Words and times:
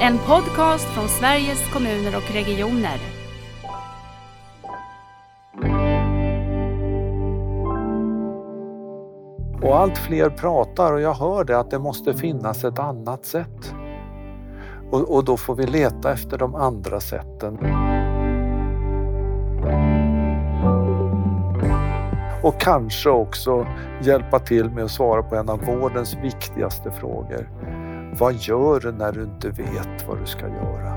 En 0.00 0.18
podcast 0.18 0.84
från 0.84 1.08
Sveriges 1.08 1.72
kommuner 1.72 2.16
och 2.16 2.34
regioner. 2.34 2.98
Och 9.62 9.76
allt 9.76 9.98
fler 9.98 10.30
pratar 10.30 10.92
och 10.92 11.00
jag 11.00 11.14
hör 11.14 11.44
det 11.44 11.58
att 11.58 11.70
det 11.70 11.78
måste 11.78 12.14
finnas 12.14 12.64
ett 12.64 12.78
annat 12.78 13.24
sätt. 13.24 13.74
Och, 14.90 15.14
och 15.14 15.24
då 15.24 15.36
får 15.36 15.54
vi 15.54 15.66
leta 15.66 16.12
efter 16.12 16.38
de 16.38 16.54
andra 16.54 17.00
sätten. 17.00 17.58
Och 22.42 22.60
kanske 22.60 23.10
också 23.10 23.66
hjälpa 24.02 24.38
till 24.38 24.70
med 24.70 24.84
att 24.84 24.90
svara 24.90 25.22
på 25.22 25.36
en 25.36 25.48
av 25.48 25.60
vårdens 25.64 26.16
viktigaste 26.22 26.90
frågor. 26.90 27.48
Vad 28.18 28.34
gör 28.34 28.80
du 28.80 28.92
när 28.92 29.12
du 29.12 29.22
inte 29.22 29.48
vet 29.48 30.08
vad 30.08 30.20
du 30.20 30.26
ska 30.26 30.48
göra? 30.48 30.96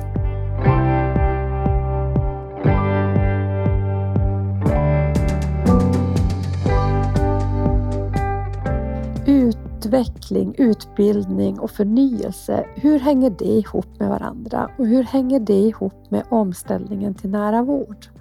Utveckling, 9.27 10.55
utbildning 10.57 11.59
och 11.59 11.71
förnyelse, 11.71 12.65
hur 12.75 12.99
hänger 12.99 13.29
det 13.29 13.45
ihop 13.45 13.99
med 13.99 14.09
varandra? 14.09 14.69
Och 14.77 14.87
hur 14.87 15.03
hänger 15.03 15.39
det 15.39 15.53
ihop 15.53 16.11
med 16.11 16.23
omställningen 16.29 17.13
till 17.13 17.29
nära 17.29 17.63
vård? 17.63 18.18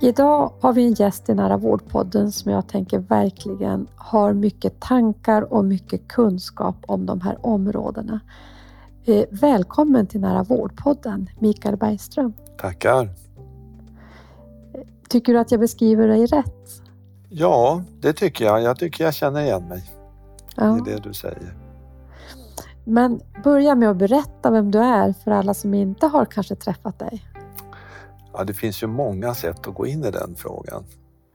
Idag 0.00 0.52
har 0.60 0.72
vi 0.72 0.86
en 0.86 0.92
gäst 0.94 1.28
i 1.28 1.34
Nära 1.34 1.56
vårdpodden 1.56 2.32
som 2.32 2.52
jag 2.52 2.68
tänker 2.68 2.98
verkligen 2.98 3.88
har 3.96 4.32
mycket 4.32 4.80
tankar 4.80 5.52
och 5.52 5.64
mycket 5.64 6.08
kunskap 6.08 6.76
om 6.86 7.06
de 7.06 7.20
här 7.20 7.46
områdena. 7.46 8.20
Eh, 9.04 9.24
välkommen 9.30 10.06
till 10.06 10.20
Nära 10.20 10.42
vårdpodden, 10.42 11.30
Mikael 11.38 11.76
Bergström. 11.76 12.32
Tackar. 12.58 13.08
Tycker 15.08 15.32
du 15.32 15.38
att 15.38 15.50
jag 15.50 15.60
beskriver 15.60 16.08
dig 16.08 16.26
rätt? 16.26 16.82
Ja, 17.28 17.82
det 18.00 18.12
tycker 18.12 18.44
jag. 18.44 18.62
Jag 18.62 18.78
tycker 18.78 19.04
jag 19.04 19.14
känner 19.14 19.40
igen 19.40 19.68
mig 19.68 19.90
Ja. 20.56 20.78
i 20.78 20.80
det 20.90 21.02
du 21.02 21.14
säger. 21.14 21.54
Men 22.84 23.20
börja 23.44 23.74
med 23.74 23.90
att 23.90 23.96
berätta 23.96 24.50
vem 24.50 24.70
du 24.70 24.78
är 24.78 25.12
för 25.12 25.30
alla 25.30 25.54
som 25.54 25.74
inte 25.74 26.06
har 26.06 26.24
kanske 26.24 26.54
träffat 26.54 26.98
dig. 26.98 27.24
Ja, 28.32 28.44
det 28.44 28.54
finns 28.54 28.82
ju 28.82 28.86
många 28.86 29.34
sätt 29.34 29.66
att 29.66 29.74
gå 29.74 29.86
in 29.86 30.04
i 30.04 30.10
den 30.10 30.34
frågan. 30.36 30.84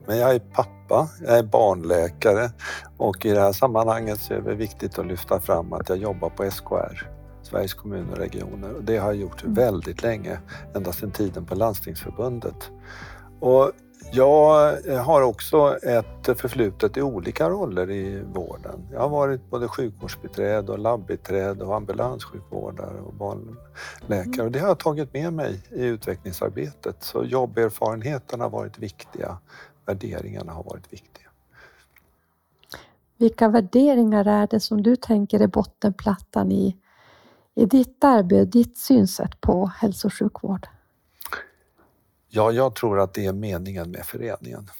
Men 0.08 0.18
jag 0.18 0.36
är 0.36 0.40
pappa, 0.40 1.10
jag 1.22 1.38
är 1.38 1.44
barnläkare 1.44 2.50
och 2.98 3.26
i 3.26 3.32
det 3.32 3.40
här 3.40 3.54
sammanhanget 3.54 4.20
så 4.20 4.34
är 4.34 4.42
det 4.42 4.56
viktigt 4.56 5.00
att 5.00 5.08
lyfta 5.08 5.40
fram 5.40 5.74
att 5.74 5.90
jag 5.90 5.98
jobbar 5.98 6.30
på 6.30 6.52
SKR, 6.52 7.10
Sveriges 7.42 7.74
kommuner 7.74 8.12
och 8.12 8.18
regioner. 8.18 8.74
Och 8.74 8.84
det 8.84 8.98
har 8.98 9.08
jag 9.08 9.22
gjort 9.22 9.44
väldigt 9.44 10.02
länge, 10.02 10.40
ända 10.76 10.94
sedan 10.94 11.12
tiden 11.12 11.46
på 11.46 11.56
Landstingsförbundet. 11.56 12.72
Och 13.40 13.72
jag 14.12 14.78
har 14.98 15.22
också 15.22 15.78
ett 15.78 16.40
förflutet 16.40 16.98
i 16.98 17.02
olika 17.02 17.50
roller 17.50 17.92
i 17.92 18.24
vården. 18.34 18.88
Jag 18.94 19.00
har 19.00 19.10
varit 19.10 19.50
både 19.50 19.68
sjukvårdsbiträde 19.68 20.72
och 20.72 20.80
labbiträde 20.80 21.66
och 21.66 21.76
ambulanssjukvårdare 21.76 23.02
och 23.02 23.14
barnläkare. 23.14 24.46
Och 24.46 24.52
det 24.52 24.60
har 24.60 24.68
jag 24.68 24.80
tagit 24.80 25.14
med 25.14 25.34
mig 25.34 25.62
i 25.72 25.86
utvecklingsarbetet. 25.86 27.04
Så 27.04 27.24
jobberfarenheterna 27.24 28.44
har 28.44 28.50
varit 28.50 28.80
viktiga, 28.80 29.38
värderingarna 29.86 30.52
har 30.52 30.64
varit 30.64 30.94
viktiga. 30.94 31.30
Vilka 33.18 33.48
värderingar 33.48 34.26
är 34.26 34.48
det 34.48 34.60
som 34.60 34.84
du 34.84 34.96
tänker 34.96 35.40
är 35.40 35.48
bottenplattan 35.48 36.52
i, 36.52 36.78
i 37.56 37.66
ditt 37.66 38.04
arbete, 38.04 38.46
ditt 38.46 38.78
synsätt 38.78 39.42
på 39.42 39.66
hälso 39.66 40.08
och 40.08 40.14
sjukvård? 40.14 40.68
Ja, 42.36 42.52
jag 42.52 42.76
tror 42.76 43.00
att 43.00 43.14
det 43.14 43.26
är 43.26 43.34
meningen 43.34 43.92
med 43.92 44.06
föreningen. 44.06 44.72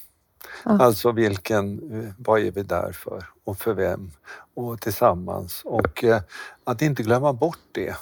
Ja. 0.66 0.78
Alltså 0.80 1.12
vilken, 1.12 1.82
vad 2.18 2.42
är 2.42 2.52
vi 2.52 2.64
där 2.64 2.92
för 2.92 3.26
och 3.44 3.58
för 3.58 3.74
vem 3.74 4.12
och 4.54 4.82
tillsammans 4.82 5.62
och 5.66 6.04
eh, 6.04 6.22
att 6.64 6.82
inte 6.82 7.04
glömma 7.04 7.34
bort 7.34 7.60
det 7.72 7.96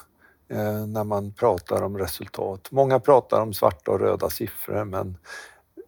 eh, 0.48 0.86
när 0.88 1.04
man 1.04 1.32
pratar 1.32 1.82
om 1.82 1.98
resultat. 1.98 2.72
Många 2.72 3.00
pratar 3.00 3.42
om 3.42 3.54
svarta 3.54 3.92
och 3.92 4.00
röda 4.00 4.30
siffror 4.30 4.86
men 4.86 5.18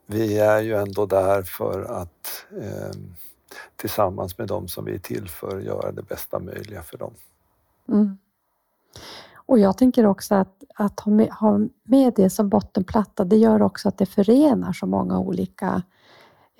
vi 0.05 0.39
är 0.39 0.61
ju 0.61 0.75
ändå 0.75 1.05
där 1.05 1.43
för 1.43 1.83
att 1.83 2.45
eh, 2.61 2.99
tillsammans 3.75 4.37
med 4.37 4.47
dem 4.47 4.67
som 4.67 4.85
vi 4.85 4.95
är 4.95 4.99
till 4.99 5.29
för 5.29 5.59
göra 5.59 5.91
det 5.91 6.03
bästa 6.03 6.39
möjliga 6.39 6.83
för 6.83 6.97
dem. 6.97 7.13
Mm. 7.89 8.17
Och 9.47 9.59
jag 9.59 9.77
tänker 9.77 10.05
också 10.05 10.35
att, 10.35 10.63
att 10.75 10.99
ha, 10.99 11.11
med, 11.11 11.29
ha 11.29 11.59
med 11.83 12.13
det 12.15 12.29
som 12.29 12.49
bottenplatta, 12.49 13.23
det 13.23 13.37
gör 13.37 13.61
också 13.61 13.87
att 13.87 13.97
det 13.97 14.05
förenar 14.05 14.73
så 14.73 14.85
många 14.85 15.19
olika 15.19 15.83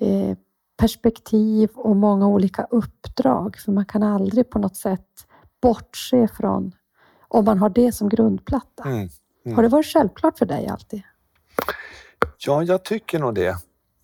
eh, 0.00 0.36
perspektiv 0.76 1.70
och 1.74 1.96
många 1.96 2.28
olika 2.28 2.66
uppdrag. 2.70 3.56
För 3.56 3.72
man 3.72 3.86
kan 3.86 4.02
aldrig 4.02 4.50
på 4.50 4.58
något 4.58 4.76
sätt 4.76 5.26
bortse 5.62 6.28
från 6.28 6.72
om 7.28 7.44
man 7.44 7.58
har 7.58 7.68
det 7.68 7.92
som 7.92 8.08
grundplatta. 8.08 8.84
Mm, 8.84 9.08
mm. 9.44 9.56
Har 9.56 9.62
det 9.62 9.68
varit 9.68 9.86
självklart 9.86 10.38
för 10.38 10.46
dig 10.46 10.66
alltid? 10.66 11.02
Ja, 12.38 12.62
jag 12.62 12.84
tycker 12.84 13.18
nog 13.18 13.34
det. 13.34 13.56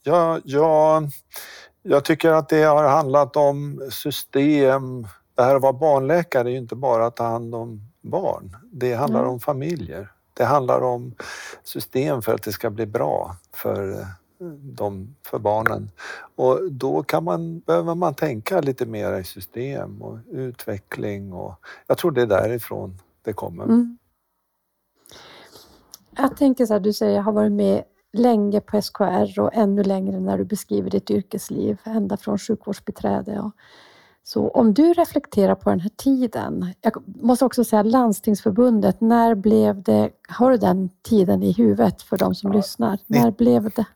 Jag, 0.02 0.40
jag, 0.44 1.10
jag 1.82 2.04
tycker 2.04 2.30
att 2.30 2.48
det 2.48 2.62
har 2.62 2.88
handlat 2.88 3.36
om 3.36 3.80
system. 3.90 5.02
Det 5.34 5.42
här 5.42 5.56
att 5.56 5.62
vara 5.62 5.72
barnläkare 5.72 6.48
är 6.48 6.52
ju 6.52 6.58
inte 6.58 6.76
bara 6.76 7.06
att 7.06 7.16
ta 7.16 7.24
hand 7.24 7.54
om 7.54 7.91
barn. 8.02 8.56
Det 8.72 8.94
handlar 8.94 9.20
Mm. 9.20 9.32
om 9.32 9.40
familjer. 9.40 10.12
Det 10.34 10.44
handlar 10.44 10.80
om 10.80 11.14
system 11.64 12.22
för 12.22 12.34
att 12.34 12.42
det 12.42 12.52
ska 12.52 12.70
bli 12.70 12.86
bra 12.86 13.36
för, 13.52 13.92
eh, 14.00 14.06
de, 14.62 15.16
för 15.26 15.38
barnen. 15.38 15.90
Och 16.36 16.72
då 16.72 17.02
kan 17.02 17.24
man, 17.24 17.58
behöver 17.60 17.94
man 17.94 18.14
tänka 18.14 18.60
lite 18.60 18.86
mer 18.86 19.18
i 19.18 19.24
system 19.24 20.02
och 20.02 20.18
utveckling. 20.30 21.32
Och, 21.32 21.54
jag 21.86 21.98
tror 21.98 22.10
det 22.10 22.22
är 22.22 22.26
därifrån 22.26 22.98
det 23.22 23.32
kommer. 23.32 23.64
Mm. 23.64 23.98
Jag 26.16 26.36
tänker 26.36 26.66
så 26.66 26.72
här, 26.72 26.80
du 26.80 26.92
säger 26.92 27.16
jag 27.16 27.22
har 27.22 27.32
varit 27.32 27.52
med 27.52 27.84
länge 28.12 28.60
på 28.60 28.82
SKR 28.82 29.40
och 29.40 29.54
ännu 29.54 29.82
längre 29.82 30.20
när 30.20 30.38
du 30.38 30.44
beskriver 30.44 30.90
ditt 30.90 31.10
yrkesliv, 31.10 31.78
ända 31.84 32.16
från 32.16 32.38
sjukvårdsbiträde. 32.38 33.40
Och 33.40 33.52
så 34.24 34.48
om 34.48 34.74
du 34.74 34.92
reflekterar 34.92 35.54
på 35.54 35.70
den 35.70 35.80
här 35.80 35.90
tiden, 35.96 36.74
jag 36.80 36.92
måste 37.06 37.44
också 37.44 37.64
säga 37.64 37.82
Landstingsförbundet, 37.82 39.00
när 39.00 39.34
blev 39.34 39.82
det, 39.82 40.10
har 40.28 40.50
du 40.50 40.56
den 40.56 40.90
tiden 41.02 41.42
i 41.42 41.52
huvudet 41.52 42.02
för 42.02 42.16
de 42.16 42.34
som 42.34 42.52
Ja, 42.52 42.56
lyssnar? 42.56 42.98
När 43.06 43.30
blev 43.30 43.70
det? 43.70 43.86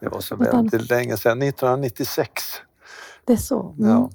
Det 0.00 0.08
var 0.08 0.20
så 0.20 0.36
väldigt 0.36 0.90
länge 0.90 1.16
sedan, 1.16 1.42
1996. 1.42 2.32
Det 3.24 3.32
är 3.32 3.36
så? 3.36 3.74
Mm. 3.78 3.90
Ja. 3.90 4.10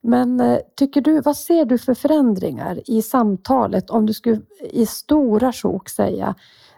Men 0.00 0.40
eh, 0.40 0.58
tycker 0.76 1.00
du, 1.00 1.20
vad 1.20 1.36
ser 1.36 1.64
du 1.64 1.78
för 1.78 1.94
förändringar 1.94 2.90
i 2.90 3.02
samtalet 3.02 3.90
om 3.90 4.06
du 4.06 4.14
skulle 4.14 4.40
i 4.60 4.86
stora 4.86 5.52
sjok 5.52 5.88
säga 5.88 6.34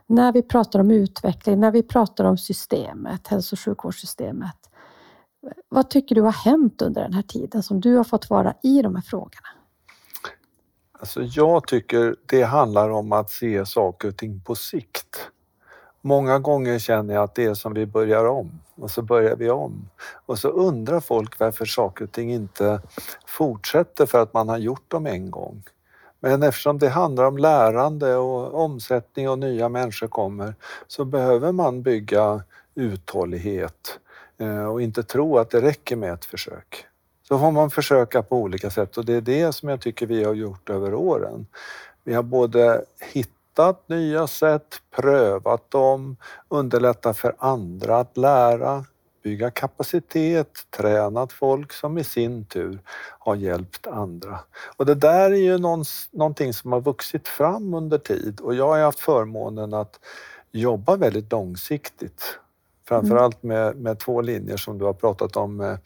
när 0.06 0.32
vi 0.32 0.42
pratar 0.42 0.80
om 0.80 0.90
utveckling, 0.90 1.60
när 1.60 1.70
vi 1.70 1.82
pratar 1.82 2.24
om 2.24 2.38
systemet, 2.38 3.28
hälso 3.28 3.54
och 3.54 3.60
sjukvårdssystemet. 3.60 4.56
Vad 5.68 5.90
tycker 5.90 6.14
du 6.14 6.20
har 6.20 6.32
hänt 6.32 6.82
under 6.82 7.02
den 7.02 7.12
här 7.12 7.22
tiden 7.22 7.62
som 7.62 7.80
du 7.80 7.96
har 7.96 8.04
fått 8.04 8.30
vara 8.30 8.54
i 8.62 8.82
de 8.82 8.94
här 8.94 9.02
frågorna? 9.02 9.48
Alltså 11.00 11.22
jag 11.22 11.66
tycker 11.66 12.16
det 12.26 12.42
handlar 12.42 12.90
om 12.90 13.12
att 13.12 13.30
se 13.30 13.66
saker 13.66 14.08
och 14.08 14.16
ting 14.16 14.40
på 14.40 14.54
sikt. 14.54 15.30
Många 16.00 16.38
gånger 16.38 16.78
känner 16.78 17.14
jag 17.14 17.24
att 17.24 17.34
det 17.34 17.44
är 17.44 17.54
som 17.54 17.74
vi 17.74 17.86
börjar 17.86 18.24
om 18.24 18.60
och 18.74 18.90
så 18.90 19.02
börjar 19.02 19.36
vi 19.36 19.50
om. 19.50 19.88
Och 20.26 20.38
så 20.38 20.48
undrar 20.48 21.00
folk 21.00 21.38
varför 21.38 21.64
saker 21.64 22.04
och 22.04 22.12
ting 22.12 22.32
inte 22.32 22.80
fortsätter 23.26 24.06
för 24.06 24.22
att 24.22 24.32
man 24.32 24.48
har 24.48 24.58
gjort 24.58 24.90
dem 24.90 25.06
en 25.06 25.30
gång. 25.30 25.62
Men 26.20 26.42
eftersom 26.42 26.78
det 26.78 26.88
handlar 26.88 27.24
om 27.24 27.38
lärande 27.38 28.16
och 28.16 28.64
omsättning 28.64 29.28
och 29.28 29.38
nya 29.38 29.68
människor 29.68 30.08
kommer 30.08 30.54
så 30.86 31.04
behöver 31.04 31.52
man 31.52 31.82
bygga 31.82 32.42
uthållighet 32.74 34.00
Eh, 34.38 34.64
och 34.64 34.82
inte 34.82 35.02
tro 35.02 35.38
att 35.38 35.50
det 35.50 35.60
räcker 35.60 35.96
med 35.96 36.12
ett 36.12 36.24
försök. 36.24 36.86
Så 37.28 37.38
får 37.38 37.50
man 37.50 37.70
försöka 37.70 38.22
på 38.22 38.36
olika 38.36 38.70
sätt 38.70 38.96
och 38.96 39.04
det 39.04 39.14
är 39.14 39.20
det 39.20 39.52
som 39.52 39.68
jag 39.68 39.80
tycker 39.80 40.06
vi 40.06 40.24
har 40.24 40.34
gjort 40.34 40.70
över 40.70 40.94
åren. 40.94 41.46
Vi 42.04 42.14
har 42.14 42.22
både 42.22 42.84
hittat 43.12 43.88
nya 43.88 44.26
sätt, 44.26 44.80
prövat 44.96 45.70
dem, 45.70 46.16
underlättat 46.48 47.18
för 47.18 47.34
andra 47.38 47.98
att 47.98 48.16
lära, 48.16 48.84
bygga 49.22 49.50
kapacitet, 49.50 50.66
tränat 50.70 51.32
folk 51.32 51.72
som 51.72 51.98
i 51.98 52.04
sin 52.04 52.44
tur 52.44 52.78
har 53.18 53.36
hjälpt 53.36 53.86
andra. 53.86 54.38
Och 54.76 54.86
det 54.86 54.94
där 54.94 55.30
är 55.30 55.36
ju 55.36 55.58
någonting 56.12 56.52
som 56.52 56.72
har 56.72 56.80
vuxit 56.80 57.28
fram 57.28 57.74
under 57.74 57.98
tid 57.98 58.40
och 58.40 58.54
jag 58.54 58.68
har 58.68 58.78
haft 58.78 59.00
förmånen 59.00 59.74
att 59.74 60.00
jobba 60.52 60.96
väldigt 60.96 61.32
långsiktigt. 61.32 62.38
Framförallt 62.88 63.42
med, 63.42 63.76
med 63.76 63.98
två 63.98 64.20
linjer 64.20 64.56
som 64.56 64.78
du 64.78 64.84
har 64.84 64.92
pratat 64.92 65.36
om, 65.36 65.60
eh, 65.60 65.76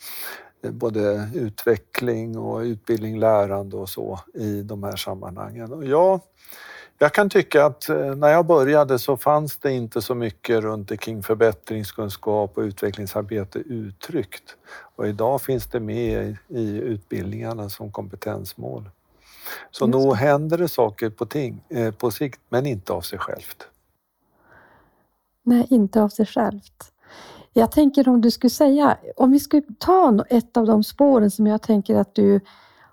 både 0.70 1.30
utveckling 1.34 2.38
och 2.38 2.60
utbildning, 2.60 3.18
lärande 3.18 3.76
och 3.76 3.88
så 3.88 4.20
i 4.34 4.62
de 4.62 4.82
här 4.82 4.96
sammanhangen. 4.96 5.72
Och 5.72 5.84
jag, 5.84 6.20
jag 6.98 7.14
kan 7.14 7.30
tycka 7.30 7.64
att 7.64 7.88
eh, 7.88 8.14
när 8.14 8.28
jag 8.28 8.46
började 8.46 8.98
så 8.98 9.16
fanns 9.16 9.58
det 9.58 9.72
inte 9.72 10.02
så 10.02 10.14
mycket 10.14 10.60
runt 10.60 11.00
kring 11.00 11.22
förbättringskunskap 11.22 12.58
och 12.58 12.62
utvecklingsarbete 12.62 13.58
uttryckt. 13.58 14.56
Och 14.96 15.08
idag 15.08 15.42
finns 15.42 15.66
det 15.66 15.80
med 15.80 16.36
i 16.48 16.76
utbildningarna 16.76 17.68
som 17.68 17.92
kompetensmål. 17.92 18.90
Så 19.70 19.86
nog 19.86 20.16
händer 20.16 20.58
det 20.58 20.68
saker 20.68 21.10
på, 21.10 21.26
ting, 21.26 21.64
eh, 21.68 21.94
på 21.94 22.10
sikt, 22.10 22.40
men 22.48 22.66
inte 22.66 22.92
av 22.92 23.00
sig 23.00 23.18
självt. 23.18 23.68
Nej, 25.44 25.66
inte 25.70 26.02
av 26.02 26.08
sig 26.08 26.26
självt. 26.26 26.91
Jag 27.52 27.72
tänker 27.72 28.08
om 28.08 28.20
du 28.20 28.30
skulle 28.30 28.50
säga, 28.50 28.98
om 29.16 29.32
vi 29.32 29.40
skulle 29.40 29.62
ta 29.78 30.24
ett 30.28 30.56
av 30.56 30.66
de 30.66 30.84
spåren 30.84 31.30
som 31.30 31.46
jag 31.46 31.62
tänker 31.62 31.96
att 31.96 32.14
du 32.14 32.40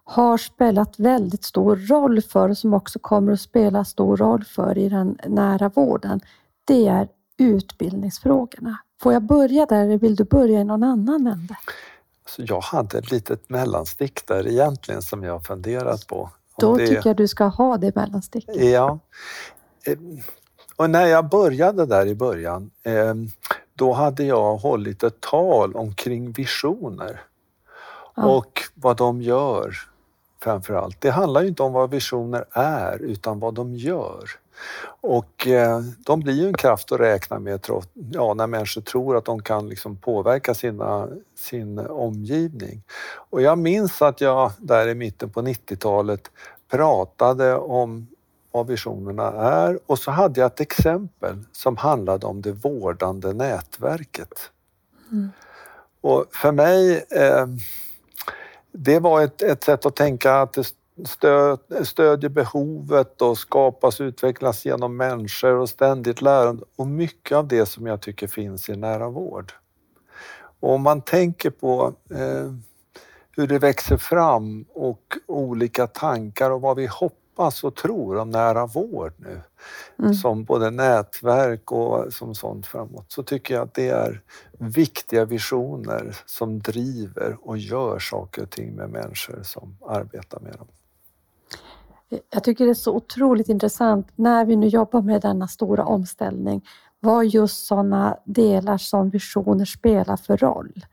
har 0.04 0.38
spelat 0.38 1.00
väldigt 1.00 1.44
stor 1.44 1.76
roll 1.76 2.22
för 2.22 2.50
och 2.50 2.58
som 2.58 2.74
också 2.74 3.00
kommer 3.00 3.32
att 3.32 3.42
spela 3.42 3.86
stor 3.86 4.18
roll 4.18 4.44
för 4.44 4.78
i 4.78 4.90
den 4.90 5.18
nära 5.28 5.70
vården. 5.70 6.22
Det 6.66 6.88
är 6.88 7.08
utbildningsfrågorna. 7.38 8.78
Får 9.02 9.14
jag 9.14 9.24
börja 9.24 9.66
där 9.66 9.86
eller 9.86 9.98
vill 9.98 10.16
du 10.16 10.24
börja 10.24 10.60
i 10.60 10.64
någon 10.64 10.84
annan 10.84 11.28
ände? 11.28 11.58
Så 12.28 12.42
jag 12.46 12.62
hade 12.62 12.98
ett 12.98 13.12
litet 13.12 13.50
mellanstick 13.50 14.28
där 14.28 14.48
egentligen 14.48 15.02
som 15.02 15.24
jag 15.24 15.46
funderat 15.46 16.08
på. 16.08 16.30
Då 16.58 16.78
det... 16.78 16.88
tycker 16.88 17.10
jag 17.10 17.18
du 17.18 17.28
ska 17.28 17.46
ha 17.46 17.78
det 17.78 17.96
mellansticket. 17.96 18.56
Ja. 18.56 19.00
Eh, 19.86 19.98
och 20.76 20.90
när 20.90 21.06
jag 21.06 21.30
började 21.30 21.86
där 21.86 22.06
i 22.06 22.16
början, 22.16 22.72
eh, 22.84 23.14
då 23.80 23.94
hade 23.94 24.24
jag 24.24 24.56
hållit 24.56 25.04
ett 25.04 25.22
tal 25.22 25.76
omkring 25.76 26.32
visioner 26.32 27.22
ja. 28.16 28.26
och 28.26 28.62
vad 28.76 28.98
de 28.98 29.22
gör 29.22 29.74
framför 30.44 30.74
allt. 30.74 31.02
Det 31.02 31.10
handlar 31.10 31.42
ju 31.42 31.48
inte 31.48 31.64
om 31.64 31.74
vad 31.74 31.90
visioner 31.90 32.46
är 32.52 33.02
utan 33.02 33.40
vad 33.40 33.54
de 33.54 33.76
gör. 33.76 34.30
Och 35.02 35.48
eh, 35.48 35.80
de 36.06 36.20
blir 36.20 36.34
ju 36.34 36.48
en 36.48 36.54
kraft 36.54 36.92
att 36.92 37.00
räkna 37.00 37.40
med 37.40 37.66
ja, 37.94 38.34
när 38.34 38.48
människor 38.48 38.82
tror 38.82 39.18
att 39.18 39.26
de 39.26 39.44
kan 39.44 39.70
liksom 39.70 39.98
påverka 39.98 40.54
sina, 40.54 41.08
sin 41.36 41.80
omgivning. 41.80 42.84
Och 43.30 43.42
jag 43.42 43.58
minns 43.58 44.02
att 44.02 44.22
jag 44.22 44.52
där 44.58 44.88
i 44.88 44.96
mitten 44.96 45.30
på 45.30 45.42
90-talet 45.42 46.32
pratade 46.72 47.56
om 47.56 48.08
vad 48.52 48.68
visionerna 48.68 49.28
är 49.32 49.80
och 49.86 50.00
så 50.00 50.12
hade 50.12 50.40
jag 50.40 50.48
ett 50.48 50.60
exempel 50.60 51.44
som 51.52 51.78
handlade 51.78 52.26
om 52.26 52.42
det 52.42 52.52
vårdande 52.52 53.34
nätverket. 53.34 54.52
Mm. 55.12 55.30
Och 56.02 56.26
för 56.32 56.52
mig 56.52 57.06
eh, 57.12 57.48
det 58.72 59.00
var 59.00 59.22
ett, 59.22 59.42
ett 59.42 59.64
sätt 59.64 59.86
att 59.86 59.96
tänka 59.96 60.42
att 60.42 60.54
det 60.54 60.74
stöd, 61.06 61.60
stödjer 61.84 62.30
behovet 62.30 63.22
och 63.22 63.38
skapas 63.38 64.00
och 64.00 64.04
utvecklas 64.04 64.66
genom 64.66 64.98
människor 64.98 65.56
och 65.56 65.70
ständigt 65.70 66.22
lärande 66.22 66.64
och 66.76 66.88
mycket 66.88 67.38
av 67.38 67.48
det 67.48 67.66
som 67.66 67.88
jag 67.88 68.02
tycker 68.02 68.28
finns 68.28 68.70
i 68.70 68.76
nära 68.76 69.10
vård. 69.10 69.54
Och 70.60 70.74
om 70.74 70.82
man 70.82 71.02
tänker 71.02 71.50
på 71.50 71.94
eh, 72.12 72.54
hur 73.32 73.48
det 73.48 73.60
växer 73.60 73.98
fram 73.98 74.66
och 74.74 75.18
olika 75.28 75.88
tankar 75.88 76.52
och 76.52 76.62
vad 76.62 76.78
vi 76.78 76.86
hoppas 76.86 77.19
och 77.40 77.76
tror 77.76 78.18
om 78.18 78.30
nära 78.30 78.66
vård 78.66 79.14
nu 79.18 79.42
mm. 80.00 80.14
som 80.14 80.44
både 80.44 80.70
nätverk 80.70 81.72
och 81.72 82.14
som 82.14 82.36
sånt 82.36 82.68
framåt 82.68 83.12
så 83.12 83.24
tycker 83.24 83.54
jag 83.54 83.64
att 83.64 83.74
det 83.74 83.90
är 83.90 84.22
viktiga 84.58 85.26
visioner 85.26 86.18
som 86.26 86.60
driver 86.60 87.38
och 87.42 87.58
gör 87.58 88.00
saker 88.00 88.44
och 88.44 88.50
ting 88.50 88.76
med 88.76 88.90
människor 88.90 89.40
som 89.44 89.78
arbetar 89.88 90.40
med 90.40 90.54
dem. 90.54 90.68
Jag 92.30 92.44
tycker 92.44 92.66
det 92.66 92.72
är 92.72 92.74
så 92.74 92.96
otroligt 92.96 93.50
intressant 93.50 94.08
när 94.16 94.46
vi 94.46 94.56
nu 94.56 94.68
jobbar 94.68 95.02
med 95.02 95.22
denna 95.22 95.48
stora 95.48 95.86
omställning 95.86 96.62
vad 97.00 97.26
just 97.26 97.66
sådana 97.66 98.18
delar 98.26 98.78
som 98.78 99.10
visioner 99.10 99.66
spelar 99.66 100.18
för 100.18 100.38
roll. 100.38 100.86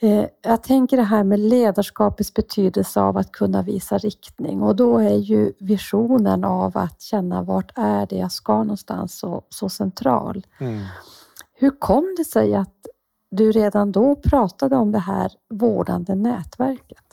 Eh, 0.00 0.26
jag 0.42 0.62
tänker 0.62 0.96
det 0.96 1.02
här 1.02 1.24
med 1.24 1.40
ledarskapets 1.40 2.34
betydelse 2.34 3.00
av 3.00 3.16
att 3.16 3.32
kunna 3.32 3.62
visa 3.62 3.98
riktning 3.98 4.62
och 4.62 4.76
då 4.76 4.98
är 4.98 5.16
ju 5.16 5.52
visionen 5.58 6.44
av 6.44 6.78
att 6.78 7.02
känna 7.02 7.42
vart 7.42 7.72
är 7.74 8.06
det 8.06 8.16
jag 8.16 8.32
ska 8.32 8.58
någonstans 8.58 9.18
så, 9.18 9.42
så 9.48 9.68
central. 9.68 10.46
Mm. 10.58 10.84
Hur 11.54 11.70
kom 11.70 12.14
det 12.18 12.24
sig 12.24 12.54
att 12.54 12.74
du 13.30 13.52
redan 13.52 13.92
då 13.92 14.16
pratade 14.16 14.76
om 14.76 14.92
det 14.92 14.98
här 14.98 15.32
vårdande 15.50 16.14
nätverket? 16.14 17.04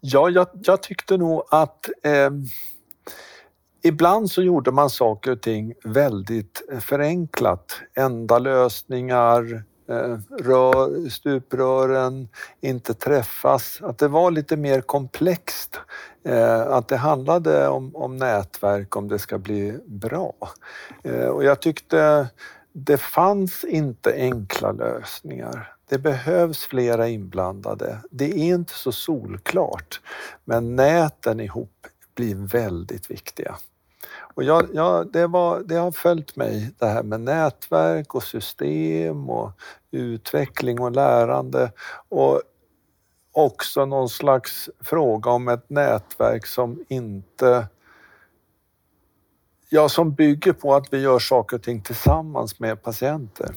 Ja, 0.00 0.30
jag, 0.30 0.46
jag 0.52 0.82
tyckte 0.82 1.16
nog 1.16 1.42
att 1.50 1.88
eh, 2.02 2.30
ibland 3.82 4.30
så 4.30 4.42
gjorde 4.42 4.72
man 4.72 4.90
saker 4.90 5.30
och 5.30 5.40
ting 5.40 5.74
väldigt 5.84 6.62
förenklat. 6.80 7.80
Enda 7.94 8.38
lösningar, 8.38 9.64
Eh, 9.90 10.18
rör, 10.38 11.08
stuprören 11.08 12.28
inte 12.60 12.94
träffas. 12.94 13.80
Att 13.82 13.98
det 13.98 14.08
var 14.08 14.30
lite 14.30 14.56
mer 14.56 14.80
komplext. 14.80 15.80
Eh, 16.24 16.60
att 16.60 16.88
det 16.88 16.96
handlade 16.96 17.68
om, 17.68 17.96
om 17.96 18.16
nätverk 18.16 18.96
om 18.96 19.08
det 19.08 19.18
ska 19.18 19.38
bli 19.38 19.78
bra. 19.86 20.34
Eh, 21.04 21.26
och 21.26 21.44
jag 21.44 21.60
tyckte 21.60 22.28
det 22.72 22.98
fanns 22.98 23.64
inte 23.64 24.14
enkla 24.14 24.72
lösningar. 24.72 25.74
Det 25.88 25.98
behövs 25.98 26.66
flera 26.66 27.08
inblandade. 27.08 27.98
Det 28.10 28.24
är 28.24 28.54
inte 28.54 28.72
så 28.72 28.92
solklart, 28.92 30.00
men 30.44 30.76
näten 30.76 31.40
ihop 31.40 31.86
blir 32.14 32.34
väldigt 32.34 33.10
viktiga. 33.10 33.56
Och 34.34 34.44
jag, 34.44 34.68
jag, 34.72 35.12
det, 35.12 35.26
var, 35.26 35.60
det 35.60 35.74
har 35.74 35.92
följt 35.92 36.36
mig, 36.36 36.74
det 36.78 36.86
här 36.86 37.02
med 37.02 37.20
nätverk 37.20 38.14
och 38.14 38.22
system 38.22 39.30
och 39.30 39.52
utveckling 39.90 40.80
och 40.80 40.92
lärande. 40.92 41.72
Och 42.08 42.42
också 43.32 43.84
någon 43.84 44.08
slags 44.08 44.70
fråga 44.80 45.30
om 45.30 45.48
ett 45.48 45.70
nätverk 45.70 46.46
som 46.46 46.84
inte 46.88 47.68
ja, 49.68 49.88
som 49.88 50.14
bygger 50.14 50.52
på 50.52 50.74
att 50.74 50.92
vi 50.92 50.98
gör 50.98 51.18
saker 51.18 51.56
och 51.56 51.62
ting 51.62 51.82
tillsammans 51.82 52.60
med 52.60 52.82
patienter. 52.82 53.54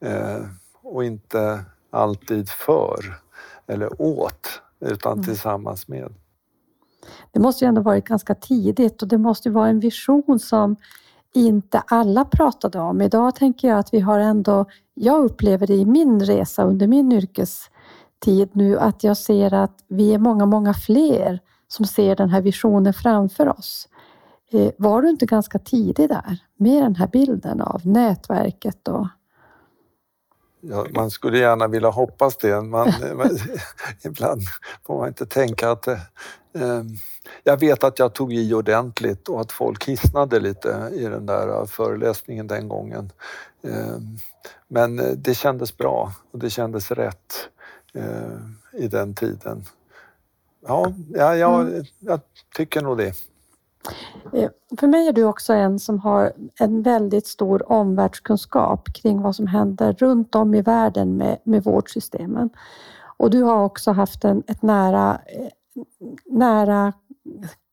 Eh, 0.00 0.40
och 0.82 1.04
inte 1.04 1.64
alltid 1.90 2.48
för 2.48 3.20
eller 3.66 4.02
åt, 4.02 4.62
utan 4.80 5.12
mm. 5.12 5.24
tillsammans 5.24 5.88
med. 5.88 6.14
Det 7.32 7.40
måste 7.40 7.64
ju 7.64 7.68
ändå 7.68 7.80
varit 7.80 8.04
ganska 8.04 8.34
tidigt 8.34 9.02
och 9.02 9.08
det 9.08 9.18
måste 9.18 9.50
vara 9.50 9.68
en 9.68 9.80
vision 9.80 10.38
som 10.38 10.76
inte 11.34 11.82
alla 11.86 12.24
pratade 12.24 12.78
om. 12.78 13.00
Idag 13.00 13.34
tänker 13.34 13.68
jag 13.68 13.78
att 13.78 13.94
vi 13.94 14.00
har 14.00 14.18
ändå, 14.18 14.64
jag 14.94 15.24
upplever 15.24 15.66
det 15.66 15.74
i 15.74 15.84
min 15.84 16.20
resa 16.20 16.64
under 16.64 16.86
min 16.86 17.12
yrkestid 17.12 18.48
nu, 18.52 18.78
att 18.78 19.04
jag 19.04 19.16
ser 19.16 19.54
att 19.54 19.84
vi 19.88 20.14
är 20.14 20.18
många, 20.18 20.46
många 20.46 20.74
fler 20.74 21.40
som 21.68 21.84
ser 21.84 22.16
den 22.16 22.30
här 22.30 22.40
visionen 22.40 22.94
framför 22.94 23.48
oss. 23.48 23.88
Eh, 24.50 24.70
var 24.78 25.02
du 25.02 25.10
inte 25.10 25.26
ganska 25.26 25.58
tidig 25.58 26.08
där 26.08 26.38
med 26.56 26.82
den 26.82 26.96
här 26.96 27.06
bilden 27.06 27.60
av 27.60 27.86
nätverket 27.86 28.88
och 28.88 29.06
Ja, 30.60 30.86
man 30.94 31.10
skulle 31.10 31.38
gärna 31.38 31.68
vilja 31.68 31.90
hoppas 31.90 32.36
det. 32.36 32.60
Man, 32.60 32.88
ibland 34.04 34.42
får 34.86 34.98
man 34.98 35.08
inte 35.08 35.26
tänka 35.26 35.70
att... 35.70 35.88
Eh, 35.88 35.98
jag 37.44 37.60
vet 37.60 37.84
att 37.84 37.98
jag 37.98 38.12
tog 38.12 38.32
i 38.32 38.54
ordentligt 38.54 39.28
och 39.28 39.40
att 39.40 39.52
folk 39.52 39.88
hisnade 39.88 40.40
lite 40.40 40.90
i 40.94 41.04
den 41.04 41.26
där 41.26 41.66
föreläsningen 41.66 42.46
den 42.46 42.68
gången. 42.68 43.12
Eh, 43.62 43.98
men 44.68 45.00
det 45.16 45.34
kändes 45.34 45.76
bra 45.76 46.12
och 46.32 46.38
det 46.38 46.50
kändes 46.50 46.90
rätt 46.90 47.48
eh, 47.94 48.82
i 48.82 48.88
den 48.88 49.14
tiden. 49.14 49.64
Ja, 50.66 50.92
ja 51.14 51.36
jag, 51.36 51.60
mm. 51.60 51.84
jag 51.98 52.20
tycker 52.56 52.82
nog 52.82 52.98
det. 52.98 53.14
Eh, 54.32 54.50
för 54.78 54.86
mig 54.86 55.08
är 55.08 55.12
du 55.12 55.24
också 55.24 55.52
en 55.52 55.78
som 55.78 55.98
har 55.98 56.32
en 56.60 56.82
väldigt 56.82 57.26
stor 57.26 57.72
omvärldskunskap 57.72 58.92
kring 58.92 59.22
vad 59.22 59.36
som 59.36 59.46
händer 59.46 59.92
runt 59.92 60.34
om 60.34 60.54
i 60.54 60.62
världen 60.62 61.16
med, 61.16 61.38
med 61.44 61.64
vårdsystemen. 61.64 62.50
Och 63.16 63.30
du 63.30 63.42
har 63.42 63.64
också 63.64 63.92
haft 63.92 64.24
en, 64.24 64.42
ett 64.46 64.62
nära, 64.62 65.20
eh, 65.26 65.48
nära 66.26 66.92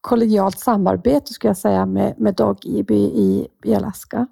kollegialt 0.01 0.59
samarbete 0.59 1.33
skulle 1.33 1.49
jag 1.49 1.57
säga 1.57 1.85
med, 1.85 2.13
med 2.17 2.35
Dog 2.35 2.65
Eby 2.65 2.95
i, 2.95 3.47
i 3.63 3.75
Alaska. 3.75 4.27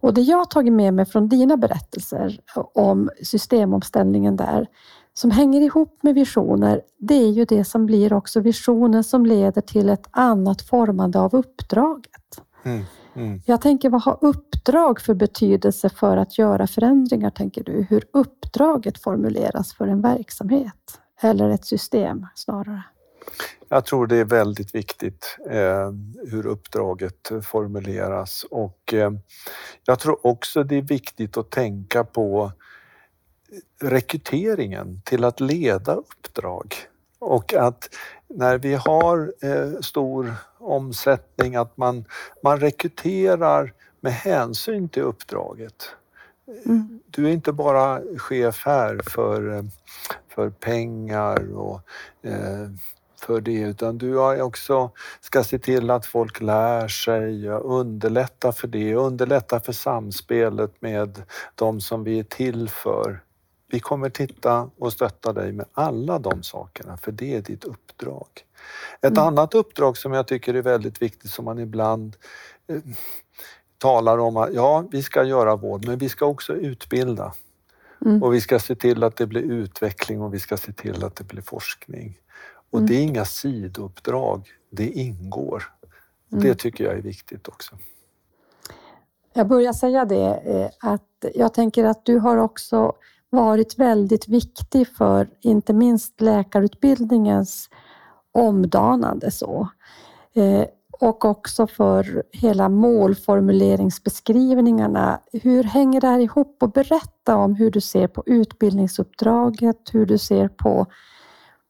Och 0.00 0.14
det 0.14 0.20
jag 0.20 0.36
har 0.36 0.44
tagit 0.44 0.72
med 0.72 0.94
mig 0.94 1.04
från 1.04 1.28
dina 1.28 1.56
berättelser 1.56 2.40
om 2.74 3.10
systemomställningen 3.22 4.36
där, 4.36 4.66
som 5.14 5.30
hänger 5.30 5.60
ihop 5.60 5.98
med 6.02 6.14
visioner, 6.14 6.82
det 6.98 7.14
är 7.14 7.30
ju 7.30 7.44
det 7.44 7.64
som 7.64 7.86
blir 7.86 8.12
också 8.12 8.40
visionen 8.40 9.04
som 9.04 9.26
leder 9.26 9.60
till 9.60 9.88
ett 9.88 10.06
annat 10.10 10.62
formande 10.62 11.20
av 11.20 11.34
uppdraget. 11.34 12.40
Mm. 12.64 12.84
Mm. 13.14 13.40
Jag 13.46 13.60
tänker, 13.60 13.90
vad 13.90 14.02
har 14.02 14.18
uppdrag 14.20 15.00
för 15.00 15.14
betydelse 15.14 15.88
för 15.88 16.16
att 16.16 16.38
göra 16.38 16.66
förändringar, 16.66 17.30
tänker 17.30 17.64
du? 17.64 17.86
Hur 17.90 18.04
uppdraget 18.12 19.02
formuleras 19.02 19.74
för 19.74 19.88
en 19.88 20.00
verksamhet 20.00 21.00
eller 21.20 21.50
ett 21.50 21.64
system 21.64 22.26
snarare? 22.34 22.82
Jag 23.68 23.84
tror 23.84 24.06
det 24.06 24.16
är 24.16 24.24
väldigt 24.24 24.74
viktigt 24.74 25.38
eh, 25.50 25.90
hur 26.30 26.46
uppdraget 26.46 27.30
formuleras 27.42 28.44
och 28.50 28.94
eh, 28.94 29.10
jag 29.84 29.98
tror 29.98 30.26
också 30.26 30.62
det 30.62 30.76
är 30.76 30.82
viktigt 30.82 31.36
att 31.36 31.50
tänka 31.50 32.04
på 32.04 32.52
rekryteringen 33.82 35.00
till 35.04 35.24
att 35.24 35.40
leda 35.40 35.94
uppdrag 35.94 36.74
och 37.18 37.54
att 37.54 37.88
när 38.28 38.58
vi 38.58 38.74
har 38.74 39.32
eh, 39.42 39.80
stor 39.80 40.34
omsättning 40.58 41.56
att 41.56 41.76
man, 41.76 42.04
man 42.42 42.60
rekryterar 42.60 43.72
med 44.00 44.12
hänsyn 44.12 44.88
till 44.88 45.02
uppdraget. 45.02 45.90
Mm. 46.48 47.00
Du 47.06 47.26
är 47.26 47.30
inte 47.30 47.52
bara 47.52 48.00
chef 48.18 48.62
här 48.64 49.00
för, 49.10 49.64
för 50.34 50.50
pengar 50.50 51.56
och 51.56 51.80
eh, 52.22 52.68
för 53.20 53.40
det 53.40 53.60
utan 53.60 53.98
du 53.98 54.40
också 54.42 54.90
ska 55.20 55.44
se 55.44 55.58
till 55.58 55.90
att 55.90 56.06
folk 56.06 56.40
lär 56.40 56.88
sig, 56.88 57.48
underlätta 57.48 58.52
för 58.52 58.68
det, 58.68 58.94
underlätta 58.94 59.60
för 59.60 59.72
samspelet 59.72 60.72
med 60.80 61.22
de 61.54 61.80
som 61.80 62.04
vi 62.04 62.18
är 62.18 62.24
till 62.24 62.68
för. 62.68 63.22
Vi 63.70 63.80
kommer 63.80 64.10
titta 64.10 64.70
och 64.78 64.92
stötta 64.92 65.32
dig 65.32 65.52
med 65.52 65.66
alla 65.72 66.18
de 66.18 66.42
sakerna, 66.42 66.96
för 66.96 67.12
det 67.12 67.36
är 67.36 67.42
ditt 67.42 67.64
uppdrag. 67.64 68.28
Ett 69.00 69.10
mm. 69.10 69.24
annat 69.24 69.54
uppdrag 69.54 69.96
som 69.96 70.12
jag 70.12 70.26
tycker 70.26 70.54
är 70.54 70.62
väldigt 70.62 71.02
viktigt 71.02 71.30
som 71.30 71.44
man 71.44 71.58
ibland 71.58 72.16
eh, 72.68 72.80
talar 73.78 74.18
om 74.18 74.36
att 74.36 74.54
ja, 74.54 74.84
vi 74.90 75.02
ska 75.02 75.24
göra 75.24 75.56
vård, 75.56 75.86
men 75.86 75.98
vi 75.98 76.08
ska 76.08 76.26
också 76.26 76.52
utbilda. 76.54 77.32
Mm. 78.04 78.22
Och 78.22 78.34
vi 78.34 78.40
ska 78.40 78.58
se 78.58 78.74
till 78.74 79.02
att 79.04 79.16
det 79.16 79.26
blir 79.26 79.42
utveckling 79.42 80.22
och 80.22 80.34
vi 80.34 80.38
ska 80.38 80.56
se 80.56 80.72
till 80.72 81.04
att 81.04 81.16
det 81.16 81.24
blir 81.24 81.42
forskning. 81.42 82.18
Och 82.70 82.78
mm. 82.78 82.88
det 82.88 82.94
är 82.94 83.02
inga 83.02 83.24
sidouppdrag, 83.24 84.48
det 84.70 84.90
ingår. 84.90 85.64
Mm. 86.32 86.44
Det 86.44 86.54
tycker 86.54 86.84
jag 86.84 86.92
är 86.92 87.02
viktigt 87.02 87.48
också. 87.48 87.76
Jag 89.32 89.48
börjar 89.48 89.72
säga 89.72 90.04
det, 90.04 90.34
eh, 90.44 90.90
att 90.90 91.24
jag 91.34 91.54
tänker 91.54 91.84
att 91.84 92.04
du 92.04 92.18
har 92.18 92.36
också 92.36 92.92
varit 93.30 93.78
väldigt 93.78 94.28
viktig 94.28 94.88
för 94.88 95.28
inte 95.40 95.72
minst 95.72 96.20
läkarutbildningens 96.20 97.70
omdanande. 98.32 99.30
Så. 99.30 99.68
Och 101.00 101.24
också 101.24 101.66
för 101.66 102.22
hela 102.32 102.68
målformuleringsbeskrivningarna. 102.68 105.20
Hur 105.32 105.62
hänger 105.62 106.00
det 106.00 106.06
här 106.06 106.18
ihop? 106.18 106.62
Och 106.62 106.70
berätta 106.70 107.36
om 107.36 107.54
hur 107.54 107.70
du 107.70 107.80
ser 107.80 108.08
på 108.08 108.22
utbildningsuppdraget, 108.26 109.90
hur 109.92 110.06
du 110.06 110.18
ser 110.18 110.48
på, 110.48 110.86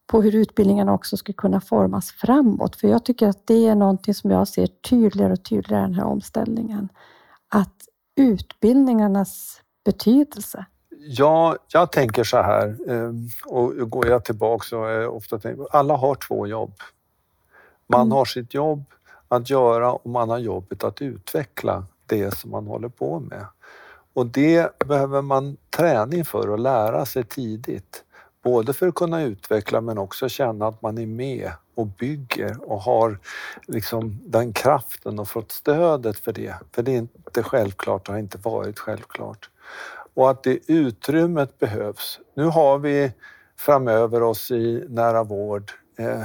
på 0.06 0.23
hur 0.23 0.35
utbildningarna 0.35 0.92
också 0.92 1.16
ska 1.16 1.33
kunna 1.33 1.61
formas 1.61 2.11
framåt. 2.11 2.76
För 2.76 2.88
jag 2.88 3.04
tycker 3.04 3.28
att 3.28 3.47
det 3.47 3.66
är 3.66 3.75
någonting 3.75 4.14
som 4.14 4.30
jag 4.30 4.49
ser 4.49 4.66
tydligare 4.66 5.33
och 5.33 5.45
tydligare 5.45 5.83
i 5.83 5.87
den 5.87 5.95
här 5.95 6.04
omställningen. 6.04 6.88
Att 7.49 7.75
utbildningarnas 8.16 9.61
betydelse 9.85 10.66
Ja, 10.99 11.56
jag 11.68 11.92
tänker 11.92 12.25
så 12.25 12.37
här 12.37 12.76
ehm, 12.88 13.28
och 13.47 13.90
går 13.90 14.06
jag 14.06 14.25
tillbaka 14.25 14.64
så 14.64 14.85
är 14.85 15.09
ofta 15.09 15.38
tänker, 15.38 15.66
alla 15.71 15.97
har 15.97 16.14
två 16.14 16.47
jobb. 16.47 16.75
Man 17.88 18.00
mm. 18.00 18.12
har 18.12 18.25
sitt 18.25 18.54
jobb 18.54 18.85
att 19.28 19.50
göra 19.50 19.92
om 19.92 20.11
man 20.11 20.30
har 20.30 20.38
jobbet 20.38 20.85
att 20.85 21.02
utveckla 21.02 21.85
det 22.06 22.35
som 22.35 22.50
man 22.50 22.66
håller 22.66 22.88
på 22.88 23.21
med. 23.21 23.47
Och 24.12 24.26
det 24.26 24.78
behöver 24.78 25.23
man 25.23 25.56
träning 25.76 26.25
för 26.25 26.50
och 26.50 26.59
lära 26.59 27.06
sig 27.06 27.25
tidigt. 27.25 28.02
Både 28.42 28.73
för 28.73 28.88
att 28.88 28.95
kunna 28.95 29.23
utveckla 29.23 29.80
men 29.80 29.99
också 29.99 30.28
känna 30.28 30.66
att 30.66 30.83
man 30.83 30.99
är 30.99 31.06
med 31.06 31.50
och 31.75 31.87
bygger 31.87 32.71
och 32.71 32.80
har 32.80 33.18
liksom 33.66 34.21
den 34.25 34.52
kraften 34.52 35.18
och 35.18 35.28
fått 35.28 35.52
stödet 35.52 36.18
för 36.18 36.33
det. 36.33 36.54
För 36.73 36.83
det 36.83 36.92
är 36.92 36.99
inte 36.99 37.42
självklart 37.42 38.09
och 38.09 38.14
har 38.14 38.21
inte 38.21 38.38
varit 38.38 38.78
självklart 38.78 39.50
och 40.16 40.30
att 40.30 40.42
det 40.42 40.59
utrymmet 40.66 41.59
behövs. 41.59 42.21
Nu 42.35 42.45
har 42.45 42.78
vi 42.78 43.12
framöver 43.56 44.23
oss 44.23 44.50
i 44.50 44.85
nära 44.88 45.25
vård 45.25 45.73
eh, 45.99 46.23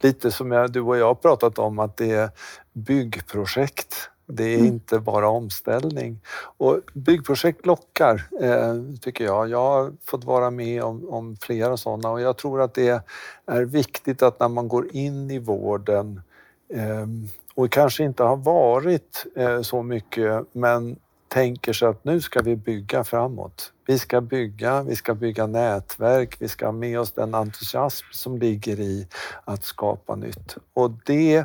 lite 0.00 0.30
som 0.30 0.52
jag, 0.52 0.72
du 0.72 0.80
och 0.80 0.96
jag 0.96 1.06
har 1.06 1.14
pratat 1.14 1.58
om 1.58 1.78
att 1.78 1.96
det 1.96 2.10
är 2.10 2.30
byggprojekt. 2.72 4.10
Det 4.28 4.44
är 4.44 4.58
mm. 4.58 4.66
inte 4.66 4.98
bara 4.98 5.28
omställning. 5.28 6.20
Och 6.56 6.80
byggprojekt 6.94 7.66
lockar, 7.66 8.28
eh, 8.40 8.74
tycker 9.00 9.24
jag. 9.24 9.48
Jag 9.48 9.58
har 9.58 9.92
fått 10.04 10.24
vara 10.24 10.50
med 10.50 10.82
om, 10.82 11.08
om 11.08 11.36
flera 11.36 11.76
sådana 11.76 12.10
och 12.10 12.20
jag 12.20 12.36
tror 12.36 12.62
att 12.62 12.74
det 12.74 13.02
är 13.46 13.64
viktigt 13.64 14.22
att 14.22 14.40
när 14.40 14.48
man 14.48 14.68
går 14.68 14.96
in 14.96 15.30
i 15.30 15.38
vården 15.38 16.20
eh, 16.68 17.06
och 17.54 17.72
kanske 17.72 18.04
inte 18.04 18.22
har 18.22 18.36
varit 18.36 19.26
eh, 19.36 19.60
så 19.62 19.82
mycket 19.82 20.46
men 20.52 20.96
tänker 21.28 21.72
sig 21.72 21.88
att 21.88 22.04
nu 22.04 22.20
ska 22.20 22.42
vi 22.42 22.56
bygga 22.56 23.04
framåt. 23.04 23.72
Vi 23.86 23.98
ska 23.98 24.20
bygga, 24.20 24.82
vi 24.82 24.96
ska 24.96 25.14
bygga 25.14 25.46
nätverk, 25.46 26.36
vi 26.38 26.48
ska 26.48 26.66
ha 26.66 26.72
med 26.72 27.00
oss 27.00 27.12
den 27.12 27.34
entusiasm 27.34 28.06
som 28.12 28.38
ligger 28.38 28.80
i 28.80 29.08
att 29.44 29.64
skapa 29.64 30.14
nytt. 30.14 30.56
Och 30.74 30.90
det 30.90 31.44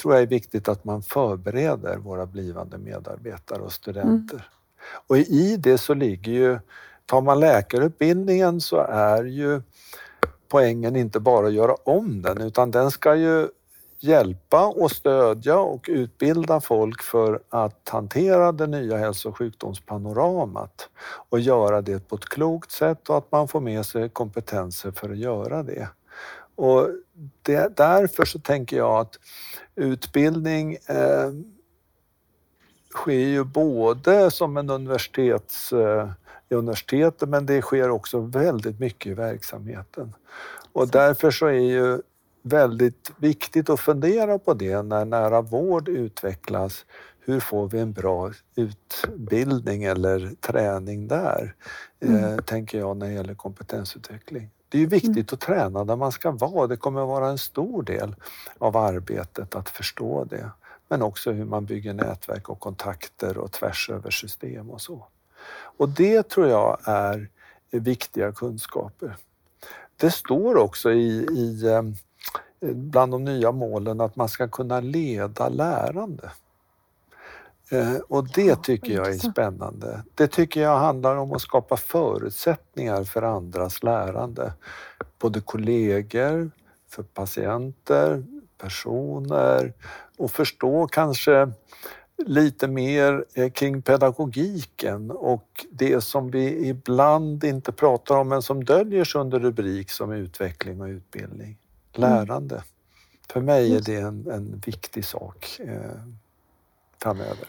tror 0.00 0.14
jag 0.14 0.22
är 0.22 0.26
viktigt 0.26 0.68
att 0.68 0.84
man 0.84 1.02
förbereder 1.02 1.96
våra 1.96 2.26
blivande 2.26 2.78
medarbetare 2.78 3.62
och 3.62 3.72
studenter. 3.72 4.34
Mm. 4.34 4.46
Och 5.06 5.16
i 5.16 5.56
det 5.56 5.78
så 5.78 5.94
ligger 5.94 6.32
ju, 6.32 6.58
tar 7.06 7.20
man 7.20 7.40
läkarutbildningen 7.40 8.60
så 8.60 8.76
är 8.88 9.24
ju 9.24 9.62
poängen 10.48 10.96
inte 10.96 11.20
bara 11.20 11.46
att 11.46 11.52
göra 11.52 11.74
om 11.74 12.22
den 12.22 12.40
utan 12.40 12.70
den 12.70 12.90
ska 12.90 13.14
ju 13.14 13.48
hjälpa 14.00 14.66
och 14.66 14.90
stödja 14.90 15.58
och 15.58 15.86
utbilda 15.88 16.60
folk 16.60 17.02
för 17.02 17.40
att 17.48 17.88
hantera 17.88 18.52
det 18.52 18.66
nya 18.66 18.96
hälso 18.96 19.28
och 19.28 19.38
sjukdomspanoramat 19.38 20.88
och 21.28 21.40
göra 21.40 21.80
det 21.80 22.08
på 22.08 22.16
ett 22.16 22.24
klokt 22.24 22.70
sätt 22.70 23.10
och 23.10 23.18
att 23.18 23.32
man 23.32 23.48
får 23.48 23.60
med 23.60 23.86
sig 23.86 24.08
kompetenser 24.08 24.90
för 24.90 25.10
att 25.10 25.18
göra 25.18 25.62
det. 25.62 25.88
Och 26.54 26.88
det, 27.42 27.76
därför 27.76 28.24
så 28.24 28.38
tänker 28.38 28.76
jag 28.76 29.00
att 29.00 29.18
utbildning 29.74 30.76
eh, 30.86 31.30
sker 32.94 33.12
ju 33.12 33.44
både 33.44 34.30
som 34.30 34.56
en 34.56 34.70
universitets 34.70 35.72
eh, 35.72 36.10
universitetet 36.48 37.28
men 37.28 37.46
det 37.46 37.62
sker 37.62 37.90
också 37.90 38.20
väldigt 38.20 38.80
mycket 38.80 39.06
i 39.06 39.14
verksamheten. 39.14 40.14
Och 40.72 40.88
därför 40.88 41.30
så 41.30 41.46
är 41.46 41.52
ju 41.52 42.00
väldigt 42.42 43.12
viktigt 43.16 43.70
att 43.70 43.80
fundera 43.80 44.38
på 44.38 44.54
det 44.54 44.82
när 44.82 45.04
nära 45.04 45.40
vård 45.40 45.88
utvecklas. 45.88 46.84
Hur 47.20 47.40
får 47.40 47.68
vi 47.68 47.78
en 47.78 47.92
bra 47.92 48.32
utbildning 48.54 49.84
eller 49.84 50.34
träning 50.40 51.08
där? 51.08 51.54
Mm. 52.00 52.24
Eh, 52.24 52.36
tänker 52.36 52.78
jag 52.78 52.96
när 52.96 53.06
det 53.06 53.12
gäller 53.12 53.34
kompetensutveckling. 53.34 54.50
Det 54.68 54.78
är 54.78 54.80
ju 54.80 54.86
viktigt 54.86 55.10
mm. 55.10 55.26
att 55.32 55.40
träna 55.40 55.84
där 55.84 55.96
man 55.96 56.12
ska 56.12 56.30
vara. 56.30 56.66
Det 56.66 56.76
kommer 56.76 57.02
att 57.02 57.08
vara 57.08 57.28
en 57.28 57.38
stor 57.38 57.82
del 57.82 58.14
av 58.58 58.76
arbetet 58.76 59.54
att 59.54 59.68
förstå 59.68 60.24
det. 60.24 60.50
Men 60.88 61.02
också 61.02 61.32
hur 61.32 61.44
man 61.44 61.64
bygger 61.64 61.94
nätverk 61.94 62.48
och 62.48 62.60
kontakter 62.60 63.38
och 63.38 63.52
tvärs 63.52 63.90
över 63.90 64.10
system 64.10 64.70
och 64.70 64.80
så. 64.80 65.06
Och 65.52 65.88
det 65.88 66.28
tror 66.28 66.48
jag 66.48 66.78
är 66.84 67.28
viktiga 67.70 68.32
kunskaper. 68.32 69.16
Det 69.96 70.10
står 70.10 70.56
också 70.56 70.92
i, 70.92 71.26
i 71.30 71.66
eh, 71.66 71.82
bland 72.60 73.12
de 73.12 73.24
nya 73.24 73.52
målen 73.52 74.00
att 74.00 74.16
man 74.16 74.28
ska 74.28 74.48
kunna 74.48 74.80
leda 74.80 75.48
lärande. 75.48 76.30
Eh, 77.70 77.96
och 78.08 78.28
det 78.28 78.62
tycker 78.62 78.92
jag 78.92 79.08
är 79.08 79.18
spännande. 79.18 80.02
Det 80.14 80.26
tycker 80.26 80.60
jag 80.62 80.78
handlar 80.78 81.16
om 81.16 81.32
att 81.32 81.42
skapa 81.42 81.76
förutsättningar 81.76 83.04
för 83.04 83.22
andras 83.22 83.82
lärande. 83.82 84.52
Både 85.18 85.40
kollegor, 85.40 86.50
för 86.88 87.02
patienter, 87.02 88.24
personer 88.58 89.72
och 90.18 90.30
förstå 90.30 90.86
kanske 90.86 91.52
lite 92.26 92.68
mer 92.68 93.24
eh, 93.34 93.50
kring 93.50 93.82
pedagogiken 93.82 95.10
och 95.10 95.66
det 95.70 96.00
som 96.00 96.30
vi 96.30 96.68
ibland 96.68 97.44
inte 97.44 97.72
pratar 97.72 98.16
om 98.16 98.28
men 98.28 98.42
som 98.42 98.64
döljer 98.64 99.04
sig 99.04 99.20
under 99.20 99.38
rubrik 99.38 99.90
som 99.90 100.12
utveckling 100.12 100.80
och 100.80 100.86
utbildning. 100.86 101.58
Lärande. 101.92 102.54
Mm. 102.54 102.66
För 103.32 103.40
mig 103.40 103.76
är 103.76 103.80
det 103.80 103.96
en, 103.96 104.30
en 104.30 104.62
viktig 104.66 105.04
sak 105.04 105.60
eh, 105.60 106.00
framöver. 107.02 107.48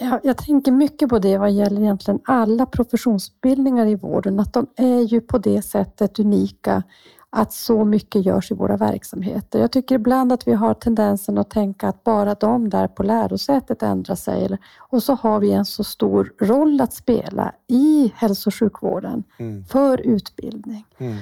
Ja, 0.00 0.20
jag 0.22 0.36
tänker 0.36 0.72
mycket 0.72 1.08
på 1.08 1.18
det 1.18 1.38
vad 1.38 1.52
gäller 1.52 1.80
egentligen 1.80 2.20
alla 2.24 2.66
professionsutbildningar 2.66 3.86
i 3.86 3.94
vården, 3.94 4.40
att 4.40 4.52
de 4.52 4.66
är 4.76 5.00
ju 5.00 5.20
på 5.20 5.38
det 5.38 5.62
sättet 5.62 6.18
unika 6.18 6.82
att 7.30 7.52
så 7.52 7.84
mycket 7.84 8.26
görs 8.26 8.50
i 8.50 8.54
våra 8.54 8.76
verksamheter. 8.76 9.58
Jag 9.58 9.72
tycker 9.72 9.94
ibland 9.94 10.32
att 10.32 10.48
vi 10.48 10.52
har 10.52 10.74
tendensen 10.74 11.38
att 11.38 11.50
tänka 11.50 11.88
att 11.88 12.04
bara 12.04 12.34
de 12.34 12.70
där 12.70 12.88
på 12.88 13.02
lärosätet 13.02 13.82
ändrar 13.82 14.14
sig 14.14 14.58
och 14.78 15.02
så 15.02 15.14
har 15.14 15.40
vi 15.40 15.52
en 15.52 15.64
så 15.64 15.84
stor 15.84 16.32
roll 16.40 16.80
att 16.80 16.92
spela 16.92 17.54
i 17.66 18.12
hälso 18.16 18.48
och 18.48 18.54
sjukvården 18.54 19.24
mm. 19.38 19.64
för 19.64 20.00
utbildning. 20.00 20.84
Mm. 20.98 21.16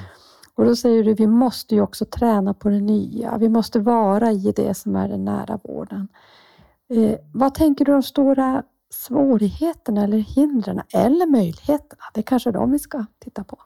Och 0.56 0.64
då 0.64 0.76
säger 0.76 1.04
du, 1.04 1.14
vi 1.14 1.26
måste 1.26 1.74
ju 1.74 1.80
också 1.80 2.04
träna 2.04 2.54
på 2.54 2.68
det 2.68 2.80
nya. 2.80 3.38
Vi 3.38 3.48
måste 3.48 3.78
vara 3.78 4.32
i 4.32 4.52
det 4.56 4.74
som 4.74 4.96
är 4.96 5.08
den 5.08 5.24
nära 5.24 5.60
vården. 5.64 6.08
Eh, 6.88 7.18
vad 7.34 7.54
tänker 7.54 7.84
du 7.84 7.94
om 7.94 8.02
stora 8.02 8.62
svårigheterna 8.90 10.04
eller 10.04 10.18
hindren 10.18 10.82
eller 10.92 11.26
möjligheterna? 11.26 12.02
Det 12.14 12.20
är 12.20 12.22
kanske 12.22 12.50
de 12.50 12.72
vi 12.72 12.78
ska 12.78 13.04
titta 13.18 13.44
på. 13.44 13.58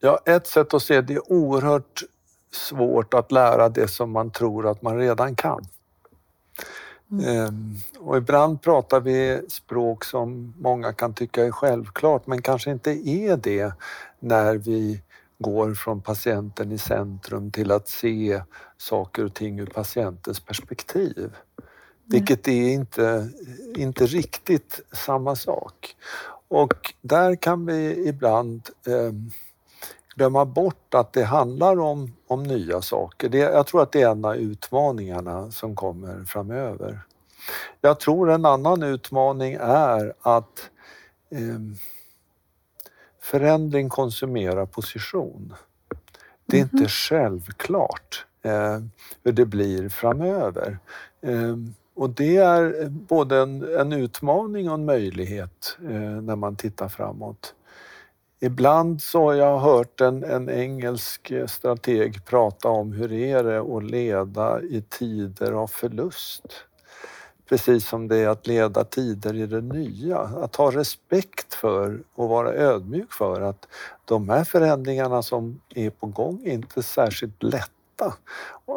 Ja, 0.00 0.18
ett 0.26 0.46
sätt 0.46 0.74
att 0.74 0.82
se 0.82 1.00
det 1.00 1.14
är 1.14 1.32
oerhört 1.32 2.02
svårt 2.52 3.14
att 3.14 3.32
lära 3.32 3.68
det 3.68 3.88
som 3.88 4.12
man 4.12 4.30
tror 4.30 4.66
att 4.66 4.82
man 4.82 4.98
redan 4.98 5.36
kan. 5.36 5.64
Mm. 7.10 7.24
Ehm, 7.24 7.74
och 7.98 8.16
ibland 8.16 8.62
pratar 8.62 9.00
vi 9.00 9.42
språk 9.48 10.04
som 10.04 10.54
många 10.58 10.92
kan 10.92 11.14
tycka 11.14 11.44
är 11.44 11.50
självklart 11.50 12.26
men 12.26 12.42
kanske 12.42 12.70
inte 12.70 12.90
är 13.08 13.36
det 13.36 13.72
när 14.20 14.54
vi 14.54 15.02
går 15.38 15.74
från 15.74 16.00
patienten 16.00 16.72
i 16.72 16.78
centrum 16.78 17.50
till 17.50 17.70
att 17.70 17.88
se 17.88 18.42
saker 18.78 19.24
och 19.24 19.34
ting 19.34 19.60
ur 19.60 19.66
patientens 19.66 20.40
perspektiv. 20.40 21.36
Vilket 22.04 22.48
är 22.48 22.68
inte, 22.68 23.28
inte 23.76 24.06
riktigt 24.06 24.80
samma 24.92 25.36
sak. 25.36 25.96
Och 26.48 26.94
där 27.00 27.36
kan 27.36 27.66
vi 27.66 28.08
ibland 28.08 28.68
eh, 28.86 29.12
glömma 30.18 30.44
bort 30.44 30.94
att 30.94 31.12
det 31.12 31.24
handlar 31.24 31.80
om, 31.80 32.12
om 32.26 32.42
nya 32.42 32.82
saker. 32.82 33.28
Det, 33.28 33.38
jag 33.38 33.66
tror 33.66 33.82
att 33.82 33.92
det 33.92 34.02
är 34.02 34.10
en 34.10 34.24
av 34.24 34.36
utmaningarna 34.36 35.50
som 35.50 35.76
kommer 35.76 36.24
framöver. 36.24 37.00
Jag 37.80 38.00
tror 38.00 38.30
en 38.30 38.44
annan 38.44 38.82
utmaning 38.82 39.56
är 39.60 40.14
att 40.22 40.70
eh, 41.30 41.60
förändring 43.20 43.88
konsumerar 43.88 44.66
position. 44.66 45.54
Det 46.46 46.56
är 46.56 46.60
mm 46.60 46.68
-hmm. 46.68 46.78
inte 46.78 46.88
självklart 46.88 48.26
eh, 48.42 48.78
hur 49.22 49.32
det 49.32 49.46
blir 49.46 49.88
framöver. 49.88 50.78
Eh, 51.20 51.56
och 51.94 52.10
det 52.10 52.36
är 52.36 52.88
både 52.88 53.38
en, 53.38 53.76
en, 53.78 53.92
utmaning 53.92 54.68
och 54.68 54.74
en 54.74 54.84
möjlighet 54.84 55.78
eh, 55.82 56.22
när 56.22 56.36
man 56.36 56.56
tittar 56.56 56.88
framåt. 56.88 57.54
Ibland 58.40 59.02
så 59.02 59.24
har 59.24 59.34
jag 59.34 59.58
hört 59.58 60.00
en, 60.00 60.24
en 60.24 60.50
engelsk 60.50 61.30
eh, 61.30 61.46
strateg 61.46 62.24
prata 62.24 62.68
om 62.68 62.92
hur 62.92 63.12
är 63.12 63.44
det 63.44 63.60
att 63.60 63.90
leda 63.90 64.62
i 64.62 64.84
tider 64.88 65.52
av 65.52 65.66
förlust. 65.66 66.64
Precis 67.48 67.88
som 67.88 68.08
det 68.08 68.16
är 68.16 68.28
att 68.28 68.46
leda 68.46 68.84
tider 68.84 69.34
i 69.34 69.46
det 69.46 69.60
nya. 69.60 70.18
Att 70.18 70.56
ha 70.56 70.70
respekt 70.70 71.54
för 71.54 72.00
och 72.14 72.28
vara 72.28 72.52
ödmjuk 72.52 73.12
för 73.12 73.40
att 73.40 73.68
de 74.04 74.28
här 74.28 74.44
förändringarna 74.44 75.22
som 75.22 75.60
är 75.74 75.90
på 75.90 76.06
gång 76.06 76.42
är 76.44 76.52
inte 76.52 76.82
särskilt 76.82 77.42
lätta 77.98 78.14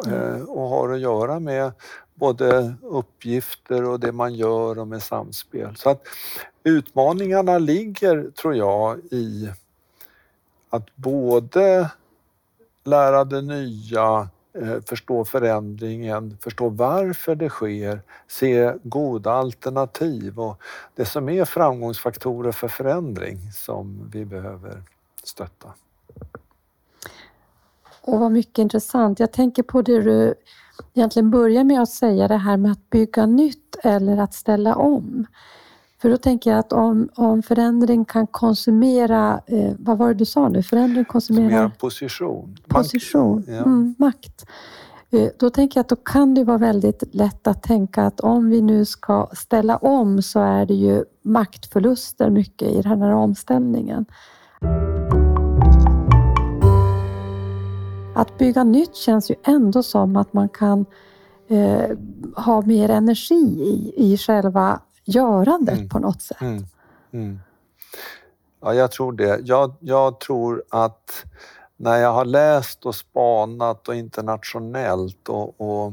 mm. 0.06 0.34
Eh, 0.34 0.42
och 0.42 0.68
har 0.68 0.92
att 0.92 1.00
göra 1.00 1.40
med 1.40 1.72
både 2.14 2.74
uppgifter 2.82 3.84
och 3.84 4.00
det 4.00 4.12
man 4.12 4.34
gör 4.34 4.78
och 4.78 4.88
med 4.88 5.02
samspel. 5.02 5.76
Så 5.76 5.90
att 5.90 6.02
utmaningarna 6.64 7.58
ligger, 7.58 8.30
tror 8.30 8.56
jag, 8.56 8.98
i 8.98 9.50
att 10.70 10.96
både 10.96 11.90
lära 12.84 13.24
det 13.24 13.42
nya, 13.42 14.28
eh, 14.58 14.80
förstå 14.86 15.24
förändringen, 15.24 16.38
förstå 16.40 16.68
varför 16.68 17.34
det 17.34 17.48
sker, 17.48 18.00
se 18.28 18.74
goda 18.82 19.32
alternativ 19.32 20.40
och 20.40 20.62
det 20.94 21.04
som 21.04 21.28
är 21.28 21.44
framgångsfaktorer 21.44 22.52
för 22.52 22.68
förändring 22.68 23.52
som 23.52 24.10
vi 24.12 24.24
behöver 24.24 24.82
stötta. 25.24 25.72
Och 28.02 28.20
vad 28.20 28.32
mycket 28.32 28.58
intressant. 28.58 29.20
Jag 29.20 29.32
tänker 29.32 29.62
på 29.62 29.82
det 29.82 30.02
du 30.02 30.34
egentligen 30.94 31.30
börjar 31.30 31.64
med 31.64 31.82
att 31.82 31.90
säga, 31.90 32.28
det 32.28 32.36
här 32.36 32.56
med 32.56 32.72
att 32.72 32.90
bygga 32.90 33.26
nytt 33.26 33.76
eller 33.82 34.16
att 34.16 34.34
ställa 34.34 34.74
om. 34.74 35.26
För 36.02 36.10
då 36.10 36.16
tänker 36.16 36.50
jag 36.50 36.58
att 36.58 36.72
om, 36.72 37.08
om 37.14 37.42
förändring 37.42 38.04
kan 38.04 38.26
konsumera, 38.26 39.40
eh, 39.46 39.72
vad 39.78 39.98
var 39.98 40.08
det 40.08 40.14
du 40.14 40.24
sa 40.24 40.48
nu? 40.48 40.62
Förändring 40.62 41.04
konsumerar... 41.04 41.68
position. 41.68 42.58
Position, 42.68 43.36
makt. 43.36 43.48
Mm, 43.48 43.94
makt. 43.98 44.46
Eh, 45.10 45.28
då 45.38 45.50
tänker 45.50 45.78
jag 45.78 45.82
att 45.82 45.88
då 45.88 45.96
kan 45.96 46.34
det 46.34 46.44
vara 46.44 46.58
väldigt 46.58 47.14
lätt 47.14 47.46
att 47.46 47.62
tänka 47.62 48.02
att 48.02 48.20
om 48.20 48.50
vi 48.50 48.60
nu 48.60 48.84
ska 48.84 49.28
ställa 49.32 49.76
om 49.76 50.22
så 50.22 50.40
är 50.40 50.66
det 50.66 50.74
ju 50.74 51.04
maktförluster 51.22 52.30
mycket 52.30 52.68
i 52.68 52.82
den 52.82 53.02
här 53.02 53.14
omställningen. 53.14 54.06
Att 58.14 58.38
bygga 58.38 58.64
nytt 58.64 58.96
känns 58.96 59.30
ju 59.30 59.34
ändå 59.44 59.82
som 59.82 60.16
att 60.16 60.32
man 60.32 60.48
kan 60.48 60.86
eh, 61.48 61.96
ha 62.36 62.62
mer 62.62 62.88
energi 62.88 63.44
i, 63.60 63.94
i 63.96 64.18
själva 64.18 64.80
görandet 65.04 65.76
mm. 65.76 65.88
på 65.88 65.98
något 65.98 66.22
sätt. 66.22 66.40
Mm. 66.40 66.64
Mm. 67.12 67.40
Ja, 68.60 68.74
jag 68.74 68.90
tror 68.90 69.12
det. 69.12 69.40
Jag, 69.44 69.74
jag 69.80 70.20
tror 70.20 70.62
att 70.68 71.24
när 71.76 71.96
jag 71.96 72.12
har 72.12 72.24
läst 72.24 72.86
och 72.86 72.94
spanat 72.94 73.88
och 73.88 73.94
internationellt 73.94 75.28
och, 75.28 75.60
och, 75.60 75.92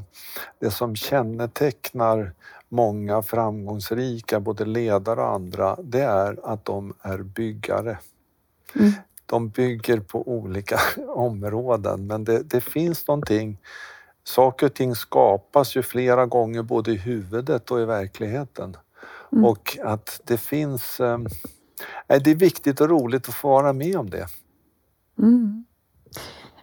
det 0.60 0.72
som 0.72 0.96
kännetecknar 0.96 2.34
många 2.70 3.22
framgångsrika, 3.22 4.40
både 4.40 4.66
ledare 4.66 5.22
och 5.22 5.34
andra, 5.34 5.76
det 5.84 6.02
är 6.02 6.40
att 6.44 6.66
de 6.66 6.94
är 7.02 7.18
byggare. 7.18 7.98
Mm 8.76 8.94
de 9.30 9.50
bygger 9.50 10.00
på 10.00 10.28
olika 10.28 10.80
områden 11.08 12.08
men 12.08 12.24
det, 12.24 12.44
det, 12.44 12.62
finns 12.62 13.08
någonting, 13.08 13.58
saker 14.24 14.66
och 14.66 14.74
ting 14.74 14.96
skapas 14.96 15.76
ju 15.76 15.84
flera 15.84 16.26
gånger 16.26 16.64
både 16.64 16.92
i 16.92 16.96
huvudet 16.96 17.72
och 17.72 17.82
i 17.82 17.86
verkligheten. 17.86 18.78
Mm. 19.32 19.46
Och 19.46 19.78
att 19.84 20.22
det 20.24 20.38
finns, 20.38 21.00
eh, 21.00 21.20
det 22.08 22.32
är 22.32 22.36
viktigt 22.36 22.82
och 22.82 22.90
roligt 22.90 23.30
att 23.30 23.36
få 23.36 23.50
vara 23.50 23.74
med 23.74 23.96
om 23.96 24.10
det. 24.10 24.26
Mm. 25.20 25.66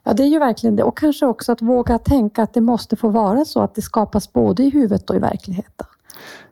Ja, 0.03 0.13
det 0.13 0.23
är 0.23 0.29
ju 0.29 0.39
verkligen 0.39 0.77
det. 0.77 0.83
Och 0.83 0.99
kanske 0.99 1.27
också 1.27 1.53
att 1.53 1.63
våga 1.63 1.99
tänka 1.99 2.43
att 2.43 2.55
det 2.55 2.61
måste 2.61 2.97
få 2.97 3.09
vara 3.09 3.45
så 3.45 3.61
att 3.61 3.75
det 3.75 3.83
skapas 3.83 4.33
både 4.33 4.63
i 4.63 4.71
huvudet 4.71 5.11
och 5.11 5.17
i 5.17 5.19
verkligheten. 5.19 5.87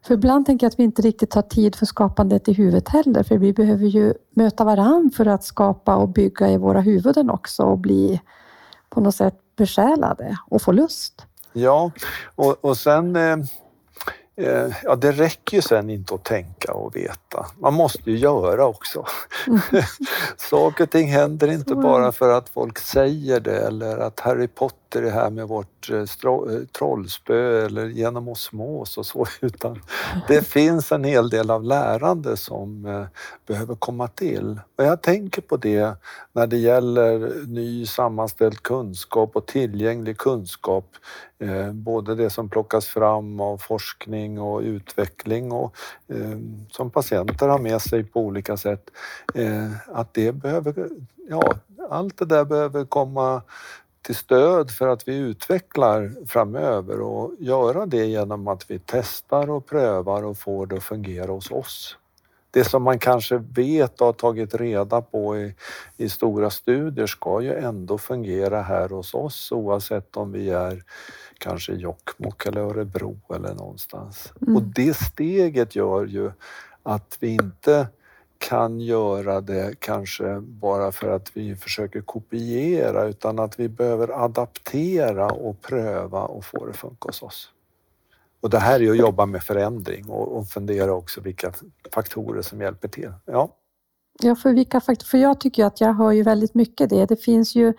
För 0.02 0.14
ibland 0.14 0.46
tänker 0.46 0.66
jag 0.66 0.70
att 0.70 0.78
vi 0.78 0.84
inte 0.84 1.02
riktigt 1.02 1.34
har 1.34 1.42
tid 1.42 1.76
för 1.76 1.86
skapandet 1.86 2.48
i 2.48 2.52
huvudet 2.52 2.88
heller, 2.88 3.22
för 3.22 3.38
vi 3.38 3.52
behöver 3.52 3.86
ju 3.86 4.14
möta 4.30 4.64
varann 4.64 5.10
för 5.16 5.26
att 5.26 5.44
skapa 5.44 5.96
och 5.96 6.08
bygga 6.08 6.50
i 6.50 6.56
våra 6.56 6.80
huvuden 6.80 7.30
också 7.30 7.62
och 7.62 7.78
bli 7.78 8.20
på 8.90 9.00
något 9.00 9.14
sätt 9.14 9.34
besjälade 9.56 10.36
och 10.48 10.62
få 10.62 10.72
lust. 10.72 11.26
Ja, 11.52 11.90
och, 12.34 12.64
och 12.64 12.76
sen 12.76 13.16
eh, 13.16 13.36
Eh, 14.36 14.72
ja, 14.82 14.96
det 14.96 15.12
räcker 15.12 15.56
ju 15.56 15.62
sen 15.62 15.90
inte 15.90 16.14
att 16.14 16.24
tänka 16.24 16.72
och 16.72 16.96
veta. 16.96 17.46
Man 17.58 17.74
måste 17.74 18.10
ju 18.10 18.16
göra 18.16 18.66
också. 18.66 19.06
Mm. 19.46 19.60
Saker 20.36 20.84
och 20.84 20.90
ting 20.90 21.08
händer 21.08 21.52
inte 21.52 21.74
bara 21.74 22.12
för 22.12 22.32
att 22.32 22.48
folk 22.48 22.78
säger 22.78 23.40
det 23.40 23.66
eller 23.66 23.98
att 23.98 24.20
Harry 24.20 24.48
Potter 24.48 24.83
det 25.00 25.10
här 25.10 25.30
med 25.30 25.48
vårt 25.48 25.90
eh, 25.90 25.98
eh, 25.98 26.64
trollspö 26.78 27.66
eller 27.66 27.86
genom 27.86 28.28
osmos 28.28 28.98
och 28.98 29.06
så, 29.06 29.26
utan 29.40 29.80
det 30.28 30.46
finns 30.46 30.92
en 30.92 31.04
hel 31.04 31.30
del 31.30 31.50
av 31.50 31.64
lärande 31.64 32.36
som 32.36 32.86
eh, 32.86 33.06
behöver 33.46 33.74
komma 33.74 34.08
till. 34.08 34.60
Och 34.78 34.84
jag 34.84 35.02
tänker 35.02 35.42
på 35.42 35.56
det 35.56 35.96
när 36.32 36.46
det 36.46 36.56
gäller 36.56 37.32
ny 37.46 37.86
sammanställd 37.86 38.62
kunskap 38.62 39.36
och 39.36 39.46
tillgänglig 39.46 40.18
kunskap 40.18 40.84
både 41.72 42.14
det 42.14 42.30
som 42.30 42.48
plockas 42.48 42.86
fram 42.86 43.40
av 43.40 43.58
forskning 43.58 44.40
och 44.40 44.60
utveckling 44.60 45.52
och 45.52 45.76
som 46.70 46.90
patienter 46.90 47.48
har 47.48 47.58
med 47.58 47.82
sig 47.82 48.04
på 48.04 48.20
olika 48.20 48.56
sätt. 48.56 48.90
Att 49.86 50.14
det 50.14 50.32
behöver, 50.32 50.88
ja, 51.28 51.54
allt 51.90 52.18
det 52.18 52.24
där 52.24 52.44
behöver 52.44 52.84
komma 52.84 53.42
till 54.04 54.14
stöd 54.14 54.70
för 54.70 54.88
att 54.88 55.08
vi 55.08 55.16
utvecklar 55.16 56.26
framöver 56.26 57.00
och 57.00 57.32
göra 57.38 57.86
det 57.86 58.06
genom 58.06 58.48
att 58.48 58.70
vi 58.70 58.80
testar 58.86 59.50
och 59.50 59.66
prövar 59.66 60.24
och 60.24 60.38
får 60.38 60.66
det 60.66 60.76
att 60.76 60.84
fungera 60.84 61.32
hos 61.32 61.50
oss. 61.50 61.96
Det 62.50 62.64
som 62.64 62.82
man 62.82 62.98
kanske 62.98 63.38
vet 63.38 64.00
och 64.00 64.06
har 64.06 64.12
tagit 64.12 64.54
reda 64.54 65.02
på 65.02 65.36
i, 65.36 65.54
i 65.96 66.08
stora 66.08 66.50
studier 66.50 67.06
ska 67.06 67.42
ju 67.42 67.54
ändå 67.54 67.98
fungera 67.98 68.62
här 68.62 68.88
hos 68.88 69.14
oss 69.14 69.52
oavsett 69.52 70.16
om 70.16 70.32
vi 70.32 70.50
är 70.50 70.82
kanske 71.38 71.72
Jokkmokk 71.72 72.46
eller 72.46 72.60
Örebro 72.60 73.18
eller 73.34 73.54
någonstans. 73.54 74.32
Mm. 74.42 74.56
Och 74.56 74.62
det 74.62 74.96
steget 74.96 75.76
gör 75.76 76.06
ju 76.06 76.30
att 76.82 77.16
vi 77.20 77.28
inte 77.28 77.88
kan 78.38 78.80
göra 78.80 79.40
det 79.40 79.80
kanske 79.80 80.40
bara 80.40 80.92
för 80.92 81.10
att 81.10 81.30
vi 81.34 81.56
försöker 81.56 82.00
kopiera 82.00 83.04
utan 83.04 83.38
att 83.38 83.60
vi 83.60 83.68
behöver 83.68 84.24
adaptera 84.24 85.26
och 85.26 85.62
pröva 85.62 86.22
och 86.22 86.44
få 86.44 86.64
det 86.64 86.70
att 86.70 86.76
funka 86.76 87.08
hos 87.08 87.22
oss. 87.22 87.50
Och 88.40 88.50
det 88.50 88.58
här 88.58 88.82
är 88.82 88.90
att 88.90 88.96
jobba 88.96 89.26
med 89.26 89.42
förändring 89.42 90.10
och, 90.10 90.36
och 90.36 90.48
fundera 90.48 90.92
också 90.92 91.20
vilka 91.20 91.52
faktorer 91.94 92.42
som 92.42 92.60
hjälper 92.60 92.88
till. 92.88 93.12
Ja. 93.24 93.56
Ja, 94.22 94.34
för 94.34 94.52
vilka 94.52 94.80
faktorer? 94.80 95.08
För 95.08 95.18
jag 95.18 95.40
tycker 95.40 95.64
att 95.64 95.80
jag 95.80 95.94
hör 95.94 96.12
ju 96.12 96.22
väldigt 96.22 96.54
mycket 96.54 96.90
det. 96.90 97.06
Det 97.06 97.16
finns 97.16 97.54
ju 97.54 97.72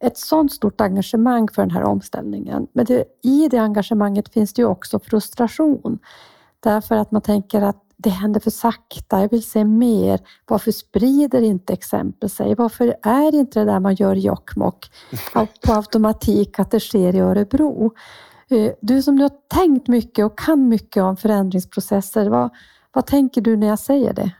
ett 0.00 0.18
sådant 0.18 0.52
stort 0.52 0.80
engagemang 0.80 1.48
för 1.48 1.62
den 1.62 1.70
här 1.70 1.82
omställningen. 1.82 2.66
Men 2.72 2.84
det, 2.84 3.04
i 3.22 3.48
det 3.48 3.58
engagemanget 3.58 4.28
finns 4.28 4.52
det 4.54 4.62
ju 4.62 4.66
också 4.66 4.98
frustration. 4.98 5.98
Därför 6.60 6.96
att 6.96 7.10
man 7.10 7.22
tänker 7.22 7.62
att 7.62 7.82
det 8.02 8.10
händer 8.10 8.40
för 8.40 8.50
sakta, 8.50 9.20
jag 9.20 9.30
vill 9.30 9.42
se 9.42 9.64
mer. 9.64 10.20
Varför 10.46 10.72
sprider 10.72 11.42
inte 11.42 11.72
exempel 11.72 12.30
sig? 12.30 12.54
Varför 12.54 12.94
är 13.02 13.34
inte 13.34 13.58
det 13.58 13.64
där 13.64 13.80
man 13.80 13.94
gör 13.94 14.16
i 14.16 14.20
Jokkmokk 14.20 14.92
på 15.64 15.72
automatik 15.72 16.58
att 16.58 16.70
det 16.70 16.80
sker 16.80 17.14
i 17.14 17.18
Örebro? 17.18 17.92
Eh, 18.50 18.72
du 18.80 19.02
som 19.02 19.16
du 19.16 19.22
har 19.22 19.32
tänkt 19.54 19.88
mycket 19.88 20.24
och 20.24 20.38
kan 20.38 20.68
mycket 20.68 21.02
om 21.02 21.16
förändringsprocesser, 21.16 22.28
vad, 22.28 22.50
vad 22.92 23.06
tänker 23.06 23.40
du 23.40 23.56
när 23.56 23.66
jag 23.66 23.78
säger 23.78 24.12
det? 24.12 24.30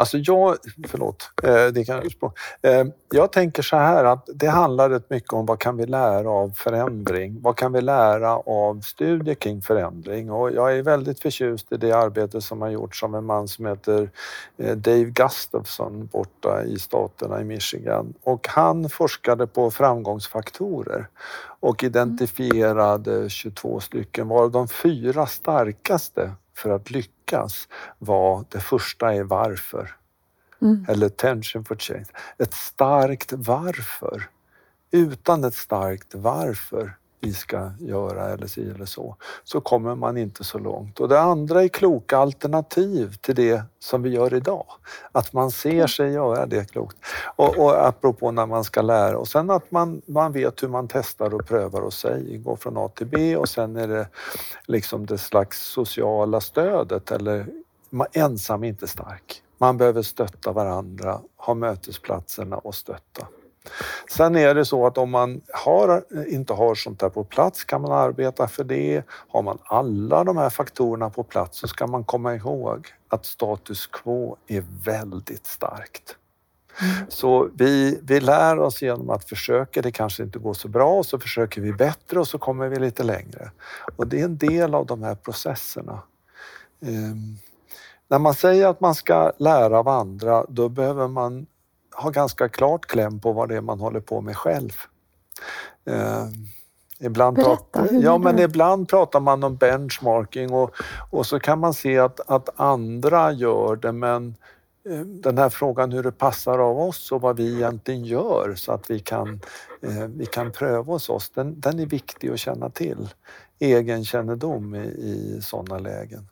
Alltså 0.00 0.18
jag, 0.18 0.56
förlåt, 0.88 1.30
eh, 1.42 1.66
det 1.66 1.84
kan 1.84 1.96
jag 1.96 2.32
eh, 2.62 2.86
Jag 3.12 3.32
tänker 3.32 3.62
så 3.62 3.76
här 3.76 4.04
att 4.04 4.28
det 4.34 4.46
handlar 4.46 4.90
rätt 4.90 5.10
mycket 5.10 5.32
om 5.32 5.46
vad 5.46 5.58
kan 5.58 5.76
vi 5.76 5.86
lära 5.86 6.30
av 6.30 6.50
förändring? 6.50 7.42
Vad 7.42 7.56
kan 7.56 7.72
vi 7.72 7.80
lära 7.80 8.36
av 8.36 8.80
studier 8.80 9.34
kring 9.34 9.62
förändring? 9.62 10.30
Och 10.30 10.52
jag 10.52 10.78
är 10.78 10.82
väldigt 10.82 11.20
förtjust 11.20 11.72
i 11.72 11.76
det 11.76 11.92
arbete 11.92 12.40
som 12.40 12.62
har 12.62 12.68
gjorts 12.68 13.02
av 13.02 13.16
en 13.16 13.24
man 13.24 13.48
som 13.48 13.66
heter 13.66 14.10
eh, 14.58 14.76
Dave 14.76 15.04
Gustafsson 15.04 16.06
borta 16.06 16.64
i 16.64 16.78
staterna 16.78 17.40
i 17.40 17.44
Michigan. 17.44 18.14
Och 18.22 18.48
han 18.48 18.88
forskade 18.88 19.46
på 19.46 19.70
framgångsfaktorer 19.70 21.08
och 21.60 21.84
identifierade 21.84 23.30
22 23.30 23.80
stycken, 23.80 24.28
varav 24.28 24.50
de 24.50 24.68
fyra 24.68 25.26
starkaste 25.26 26.32
för 26.60 26.70
att 26.70 26.90
lyckas 26.90 27.68
var 27.98 28.44
det 28.48 28.60
första 28.60 29.14
är 29.14 29.22
varför. 29.22 29.96
Mm. 30.62 30.86
Eller 30.88 31.08
tension 31.08 31.64
for 31.64 31.76
change. 31.76 32.08
Ett 32.38 32.54
starkt 32.54 33.32
varför. 33.32 34.28
Utan 34.90 35.44
ett 35.44 35.54
starkt 35.54 36.14
varför 36.14 36.96
vi 37.20 37.34
ska 37.34 37.70
göra 37.78 38.28
eller 38.28 38.46
si 38.46 38.70
eller 38.70 38.84
så, 38.84 39.16
så 39.44 39.60
kommer 39.60 39.94
man 39.94 40.16
inte 40.16 40.44
så 40.44 40.58
långt. 40.58 41.00
Och 41.00 41.08
det 41.08 41.20
andra 41.20 41.62
är 41.64 41.68
kloka 41.68 42.18
alternativ 42.18 43.16
till 43.20 43.34
det 43.34 43.62
som 43.78 44.02
vi 44.02 44.10
gör 44.10 44.34
idag. 44.34 44.66
Att 45.12 45.32
man 45.32 45.50
ser 45.50 45.86
sig 45.86 46.12
göra 46.12 46.46
det 46.46 46.70
klokt. 46.70 46.96
Och, 47.36 47.58
och 47.58 47.86
apropå 47.86 48.30
när 48.30 48.46
man 48.46 48.64
ska 48.64 48.82
lära 48.82 49.18
och 49.18 49.28
sen 49.28 49.50
att 49.50 49.70
man, 49.70 50.02
man 50.06 50.32
vet 50.32 50.62
hur 50.62 50.68
man 50.68 50.88
testar 50.88 51.34
och 51.34 51.46
prövar 51.46 51.80
och 51.80 51.92
säger, 51.92 52.38
går 52.38 52.56
från 52.56 52.76
A 52.76 52.88
till 52.94 53.06
B 53.06 53.36
och 53.36 53.48
sen 53.48 53.76
är 53.76 53.88
det 53.88 54.08
liksom 54.66 55.06
det 55.06 55.18
slags 55.18 55.60
sociala 55.60 56.40
stödet 56.40 57.10
eller 57.10 57.46
ensam 58.12 58.64
är 58.64 58.68
inte 58.68 58.88
stark. 58.88 59.42
Man 59.58 59.76
behöver 59.76 60.02
stötta 60.02 60.52
varandra, 60.52 61.20
ha 61.36 61.54
mötesplatserna 61.54 62.56
och 62.56 62.74
stötta. 62.74 63.26
Sen 64.10 64.36
är 64.36 64.54
det 64.54 64.64
så 64.64 64.86
att 64.86 64.98
om 64.98 65.10
man 65.10 65.40
har, 65.52 66.04
inte 66.28 66.52
har 66.52 66.74
sånt 66.74 67.00
där 67.00 67.08
på 67.08 67.24
plats 67.24 67.64
kan 67.64 67.82
man 67.82 67.92
arbeta 67.92 68.48
för 68.48 68.64
det. 68.64 69.02
Har 69.08 69.42
man 69.42 69.58
alla 69.64 70.24
de 70.24 70.36
här 70.36 70.50
faktorerna 70.50 71.10
på 71.10 71.22
plats 71.22 71.58
så 71.58 71.68
ska 71.68 71.86
man 71.86 72.04
komma 72.04 72.34
ihåg 72.34 72.86
att 73.08 73.26
status 73.26 73.86
quo 73.86 74.36
är 74.46 74.64
väldigt 74.84 75.46
starkt. 75.46 76.16
Mm. 76.82 77.06
Så 77.08 77.48
vi, 77.54 78.00
vi 78.02 78.20
lär 78.20 78.58
oss 78.58 78.82
genom 78.82 79.10
att 79.10 79.24
försöka, 79.28 79.82
det 79.82 79.92
kanske 79.92 80.22
inte 80.22 80.38
går 80.38 80.54
så 80.54 80.68
bra, 80.68 80.98
och 80.98 81.06
så 81.06 81.18
försöker 81.18 81.60
vi 81.60 81.72
bättre 81.72 82.20
och 82.20 82.28
så 82.28 82.38
kommer 82.38 82.68
vi 82.68 82.78
lite 82.78 83.02
längre. 83.02 83.50
Och 83.96 84.06
det 84.06 84.20
är 84.20 84.24
en 84.24 84.38
del 84.38 84.74
av 84.74 84.86
de 84.86 85.02
här 85.02 85.14
processerna. 85.14 86.02
Um, 86.80 87.38
när 88.08 88.18
man 88.18 88.34
säger 88.34 88.66
att 88.66 88.80
man 88.80 88.94
ska 88.94 89.32
lära 89.38 89.78
av 89.78 89.88
andra, 89.88 90.44
då 90.48 90.68
behöver 90.68 91.08
man 91.08 91.46
har 92.00 92.10
ganska 92.10 92.48
klart 92.48 92.86
kläm 92.86 93.20
på 93.20 93.32
vad 93.32 93.48
det 93.48 93.56
är 93.56 93.60
man 93.60 93.80
håller 93.80 94.00
på 94.00 94.20
med 94.20 94.36
själv. 94.36 94.72
Eh, 95.84 96.26
ibland, 97.00 97.36
Berätta, 97.36 97.56
pratar, 97.56 97.88
ja, 97.92 98.18
men 98.18 98.38
ibland 98.38 98.88
pratar 98.88 99.20
man 99.20 99.44
om 99.44 99.56
benchmarking 99.56 100.52
och, 100.52 100.74
och 101.10 101.26
så 101.26 101.40
kan 101.40 101.58
man 101.58 101.74
se 101.74 101.98
att, 101.98 102.20
att 102.30 102.60
andra 102.60 103.32
gör 103.32 103.76
det 103.76 103.92
men 103.92 104.36
eh, 104.88 105.00
den 105.00 105.38
här 105.38 105.48
frågan 105.48 105.92
hur 105.92 106.02
det 106.02 106.12
passar 106.12 106.58
av 106.58 106.80
oss 106.80 107.12
och 107.12 107.20
vad 107.20 107.36
vi 107.36 107.54
egentligen 107.54 108.04
gör 108.04 108.54
så 108.56 108.72
att 108.72 108.90
vi 108.90 108.98
kan, 108.98 109.40
eh, 109.82 110.06
vi 110.06 110.26
kan 110.26 110.52
pröva 110.52 110.92
hos 110.92 111.08
oss, 111.08 111.30
den, 111.30 111.60
den 111.60 111.78
är 111.78 111.86
viktig 111.86 112.30
att 112.30 112.40
känna 112.40 112.70
till. 112.70 113.08
Egenkännedom 113.58 114.74
i, 114.74 114.78
i 114.78 115.40
sådana 115.42 115.78
lägen. 115.78 116.28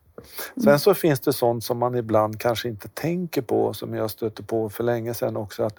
Sen 0.54 0.68
mm. 0.68 0.78
så 0.78 0.94
finns 0.94 1.20
det 1.20 1.32
sånt 1.32 1.64
som 1.64 1.78
man 1.78 1.94
ibland 1.94 2.40
kanske 2.40 2.68
inte 2.68 2.88
tänker 2.88 3.42
på, 3.42 3.74
som 3.74 3.94
jag 3.94 4.10
stötte 4.10 4.42
på 4.42 4.70
för 4.70 4.84
länge 4.84 5.14
sedan 5.14 5.36
också, 5.36 5.62
att 5.62 5.76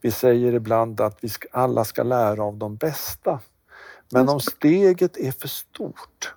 vi 0.00 0.10
säger 0.10 0.54
ibland 0.54 1.00
att 1.00 1.18
vi 1.20 1.28
ska, 1.28 1.48
alla 1.50 1.84
ska 1.84 2.02
lära 2.02 2.44
av 2.44 2.56
de 2.56 2.76
bästa. 2.76 3.40
Men 4.12 4.28
om 4.28 4.40
steget 4.40 5.16
är 5.16 5.32
för 5.32 5.48
stort 5.48 6.34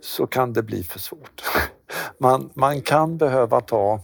så 0.00 0.26
kan 0.26 0.52
det 0.52 0.62
bli 0.62 0.82
för 0.82 0.98
svårt. 0.98 1.42
Man, 2.18 2.50
man 2.54 2.82
kan 2.82 3.16
behöva 3.16 3.60
ta 3.60 4.00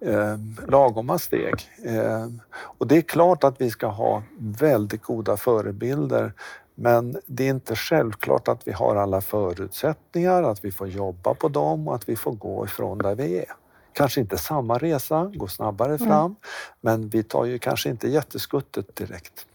eh, 0.00 0.36
lagoma 0.68 1.18
steg. 1.18 1.54
Eh, 1.84 2.26
och 2.54 2.86
det 2.86 2.96
är 2.96 3.02
klart 3.02 3.44
att 3.44 3.60
vi 3.60 3.70
ska 3.70 3.86
ha 3.86 4.22
väldigt 4.38 5.02
goda 5.02 5.36
förebilder 5.36 6.32
men 6.78 7.16
det 7.26 7.44
är 7.44 7.50
inte 7.50 7.76
självklart 7.76 8.48
att 8.48 8.68
vi 8.68 8.72
har 8.72 8.96
alla 8.96 9.20
förutsättningar, 9.20 10.42
att 10.42 10.64
vi 10.64 10.72
får 10.72 10.88
jobba 10.88 11.34
på 11.34 11.48
dem 11.48 11.88
och 11.88 11.94
att 11.94 12.08
vi 12.08 12.16
får 12.16 12.32
gå 12.32 12.64
ifrån 12.64 12.98
där 12.98 13.14
vi 13.14 13.38
är. 13.38 13.52
Kanske 13.92 14.20
inte 14.20 14.38
samma 14.38 14.78
resa, 14.78 15.32
gå 15.34 15.48
snabbare 15.48 15.98
fram, 15.98 16.26
mm. 16.26 16.36
men 16.80 17.08
vi 17.08 17.22
tar 17.22 17.44
ju 17.44 17.58
kanske 17.58 17.88
inte 17.88 18.08
jätteskuttet 18.08 18.96
direkt. 18.96 19.46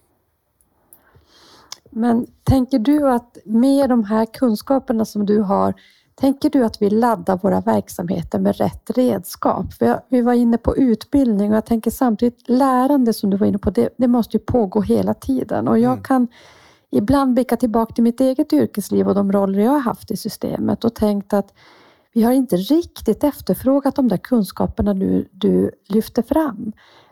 Men 1.90 2.28
tänker 2.44 2.80
du 2.80 3.10
att 3.10 3.38
med 3.46 3.90
de 3.90 4.04
här 4.04 4.26
kunskaperna 4.26 5.06
som 5.06 5.26
du 5.26 5.40
har, 5.40 5.74
tänker 6.16 6.50
du 6.50 6.66
att 6.66 6.82
vi 6.82 6.90
laddar 6.90 7.38
våra 7.38 7.62
verksamheter 7.62 8.40
med 8.40 8.58
rätt 8.58 8.90
redskap? 8.90 9.66
Vi 10.10 10.22
var 10.22 10.34
inne 10.34 10.58
på 10.58 10.78
utbildning 10.78 11.52
och 11.52 11.56
jag 11.56 11.66
tänker 11.66 11.92
samtidigt 11.92 12.50
lärande 12.50 13.14
som 13.14 13.30
du 13.30 13.38
var 13.38 13.48
inne 13.48 13.58
på, 13.58 13.70
det, 13.70 13.90
det 13.98 14.08
måste 14.08 14.38
ju 14.38 14.44
pågå 14.44 14.82
hela 14.82 15.14
tiden 15.14 15.68
och 15.68 15.80
jag 15.80 15.92
mm. 15.92 16.04
kan 16.04 16.28
ibland 16.92 17.34
blickat 17.34 17.60
tillbaka 17.60 17.94
till 17.94 18.04
mitt 18.04 18.22
eget 18.22 18.54
yrkesliv 18.54 19.08
och 19.08 19.16
de 19.16 19.32
roller 19.32 19.60
jag 19.60 19.72
har 19.72 19.80
haft 19.80 20.12
i 20.12 20.18
systemet 20.18 20.84
och 20.84 20.96
tänkt 20.96 21.34
att 21.34 21.54
vi 22.14 22.24
har 22.24 22.32
inte 22.32 22.56
riktigt 22.56 23.24
efterfrågat 23.24 23.96
de 23.96 24.08
där 24.08 24.18
kunskaperna 24.18 24.94
nu 24.94 25.28
du 25.32 25.72
lyfter 25.88 26.22
fram. 26.22 26.72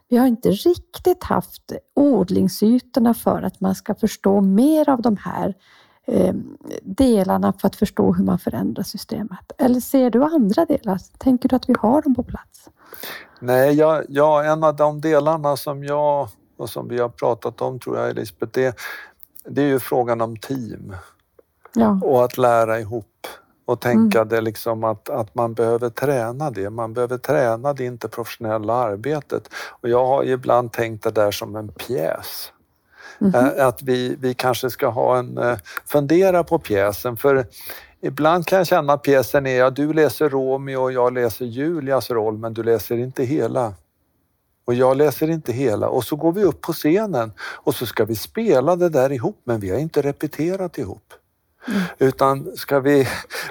Vi 0.10 0.18
har 0.18 0.28
inte 0.28 0.52
riktigt 0.52 1.24
haft 1.24 1.72
odlingsytorna 1.96 3.13
för 3.13 3.42
att 3.42 3.62
man 3.62 3.76
ska 3.76 3.96
förstå 3.96 4.42
mer 4.42 4.89
av 4.89 5.02
de 5.02 5.18
här 5.18 5.54
eh, 6.08 6.34
delarna 6.84 7.54
för 7.54 7.68
att 7.68 7.76
förstå 7.76 8.13
hur 8.13 8.24
man 8.24 8.39
förändrar 8.39 8.84
systemet. 8.84 9.52
Eller 9.58 9.80
ser 9.80 10.10
du 10.10 10.24
andra 10.24 10.65
delar? 10.65 11.00
Tänker 11.18 11.50
du 11.50 11.56
att 11.56 11.70
vi 11.70 11.76
har 11.80 12.02
dem 12.02 12.15
på 12.15 12.24
plats? 12.24 12.70
Nej, 13.39 13.74
jag, 13.74 14.04
jag, 14.10 14.52
en 14.52 14.63
av 14.63 14.76
de 14.76 15.02
delarna 15.02 15.58
som 15.58 15.84
jag 15.84 16.30
och 16.58 16.70
som 16.70 16.88
vi 16.88 17.00
har 17.00 17.10
pratat 17.10 17.62
om 17.62 17.80
tror 17.80 17.98
jag 17.98 18.10
Elisabeth, 18.10 18.52
det, 18.52 18.76
det 19.45 19.62
är 19.62 19.67
ju 19.67 19.80
frågan 19.80 20.21
om 20.21 20.38
team 20.38 20.95
ja. 21.73 21.99
och 22.04 22.25
att 22.25 22.38
lära 22.38 22.80
ihop 22.80 23.28
och 23.65 23.82
tänka 23.82 24.17
mm. 24.17 24.30
det 24.30 24.41
liksom 24.41 24.84
att, 24.84 25.10
att 25.10 25.36
man 25.36 25.54
behöver 25.54 25.89
träna 25.89 26.52
det. 26.52 26.69
Man 26.69 26.93
behöver 26.93 27.17
träna 27.17 27.73
det 27.73 27.86
interprofessionella 27.86 28.73
arbetet. 28.73 29.49
Och 29.54 29.89
jag 29.89 30.06
har 30.06 30.23
ibland 30.23 30.71
tänkt 30.71 31.04
det 31.04 31.12
där 31.12 31.32
som 31.32 31.56
en 31.56 31.67
pjäs. 31.67 32.52
Mm. 33.21 33.52
Att 33.58 33.82
vi, 33.82 34.15
vi 34.19 34.34
kanske 34.34 34.69
ska 34.69 34.88
ha 34.88 35.17
en, 35.17 35.38
eh, 35.38 35.58
fundera 35.86 36.43
på 36.43 36.60
pjäsen 36.60 37.17
för 37.17 37.45
ibland 38.02 38.47
kan 38.47 38.58
jag 38.58 38.67
känna 38.67 38.93
att 38.93 39.04
pjäsen 39.04 39.47
är 39.47 39.63
att 39.63 39.75
du 39.75 39.93
läser 39.93 40.30
Romeo 40.30 40.82
och 40.82 40.91
jag 40.91 41.13
läser 41.13 41.45
Julias 41.45 42.10
roll 42.10 42.38
men 42.38 42.54
du 42.54 42.63
läser 42.63 42.97
inte 42.97 43.23
hela 43.23 43.73
och 44.69 44.75
jag 44.75 44.97
läser 44.97 45.29
inte 45.29 45.51
hela 45.51 45.89
och 45.89 46.03
så 46.03 46.15
går 46.15 46.32
vi 46.32 46.43
upp 46.43 46.62
på 46.62 46.73
scenen 46.73 47.32
och 47.39 47.75
så 47.75 47.86
ska 47.86 48.05
vi 48.05 48.15
spela 48.15 48.75
det 48.75 48.89
där 48.89 49.12
ihop 49.12 49.41
men 49.43 49.60
vi 49.60 49.69
har 49.69 49.77
inte 49.77 50.01
repeterat 50.01 50.77
ihop. 50.77 51.13
Mm. 51.67 51.82
Utan 51.97 52.58
ska 52.58 52.79
vi, 52.79 53.08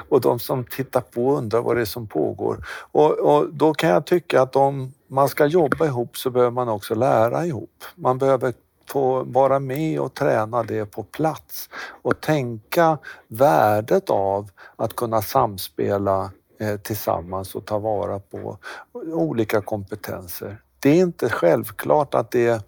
och 0.09 0.21
de 0.21 0.39
som 0.39 0.65
tittar 0.65 1.01
på 1.01 1.37
undrar 1.37 1.61
vad 1.61 1.77
det 1.77 1.81
är 1.81 1.85
som 1.85 2.07
pågår. 2.07 2.67
Och, 2.93 3.19
och, 3.19 3.55
då 3.55 3.75
kan 3.75 3.91
jag 3.91 4.07
tycka 4.07 4.43
att 4.43 4.57
om 4.57 4.93
man 5.07 5.29
ska 5.29 5.47
jobba 5.47 5.87
ihop 5.87 6.17
så 6.17 6.31
behöver 6.31 6.51
man 6.51 6.69
också 6.69 6.95
lära 6.95 7.47
ihop. 7.47 7.85
Man 7.95 8.19
behöver 8.19 8.53
få 8.89 9.23
vara 9.23 9.59
med 9.59 10.01
och 10.01 10.15
träna 10.15 10.63
det 10.63 10.87
på 10.87 11.03
plats 11.03 11.69
och 12.03 12.21
tänka 12.21 12.99
värdet 13.29 14.11
av 14.11 14.51
att 14.77 14.97
kunna 14.97 15.23
samspela 15.23 16.31
eh, 16.61 16.77
tillsammans 16.77 17.55
och 17.55 17.65
ta 17.65 17.79
vara 17.79 18.19
på 18.19 18.59
olika 19.13 19.61
kompetenser. 19.61 20.59
Det 20.81 20.91
är 20.91 20.95
inte 20.95 21.29
självklart 21.29 22.15
att 22.15 22.31
det 22.31 22.67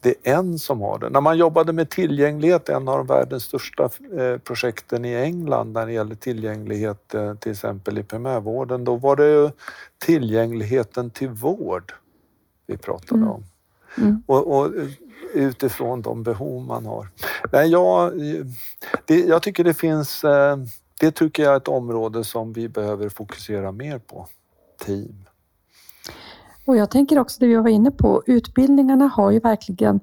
det 0.00 0.14
är 0.22 0.34
en 0.34 0.58
som 0.58 0.80
har 0.80 0.98
det. 0.98 1.10
När 1.10 1.20
man 1.20 1.38
jobbade 1.38 1.72
med 1.72 1.90
tillgänglighet, 1.90 2.68
en 2.68 2.88
av 2.88 3.06
världens 3.06 3.42
största 3.44 3.90
eh, 4.18 4.38
projekten 4.38 5.04
i 5.04 5.14
England 5.14 5.72
när 5.72 5.86
det 5.86 5.92
gäller 5.92 6.14
tillgänglighet 6.14 7.14
eh, 7.14 7.34
till 7.34 7.52
exempel 7.52 7.98
i 7.98 8.02
primärvården, 8.02 8.84
då 8.84 8.96
var 8.96 9.16
det 9.16 9.52
tillgängligheten 9.98 11.10
till 11.10 11.28
vård 11.28 11.92
vi 12.66 12.76
pratade 12.76 13.20
Mm. 13.20 13.28
om. 13.30 13.44
Mm. 13.96 14.22
Och, 14.26 14.58
och 14.58 14.70
utifrån 15.34 16.02
de 16.02 16.22
behov 16.22 16.62
man 16.66 16.86
har. 16.86 17.08
Nej, 17.52 17.68
jag, 17.70 18.12
det, 19.06 19.20
jag 19.20 19.42
tycker 19.42 19.64
det 19.64 19.74
finns, 19.74 20.24
eh, 20.24 20.56
det 21.00 21.10
tycker 21.10 21.42
jag 21.42 21.52
är 21.52 21.56
ett 21.56 21.68
område 21.68 22.24
som 22.24 22.52
vi 22.52 22.68
behöver 22.68 23.08
fokusera 23.08 23.72
mer 23.72 23.98
på. 23.98 24.26
Team. 24.84 25.27
Och 26.68 26.76
jag 26.76 26.90
tänker 26.90 27.18
också 27.18 27.36
det 27.40 27.46
vi 27.46 27.54
var 27.54 27.68
inne 27.68 27.90
på, 27.90 28.22
utbildningarna 28.26 29.06
har 29.06 29.30
ju 29.30 29.40
verkligen 29.40 30.00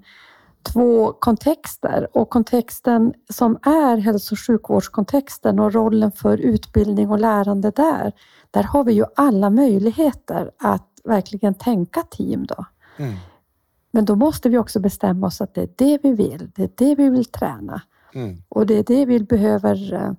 två 0.63 1.13
kontexter 1.13 2.07
och 2.17 2.29
kontexten 2.29 3.13
som 3.33 3.57
är 3.61 3.97
hälso 3.97 4.35
och 4.35 4.39
sjukvårdskontexten 4.39 5.59
och 5.59 5.73
rollen 5.73 6.11
för 6.11 6.37
utbildning 6.37 7.09
och 7.09 7.19
lärande 7.19 7.71
där. 7.71 8.11
Där 8.51 8.63
har 8.63 8.83
vi 8.83 8.93
ju 8.93 9.05
alla 9.15 9.49
möjligheter 9.49 10.51
att 10.59 10.87
verkligen 11.03 11.53
tänka 11.53 12.01
team 12.01 12.45
då. 12.45 12.65
Mm. 12.97 13.15
Men 13.91 14.05
då 14.05 14.15
måste 14.15 14.49
vi 14.49 14.57
också 14.57 14.79
bestämma 14.79 15.27
oss 15.27 15.41
att 15.41 15.53
det 15.53 15.61
är 15.61 15.69
det 15.75 15.99
vi 16.03 16.13
vill, 16.13 16.51
det 16.55 16.63
är 16.63 16.71
det 16.75 16.95
vi 16.95 17.09
vill 17.09 17.25
träna 17.25 17.81
Mm. 18.15 18.37
och 18.49 18.65
det 18.65 18.73
är 18.73 18.83
det 18.83 19.05
vi 19.05 19.19
behöver 19.19 19.93
eh, 19.93 20.11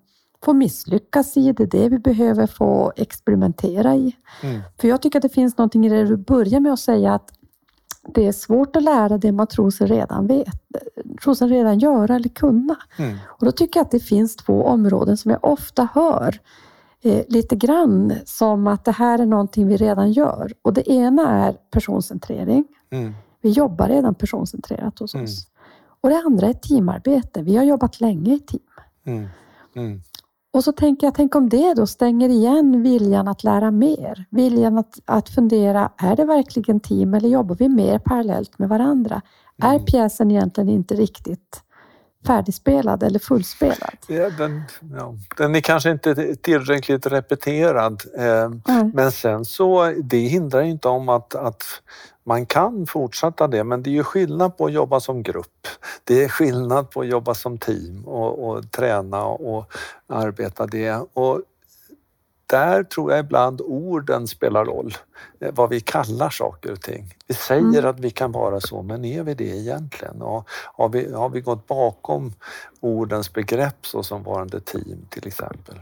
få 0.45 0.53
misslyckas 0.53 1.37
i, 1.37 1.53
det 1.53 1.63
är 1.63 1.67
det 1.67 1.89
vi 1.89 1.99
behöver 1.99 2.47
få 2.47 2.93
experimentera 2.97 3.95
i. 3.95 4.17
Mm. 4.43 4.61
För 4.81 4.89
jag 4.89 5.03
tycker 5.03 5.19
att 5.19 5.23
det 5.23 5.29
finns 5.29 5.59
någonting 5.59 5.87
i 5.87 5.89
det 5.89 6.05
du 6.05 6.17
börjar 6.17 6.61
med 6.61 6.73
att 6.73 6.81
säga 6.81 7.15
att 7.15 7.33
det 8.15 8.27
är 8.27 8.33
svårt 8.33 8.77
att 8.77 8.83
lära 8.83 9.19
det 9.19 9.33
man 9.33 9.47
tror 9.47 9.71
sig 9.71 9.87
redan 9.87 10.27
vet, 10.27 10.55
tror 11.23 11.35
sig 11.35 11.49
redan 11.49 11.79
göra 11.79 12.17
eller 12.17 12.29
kunna. 12.29 12.77
Mm. 12.97 13.17
Och 13.27 13.45
då 13.45 13.53
tycker 13.53 13.81
jag 13.81 13.85
att 13.85 13.91
det 13.91 14.01
finns 14.01 14.37
två 14.37 14.65
områden 14.65 15.17
som 15.17 15.31
jag 15.31 15.45
ofta 15.45 15.89
hör 15.95 16.41
eh, 17.03 17.25
lite 17.29 17.57
grann 17.57 18.13
som 18.25 18.67
att 18.67 18.85
det 18.85 18.93
här 18.93 19.19
är 19.19 19.27
någonting 19.27 19.69
vi 19.69 19.77
redan 19.77 20.13
gör. 20.13 20.53
Och 20.63 20.73
det 20.73 20.91
ena 20.91 21.47
är 21.47 21.53
personcentrering. 21.71 22.65
Mm. 22.91 23.15
Vi 23.41 23.51
jobbar 23.51 23.89
redan 23.89 24.15
personcentrerat 24.15 24.99
hos 24.99 25.15
Mm. 25.15 25.25
oss. 25.25 25.47
Och 26.01 26.09
det 26.11 26.23
andra 26.27 26.47
är 26.47 26.53
teamarbete. 26.53 27.43
Vi 27.43 27.57
har 27.57 27.65
jobbat 27.65 28.01
länge 28.01 28.35
i 28.35 28.39
team. 28.39 28.63
Mm. 29.07 29.29
Och 30.57 30.65
så 30.65 30.73
tänker 30.73 31.07
jag, 31.07 31.15
tänk 31.15 31.35
om 31.35 31.49
det 31.49 31.75
då 31.75 31.87
stänger 31.87 32.29
igen 32.29 32.83
viljan 32.83 33.29
att 33.29 33.45
lära 33.45 33.71
mer. 33.71 34.25
Viljan 34.31 34.79
att, 34.79 34.99
att 35.05 35.29
fundera, 35.29 35.91
är 35.97 36.17
det 36.17 36.25
verkligen 36.25 36.81
team 36.81 37.15
eller 37.15 37.29
jobbar 37.29 37.57
vi 37.57 37.69
mer 37.69 37.99
parallellt 37.99 38.59
med 38.59 38.69
varandra? 38.69 39.23
Är 39.63 39.75
Mm. 39.75 39.85
pjäsen 39.85 40.31
egentligen 40.31 40.69
inte 40.69 40.95
riktigt 40.95 41.63
färdigspelad 42.27 43.03
eller 43.03 43.19
fullspelad? 43.19 43.97
Ja, 44.07 44.31
den, 44.31 44.63
ja, 44.97 45.15
den 45.37 45.55
är 45.55 45.61
kanske 45.61 45.91
inte 45.91 46.37
tillräckligt 46.37 47.07
repeterad. 47.07 48.03
Nej. 48.67 48.91
men 48.95 49.13
sen 49.13 49.45
så, 49.45 49.93
det 50.05 50.19
hindrar 50.19 50.63
inte 50.63 50.89
om 50.89 51.09
att, 51.09 51.35
att 51.35 51.65
man 52.27 52.47
kan 52.47 52.87
fortsätta 52.87 53.49
det, 53.49 53.65
men 53.65 53.83
det 53.83 53.91
är 53.91 53.93
ju 53.93 54.05
skillnad 54.05 54.57
på 54.57 54.67
att 54.67 54.73
jobba 54.73 55.01
som 55.01 55.23
grupp. 55.23 55.67
Det 56.05 56.25
är 56.25 56.29
skillnad 56.29 56.91
på 56.91 57.01
att 57.01 57.07
jobba 57.07 57.35
som 57.35 57.59
team 57.59 58.05
och, 58.05 58.49
och 58.49 58.71
träna 58.71 59.25
och 59.25 59.73
arbeta 60.07 60.67
det. 60.67 61.01
Och 61.13 61.43
där 62.47 62.85
tror 62.85 63.11
jag 63.11 63.21
ibland 63.21 63.61
orden 63.61 64.29
spelar 64.29 64.65
roll, 64.65 64.95
eh, 65.41 65.51
vad 65.55 65.71
vi 65.71 65.81
kallar 65.81 66.31
saker 66.31 66.73
och 66.73 66.81
ting. 66.83 67.15
Vi 67.27 67.35
säger 67.35 67.79
Mm. 67.79 67.87
att 67.87 68.01
vi 68.01 68.11
kan 68.11 68.33
vara 68.33 68.61
så, 68.61 68.83
men 68.83 69.05
är 69.05 69.23
vi 69.23 69.35
det 69.35 69.45
egentligen? 69.45 70.23
Och 70.23 70.49
har, 70.75 70.89
vi, 70.89 71.13
har 71.13 71.29
vi 71.29 71.41
gått 71.41 71.67
bakom 71.67 72.33
ordens 72.81 73.33
begrepp 73.33 73.87
så 73.87 74.03
som 74.03 74.23
varande 74.23 74.61
team 74.61 75.07
till 75.11 75.27
exempel? 75.27 75.81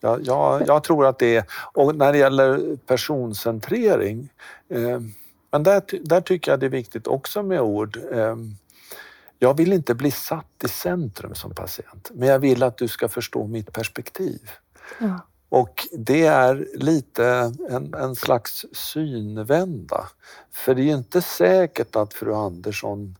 Jag, 0.00 0.20
jag, 0.26 0.62
jag 0.66 0.84
tror 0.84 1.06
att 1.06 1.18
det 1.18 1.36
är, 1.36 1.44
och 1.74 1.96
när 1.96 2.12
det 2.12 2.18
gäller 2.18 2.76
personcentrering, 2.86 4.28
eh, 4.68 5.00
men 5.52 5.62
där, 5.62 5.82
där 6.04 6.20
tycker 6.20 6.50
jag 6.52 6.60
det 6.60 6.66
är 6.66 6.70
viktigt 6.70 7.06
också 7.06 7.42
med 7.42 7.60
ord. 7.60 7.98
Eh, 8.12 8.36
jag 9.38 9.56
vill 9.56 9.72
inte 9.72 9.94
bli 9.94 10.10
satt 10.10 10.64
i 10.64 10.68
centrum 10.68 11.34
som 11.34 11.54
patient, 11.54 12.10
men 12.14 12.28
jag 12.28 12.38
vill 12.38 12.62
att 12.62 12.78
du 12.78 12.88
ska 12.88 13.08
förstå 13.08 13.46
mitt 13.46 13.72
perspektiv. 13.72 14.50
Ja. 14.98 15.20
Och 15.50 15.88
det 15.92 16.26
är 16.26 16.68
lite 16.74 17.52
en, 17.70 17.94
en 17.94 18.16
slags 18.16 18.66
synvända. 18.72 20.08
För 20.52 20.74
det 20.74 20.82
är 20.82 20.84
ju 20.84 20.94
inte 20.94 21.22
säkert 21.22 21.96
att 21.96 22.14
fru 22.14 22.34
Andersson 22.34 23.16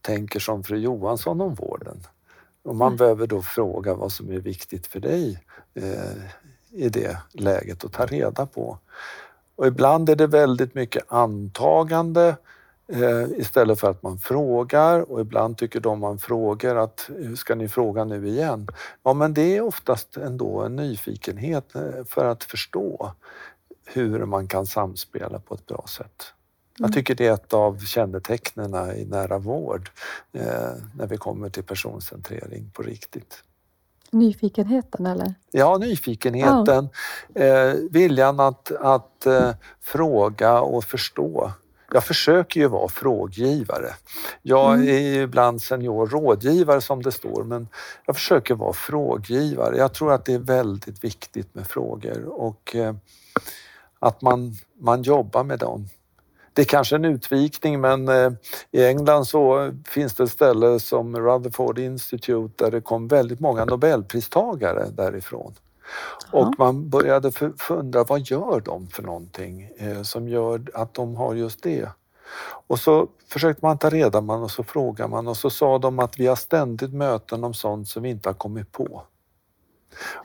tänker 0.00 0.40
som 0.40 0.64
fru 0.64 0.78
Johansson 0.78 1.40
om 1.40 1.54
vården. 1.54 2.06
Och 2.62 2.76
man 2.76 2.92
Nej. 2.92 2.98
behöver 2.98 3.26
då 3.26 3.42
fråga 3.42 3.94
vad 3.94 4.12
som 4.12 4.30
är 4.30 4.40
viktigt 4.40 4.86
för 4.86 5.00
dig 5.00 5.40
eh, 5.74 6.24
i 6.70 6.88
det 6.88 7.18
läget 7.32 7.84
och 7.84 7.92
ta 7.92 8.06
reda 8.06 8.46
på. 8.46 8.78
Och 9.56 9.66
ibland 9.66 10.08
är 10.08 10.16
det 10.16 10.26
väldigt 10.26 10.74
mycket 10.74 11.04
antagande 11.08 12.36
istället 13.36 13.80
för 13.80 13.90
att 13.90 14.02
man 14.02 14.18
frågar 14.18 15.12
och 15.12 15.20
ibland 15.20 15.58
tycker 15.58 15.80
de 15.80 16.00
man 16.00 16.18
frågar 16.18 16.76
att 16.76 17.10
"Hur 17.16 17.36
ska 17.36 17.54
ni 17.54 17.68
fråga 17.68 18.04
nu 18.04 18.28
igen? 18.28 18.68
Ja, 19.02 19.12
men 19.12 19.34
det 19.34 19.56
är 19.56 19.60
oftast 19.60 20.16
ändå 20.16 20.62
en 20.62 20.76
nyfikenhet 20.76 21.74
eh, 21.74 22.04
för 22.08 22.24
att 22.24 22.44
förstå 22.44 23.12
hur 23.86 24.24
man 24.24 24.48
kan 24.48 24.66
samspela 24.66 25.38
på 25.38 25.54
ett 25.54 25.66
bra 25.66 25.84
sätt. 25.88 26.24
Jag 26.78 26.84
Mm. 26.84 26.92
tycker 26.92 27.14
det 27.14 27.26
är 27.26 27.32
ett 27.34 27.54
av 27.54 27.78
kännetecknen 27.78 28.96
i 28.96 29.04
nära 29.04 29.38
vård 29.38 29.90
eh, 30.32 30.42
när 30.98 31.06
vi 31.06 31.16
kommer 31.16 31.48
till 31.48 31.62
personcentrering 31.64 32.70
på 32.74 32.82
riktigt. 32.82 33.42
Nyfikenheten 34.10 35.06
eller? 35.06 35.34
Ja, 35.50 35.78
nyfikenheten, 35.78 36.88
eh, 37.34 37.72
viljan 37.90 38.40
att, 38.40 38.72
att 38.80 39.26
eh, 39.26 39.50
fråga 39.80 40.60
och 40.60 40.84
förstå. 40.84 41.52
Jag 41.94 42.04
försöker 42.04 42.60
ju 42.60 42.68
vara 42.68 42.88
fråggivare. 42.88 43.94
Jag 44.42 44.74
Mm. 44.74 44.88
är 44.88 45.22
ibland 45.22 45.62
senior 45.62 46.06
rådgivare 46.06 46.80
som 46.80 47.02
det 47.02 47.12
står, 47.12 47.44
men 47.44 47.68
jag 48.06 48.16
försöker 48.16 48.54
vara 48.54 48.72
fråggivare. 48.72 49.76
Jag 49.76 49.94
tror 49.94 50.12
att 50.12 50.24
det 50.24 50.32
är 50.34 50.38
väldigt 50.38 51.04
viktigt 51.04 51.54
med 51.54 51.66
frågor 51.66 52.24
och 52.28 52.76
eh, 52.76 52.94
att 53.98 54.22
man, 54.22 54.54
man 54.80 55.02
jobbar 55.02 55.44
med 55.44 55.58
dem. 55.58 55.88
Det 56.52 56.62
är 56.62 56.66
kanske 56.66 56.96
en 56.96 57.04
utvikning 57.04 57.80
men 57.80 58.08
eh, 58.08 58.32
i 58.70 58.84
England 58.84 59.24
så 59.24 59.72
finns 59.86 60.14
det 60.14 60.24
ett 60.24 60.30
ställe 60.30 60.80
som 60.80 61.16
Rutherford 61.16 61.78
Institute 61.78 62.64
där 62.64 62.70
det 62.70 62.80
kom 62.80 63.08
väldigt 63.08 63.40
många 63.40 63.64
nobelpristagare 63.64 64.86
därifrån. 64.96 65.54
Och 66.30 66.54
man 66.58 66.88
började 66.88 67.32
fundra, 67.58 68.04
vad 68.04 68.20
gör 68.20 68.60
de 68.64 68.88
för 68.88 69.02
någonting 69.02 69.70
eh, 69.76 70.02
som 70.02 70.28
gör 70.28 70.62
att 70.74 70.94
de 70.94 71.16
har 71.16 71.34
just 71.34 71.62
det? 71.62 71.88
Och 72.66 72.78
så 72.78 73.08
försökte 73.28 73.64
man 73.64 73.78
ta 73.78 73.90
reda 73.90 74.20
man 74.20 74.42
och 74.42 74.50
så 74.50 74.64
frågade 74.64 75.10
man 75.10 75.28
och 75.28 75.36
så 75.36 75.50
sa 75.50 75.78
de 75.78 75.98
att 75.98 76.18
vi 76.18 76.26
har 76.26 76.36
ständigt 76.36 76.94
möten 76.94 77.44
om 77.44 77.54
sånt 77.54 77.88
som 77.88 78.02
vi 78.02 78.08
inte 78.10 78.28
har 78.28 78.34
kommit 78.34 78.72
på. 78.72 79.02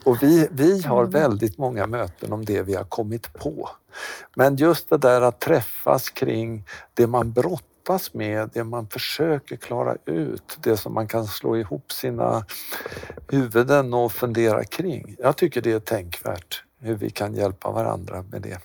Och 0.05 0.23
vi, 0.23 0.47
vi 0.51 0.81
har 0.81 0.99
Mm. 0.99 1.11
väldigt 1.11 1.57
många 1.57 1.87
möten 1.87 2.33
om 2.33 2.45
det 2.45 2.61
vi 2.61 2.75
har 2.75 2.83
kommit 2.83 3.33
på. 3.33 3.69
Men 4.35 4.55
just 4.55 4.89
det 4.89 4.97
där 4.97 5.21
att 5.21 5.39
träffas 5.39 6.09
kring 6.09 6.65
det 6.93 7.07
man 7.07 7.31
brottas 7.31 7.68
med, 8.13 8.49
det 8.53 8.63
man 8.63 8.87
försöker 8.87 9.55
klara 9.55 9.95
ut, 10.05 10.57
det 10.63 10.77
som 10.77 10.93
man 10.93 11.07
kan 11.07 11.25
slå 11.25 11.57
ihop 11.57 11.91
sina 11.91 12.45
huvuden 13.27 13.93
och 13.93 14.11
fundera 14.11 14.63
kring. 14.63 15.15
Jag 15.19 15.37
tycker 15.37 15.61
det 15.61 15.71
är 15.71 15.79
tänkvärt 15.79 16.63
hur 16.79 16.95
vi 16.95 17.09
kan 17.09 17.33
hjälpa 17.33 17.71
varandra 17.71 18.23
med 18.31 18.41
det. 18.41 18.59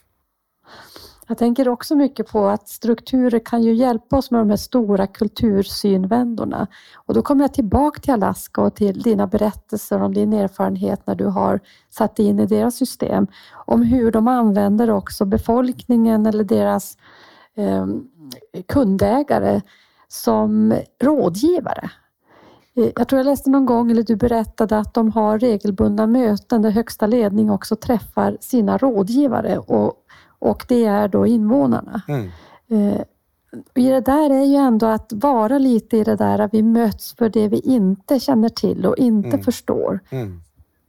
Jag 1.27 1.38
tänker 1.38 1.68
också 1.68 1.96
mycket 1.96 2.29
på 2.29 2.46
att 2.46 2.68
strukturer 2.68 3.38
kan 3.38 3.62
ju 3.62 3.74
hjälpa 3.74 4.16
oss 4.16 4.31
med 4.31 4.40
de 4.40 4.50
här 4.50 4.57
stora 4.57 5.07
kultursynvändorna. 5.07 6.66
Och 6.94 7.14
då 7.14 7.22
kommer 7.22 7.44
jag 7.44 7.55
tillbaka 7.55 8.00
till 8.00 8.12
Alaska 8.12 8.61
och 8.61 8.74
till 8.74 9.03
dina 9.03 9.27
berättelser 9.27 10.03
om 10.03 10.14
din 10.14 10.33
erfarenhet 10.33 11.07
när 11.07 11.14
du 11.14 11.24
har 11.24 11.61
satt 11.90 12.16
dig 12.16 12.27
in 12.27 12.40
i 12.40 12.46
deras 12.46 12.77
system. 12.77 13.27
Om 13.53 13.83
hur 13.83 14.12
de 14.12 14.29
använder 14.29 14.90
också 14.90 15.24
befolkningen 15.24 16.27
eller 16.27 16.44
deras 16.44 16.96
eh, 17.57 17.87
kundägare 18.69 19.61
som 20.09 20.75
rådgivare. 21.03 21.90
Eh, 22.77 22.90
Jag 22.97 23.09
tror 23.09 23.19
jag 23.19 23.27
läste 23.27 23.51
någon 23.51 23.67
gång, 23.67 23.90
eller 23.90 24.03
du 24.03 24.17
berättade 24.17 24.79
att 24.79 24.95
de 24.95 25.11
har 25.12 25.38
regelbundna 25.38 26.07
möten 26.07 26.62
där 26.62 26.71
högsta 26.71 27.07
ledning 27.07 27.51
också 27.51 27.77
träffar 27.77 28.37
sina 28.40 28.79
rådgivare 28.79 29.59
och, 29.59 29.93
och 30.38 30.64
det 30.69 30.85
är 30.85 31.09
då 31.09 31.27
invånarna. 31.27 32.03
Mm. 32.09 32.31
Eh, 32.69 33.01
I 33.75 33.88
det 33.88 34.01
där 34.01 34.31
är 34.31 34.45
ju 34.45 34.57
ändå 34.57 34.87
att 34.87 35.12
vara 35.12 35.59
lite 35.59 35.97
i 35.97 36.05
det 36.05 36.17
där 36.17 36.38
att 36.38 36.55
vi 36.55 36.62
möts 36.62 37.14
för 37.14 37.29
det 37.29 37.49
vi 37.49 37.59
inte 37.59 38.21
känner 38.21 38.49
till 38.49 38.87
och 38.87 38.97
inte 38.99 39.29
Mm. 39.29 39.43
förstår 39.43 40.01
Mm. 40.11 40.40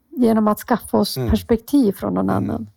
genom 0.10 0.48
att 0.48 0.60
skaffa 0.60 0.98
oss 0.98 1.18
Mm. 1.18 1.30
perspektiv 1.30 1.92
från 1.92 2.14
någon 2.14 2.30
Mm. 2.30 2.44
annan. 2.50 2.68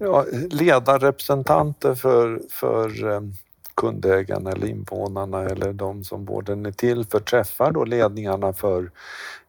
Ja, 0.00 0.24
ledarrepresentanter 0.50 1.94
för, 1.94 2.40
för 2.50 3.12
eh, 3.12 3.20
kundägarna 3.76 4.50
eller 4.50 4.66
invånarna 4.66 5.42
eller 5.42 5.72
de 5.72 6.04
som 6.04 6.24
vården 6.24 6.66
är 6.66 6.72
till 6.72 7.04
för 7.04 7.20
träffar 7.20 7.72
då 7.72 7.84
ledningarna 7.84 8.52
för 8.52 8.90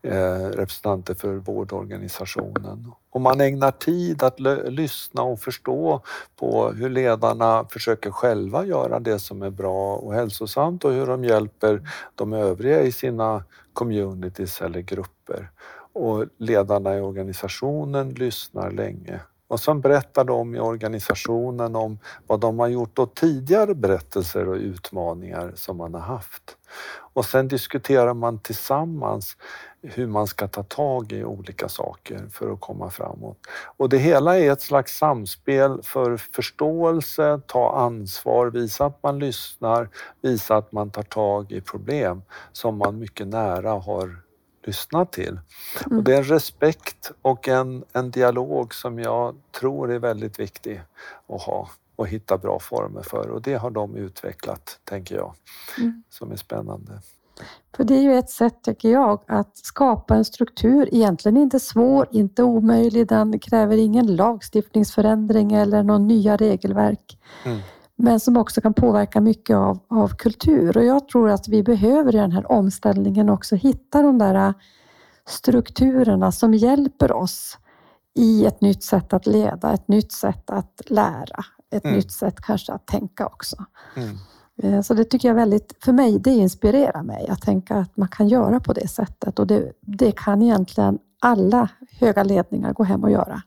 eh, 0.01 0.45
representanter 0.49 1.13
för 1.13 1.33
vårdorganisationen. 1.35 2.91
Och 3.09 3.21
man 3.21 3.41
ägnar 3.41 3.71
tid 3.71 4.23
att 4.23 4.39
lyssna 4.69 5.21
och 5.21 5.39
förstå 5.39 6.01
på 6.35 6.71
hur 6.71 6.89
ledarna 6.89 7.65
försöker 7.69 8.11
själva 8.11 8.65
göra 8.65 8.99
det 8.99 9.19
som 9.19 9.41
är 9.41 9.49
bra 9.49 9.95
och 9.95 10.13
hälsosamt 10.13 10.85
och 10.85 10.91
hur 10.91 11.07
de 11.07 11.23
hjälper 11.23 11.89
de 12.15 12.33
övriga 12.33 12.81
i 12.81 12.91
sina 12.91 13.43
communities 13.73 14.61
eller 14.61 14.79
grupper. 14.81 15.49
Och 15.93 16.25
ledarna 16.37 16.97
i 16.97 17.01
organisationen 17.01 18.09
lyssnar 18.09 18.71
länge 18.71 19.19
och 19.47 19.59
sen 19.59 19.81
berättar 19.81 20.23
de 20.23 20.55
i 20.55 20.59
organisationen 20.59 21.75
om 21.75 21.99
vad 22.27 22.39
de 22.39 22.59
har 22.59 22.67
gjort 22.67 22.99
och 22.99 23.15
tidigare 23.15 23.75
berättelser 23.75 24.49
och 24.49 24.55
utmaningar 24.55 25.51
som 25.55 25.77
man 25.77 25.93
har 25.93 26.01
haft. 26.01 26.57
Och 27.13 27.25
sen 27.25 27.47
diskuterar 27.47 28.13
man 28.13 28.39
tillsammans 28.39 29.37
hur 29.81 30.07
man 30.07 30.27
ska 30.27 30.47
ta 30.47 30.63
tag 30.63 31.11
i 31.11 31.23
olika 31.23 31.69
saker 31.69 32.27
för 32.31 32.51
att 32.51 32.59
komma 32.59 32.89
framåt. 32.89 33.37
Och 33.77 33.89
det 33.89 33.97
hela 33.97 34.39
är 34.39 34.51
ett 34.51 34.61
slags 34.61 34.97
samspel 34.97 35.81
för 35.83 36.17
förståelse, 36.17 37.41
ta 37.47 37.75
ansvar, 37.75 38.47
visa 38.47 38.85
att 38.85 39.03
man 39.03 39.19
lyssnar, 39.19 39.89
visa 40.21 40.57
att 40.57 40.71
man 40.71 40.89
tar 40.89 41.03
tag 41.03 41.51
i 41.51 41.61
problem 41.61 42.21
som 42.51 42.77
man 42.77 42.99
mycket 42.99 43.27
nära 43.27 43.71
har 43.71 44.26
lyssna 44.67 45.05
till. 45.05 45.39
Mm. 45.85 45.97
Och 45.97 46.03
det 46.03 46.13
är 46.13 46.17
en 46.17 46.23
respekt 46.23 47.11
och 47.21 47.47
en, 47.47 47.83
en 47.93 48.11
dialog 48.11 48.73
som 48.73 48.99
jag 48.99 49.35
tror 49.59 49.91
är 49.91 49.99
väldigt 49.99 50.39
viktig 50.39 50.81
att 51.27 51.41
ha 51.41 51.69
och 51.95 52.07
hitta 52.07 52.37
bra 52.37 52.59
former 52.59 53.01
för 53.01 53.29
och 53.29 53.41
det 53.41 53.53
har 53.53 53.69
de 53.69 53.95
utvecklat, 53.95 54.79
tänker 54.83 55.15
jag, 55.15 55.33
mm. 55.77 56.03
som 56.09 56.31
är 56.31 56.35
spännande. 56.35 57.01
För 57.75 57.83
det 57.83 57.93
är 57.93 58.01
ju 58.01 58.13
ett 58.13 58.29
sätt, 58.29 58.63
tycker 58.63 58.89
jag, 58.89 59.19
att 59.27 59.57
skapa 59.57 60.15
en 60.15 60.25
struktur. 60.25 60.89
Egentligen 60.91 61.37
inte 61.37 61.59
svår, 61.59 62.07
inte 62.11 62.43
omöjlig. 62.43 63.07
Den 63.07 63.39
kräver 63.39 63.77
ingen 63.77 64.15
lagstiftningsförändring 64.15 65.53
eller 65.53 65.83
någon 65.83 66.07
nya 66.07 66.37
regelverk. 66.37 67.19
Mm 67.45 67.59
men 67.97 68.19
som 68.19 68.37
också 68.37 68.61
kan 68.61 68.73
påverka 68.73 69.21
mycket 69.21 69.55
av, 69.55 69.79
av 69.87 70.07
kultur. 70.07 70.77
Och 70.77 70.83
jag 70.83 71.07
tror 71.07 71.29
att 71.29 71.47
vi 71.47 71.63
behöver 71.63 72.15
i 72.15 72.17
den 72.17 72.31
här 72.31 72.51
omställningen 72.51 73.29
också 73.29 73.55
hitta 73.55 74.01
de 74.01 74.17
där 74.17 74.53
strukturerna 75.27 76.31
som 76.31 76.53
hjälper 76.53 77.11
oss 77.11 77.57
i 78.15 78.45
ett 78.45 78.61
nytt 78.61 78.83
sätt 78.83 79.13
att 79.13 79.27
leda, 79.27 79.73
ett 79.73 79.87
nytt 79.87 80.11
sätt 80.11 80.49
att 80.49 80.81
lära, 80.85 81.45
ett 81.71 81.85
mm. 81.85 81.95
nytt 81.95 82.11
sätt 82.11 82.41
kanske 82.41 82.73
att 82.73 82.87
tänka 82.87 83.25
också. 83.25 83.65
Mm. 83.95 84.17
Eh, 84.63 84.81
så 84.81 84.93
det 84.93 85.03
tycker 85.03 85.27
jag 85.27 85.35
väldigt, 85.35 85.73
för 85.83 85.93
mig, 85.93 86.19
det 86.19 86.31
inspirerar 86.31 87.03
mig 87.03 87.27
att 87.27 87.41
tänka 87.41 87.75
att 87.75 87.97
man 87.97 88.07
kan 88.07 88.27
göra 88.27 88.59
på 88.59 88.73
det 88.73 88.87
sättet 88.87 89.39
och 89.39 89.47
det, 89.47 89.71
det 89.81 90.11
kan 90.11 90.41
egentligen 90.41 90.99
alla 91.21 91.69
höga 91.99 92.23
ledningar 92.23 92.73
gå 92.73 92.83
hem 92.83 93.03
och 93.03 93.11
göra. 93.11 93.41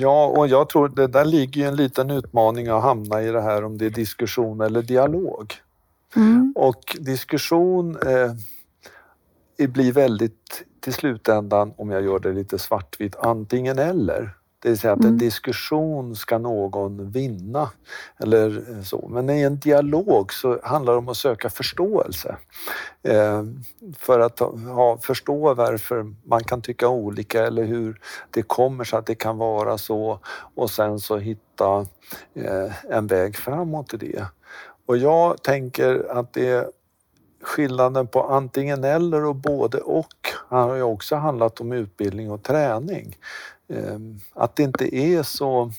Ja, 0.00 0.26
och 0.26 0.48
jag 0.48 0.68
tror 0.68 0.88
det 0.88 1.06
där 1.06 1.24
ligger 1.24 1.68
en 1.68 1.76
liten 1.76 2.10
utmaning 2.10 2.68
att 2.68 2.82
hamna 2.82 3.22
i 3.22 3.30
det 3.30 3.40
här 3.40 3.64
om 3.64 3.78
det 3.78 3.86
är 3.86 3.90
diskussion 3.90 4.60
eller 4.60 4.82
dialog. 4.82 5.54
Mm. 6.16 6.52
Och 6.56 6.96
diskussion 7.00 7.96
eh, 7.96 9.68
blir 9.68 9.92
väldigt 9.92 10.64
till 10.80 10.92
slutändan, 10.92 11.72
om 11.76 11.90
jag 11.90 12.04
gör 12.04 12.18
det 12.18 12.32
lite 12.32 12.58
svartvitt, 12.58 13.16
antingen 13.16 13.78
eller. 13.78 14.37
Det 14.60 14.68
vill 14.68 14.78
säga 14.78 14.92
att 14.92 15.00
mm. 15.00 15.12
en 15.12 15.18
diskussion 15.18 16.16
ska 16.16 16.38
någon 16.38 17.10
vinna. 17.10 17.70
Eller 18.18 18.64
så. 18.84 19.08
Men 19.08 19.30
i 19.30 19.42
en 19.42 19.58
dialog 19.58 20.32
så 20.32 20.60
handlar 20.62 20.92
det 20.92 20.98
om 20.98 21.08
att 21.08 21.16
söka 21.16 21.50
förståelse. 21.50 22.36
Eh, 23.02 23.42
för 23.98 24.20
att 24.20 24.38
ha, 24.38 24.98
förstå 24.98 25.54
varför 25.54 26.14
man 26.24 26.44
kan 26.44 26.62
tycka 26.62 26.88
olika 26.88 27.46
eller 27.46 27.64
hur 27.64 28.00
det 28.30 28.42
kommer 28.42 28.84
sig 28.84 28.98
att 28.98 29.06
det 29.06 29.14
kan 29.14 29.38
vara 29.38 29.78
så 29.78 30.20
och 30.54 30.70
sen 30.70 31.00
så 31.00 31.16
hitta 31.16 31.86
eh, 32.34 32.90
en 32.90 33.06
väg 33.06 33.36
framåt 33.36 33.94
i 33.94 33.96
det. 33.96 34.26
Och 34.86 34.96
jag 34.96 35.42
tänker 35.42 36.18
att 36.18 36.32
det 36.32 36.70
skillnaden 37.42 38.06
på 38.06 38.22
antingen 38.22 38.84
eller 38.84 39.24
och 39.24 39.36
både 39.36 39.78
och 39.78 40.28
har 40.48 40.74
ju 40.74 40.82
också 40.82 41.16
handlat 41.16 41.60
om 41.60 41.72
utbildning 41.72 42.30
och 42.30 42.42
träning. 42.42 43.16
Ehm, 43.68 44.20
att 44.34 44.56
det 44.56 44.62
inte 44.62 44.96
är 44.96 45.22
så, 45.22 45.72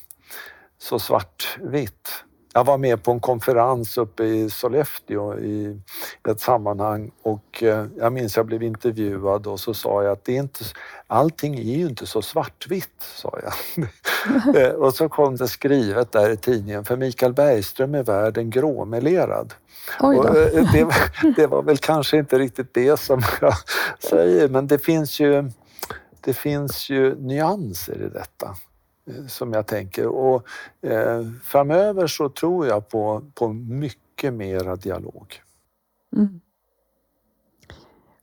så 0.77 0.99
svartvitt. 0.99 2.23
Jag 2.53 2.63
var 2.63 2.77
med 2.77 3.03
på 3.03 3.11
en 3.11 3.19
konferens 3.19 3.97
uppe 3.97 4.23
i 4.23 4.49
Sollefteå 4.49 5.39
i 5.39 5.81
ett 6.29 6.39
sammanhang 6.39 7.11
och 7.21 7.63
eh, 7.63 7.85
jag 7.97 8.13
minns 8.13 8.37
jag 8.37 8.45
blev 8.45 8.63
intervjuad 8.63 9.47
och 9.47 9.59
så 9.59 9.73
sa 9.73 10.03
jag 10.03 10.11
att 10.11 10.25
det 10.25 10.35
är 10.35 10.39
inte, 10.39 10.65
allting 11.07 11.55
är 11.55 11.77
ju 11.77 11.87
inte 11.87 12.05
så 12.05 12.21
svartvitt, 12.21 13.01
sa 13.15 13.39
jag. 13.43 13.53
Eh, 14.55 14.71
och 14.71 14.93
så 14.93 15.09
kom 15.09 15.35
det 15.35 15.47
skrivet 15.47 16.11
där 16.11 16.29
i 16.29 16.37
tidningen, 16.37 16.85
för 16.85 16.97
Mikael 16.97 17.33
Bergström 17.33 17.95
är 17.95 18.03
världen 18.03 18.49
gråmelerad. 18.49 19.53
Eh, 20.01 20.71
det, 20.73 20.87
det 21.35 21.47
var 21.47 21.63
väl 21.63 21.77
kanske 21.77 22.17
inte 22.17 22.39
riktigt 22.39 22.73
det 22.73 22.99
som 22.99 23.21
jag 23.41 23.53
säger, 23.99 24.49
men 24.49 24.67
det 24.67 24.79
finns 24.79 25.19
ju 25.19 25.51
det 26.21 26.33
finns 26.33 26.89
ju 26.89 27.15
nyanser 27.15 28.01
i 28.01 28.09
detta 28.09 28.55
eh, 29.07 29.27
som 29.27 29.53
jag 29.53 29.67
tänker 29.67 30.07
och 30.07 30.47
eh, 30.81 31.21
framöver 31.43 32.07
så 32.07 32.29
tror 32.29 32.67
jag 32.67 32.89
på, 32.89 33.31
på 33.33 33.47
mycket 33.53 34.33
mera 34.33 34.75
dialog. 34.75 35.41
Mm. 36.15 36.41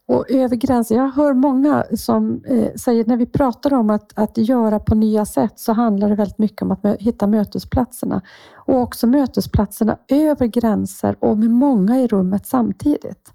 Och 0.09 0.31
över 0.31 0.57
gränser, 0.57 0.97
jag 0.97 1.09
hör 1.09 1.35
många 1.35 1.85
som 1.97 2.43
eh, 2.47 2.75
säger 2.75 3.05
när 3.05 3.17
vi 3.17 3.27
pratar 3.27 3.75
om 3.75 3.91
att, 3.91 4.13
att 4.15 4.39
göra 4.39 4.79
på 4.79 4.95
nya 4.95 5.25
sätt 5.25 5.53
så 5.57 5.73
handlar 5.73 6.09
det 6.09 6.15
väldigt 6.15 6.39
mycket 6.39 6.63
om 6.63 6.71
att 6.71 6.85
hitta 6.99 7.27
mötesplatserna 7.27 8.21
och 8.55 8.81
också 8.81 9.07
mötesplatserna 9.07 9.97
över 10.09 10.47
gränser 10.47 11.17
och 11.21 11.39
med 11.39 11.51
många 11.51 12.01
i 12.01 12.07
rummet 12.07 12.47
samtidigt. 12.47 13.33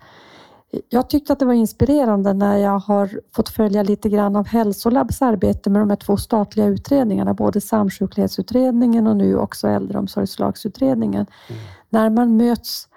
Jag 0.90 1.10
tyckte 1.10 1.34
att 1.34 1.40
det 1.40 1.46
var 1.46 1.54
inspirerande 1.54 2.34
när 2.34 2.58
jag 2.58 2.80
har 2.80 3.10
fått 3.36 3.50
följa 3.50 3.84
lite 3.84 4.10
grann 4.10 4.36
av 4.36 4.48
Hälsolabs 4.48 5.22
arbete 5.22 5.70
med 5.70 5.82
de 5.82 5.90
här 5.90 5.98
två 5.98 6.18
statliga 6.18 6.66
utredningarna, 6.68 7.34
både 7.34 7.62
samsjuklighetsutredningen 7.62 9.08
och 9.08 9.18
nu 9.18 9.38
också 9.38 9.68
äldreomsorgslagsutredningen. 9.68 11.26
Mm. 11.50 11.62
När 11.90 12.10
man 12.10 12.38
möts, 12.38 12.88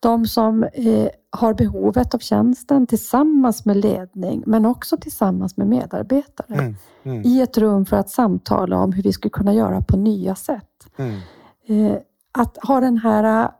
de 0.00 0.26
som 0.26 0.62
eh, 0.62 1.08
har 1.30 1.54
behovet 1.54 2.14
av 2.14 2.18
tjänsten 2.18 2.86
tillsammans 2.86 3.64
med 3.64 3.76
ledning, 3.76 4.42
men 4.46 4.66
också 4.66 4.96
tillsammans 4.96 5.56
med 5.56 5.66
medarbetare 5.66 6.54
mm. 6.54 6.76
Mm. 7.02 7.22
i 7.24 7.40
ett 7.40 7.58
rum 7.58 7.86
för 7.86 7.96
att 7.96 8.10
samtala 8.10 8.78
om 8.78 8.92
hur 8.92 9.02
vi 9.02 9.12
skulle 9.12 9.30
kunna 9.30 9.54
göra 9.54 9.80
på 9.80 9.96
nya 9.96 10.34
sätt. 10.34 10.88
Mm. 10.96 11.20
Eh, 11.66 11.98
att 12.32 12.58
ha 12.62 12.80
den 12.80 12.98
här 12.98 13.50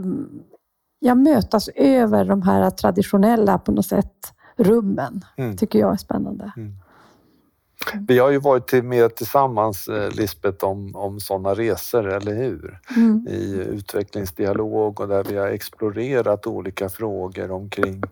mm, 0.00 0.42
ja, 0.98 1.14
mötas 1.14 1.68
över 1.68 2.24
de 2.24 2.42
här 2.42 2.70
traditionella 2.70 3.58
på 3.58 3.72
något 3.72 3.86
sätt 3.86 4.32
rummen, 4.56 5.24
mm. 5.36 5.56
tycker 5.56 5.78
jag 5.78 5.92
är 5.92 5.96
spännande. 5.96 6.52
Vi 8.08 8.18
har 8.18 8.30
ju 8.30 8.38
varit 8.38 8.84
med 8.84 9.14
tillsammans, 9.14 9.88
eh, 9.88 10.10
Lisbeth, 10.10 10.64
om, 10.64 10.96
om 10.96 11.20
sådana 11.20 11.54
resor, 11.54 12.08
eller 12.08 12.34
hur? 12.34 12.80
Mm. 12.96 13.26
I 13.28 13.54
utvecklingsdialog 13.54 15.00
och 15.00 15.08
där 15.08 15.24
vi 15.24 15.36
har 15.36 15.46
explorerat 15.46 16.46
olika 16.46 16.88
frågor 16.88 17.50
omkring 17.50 18.02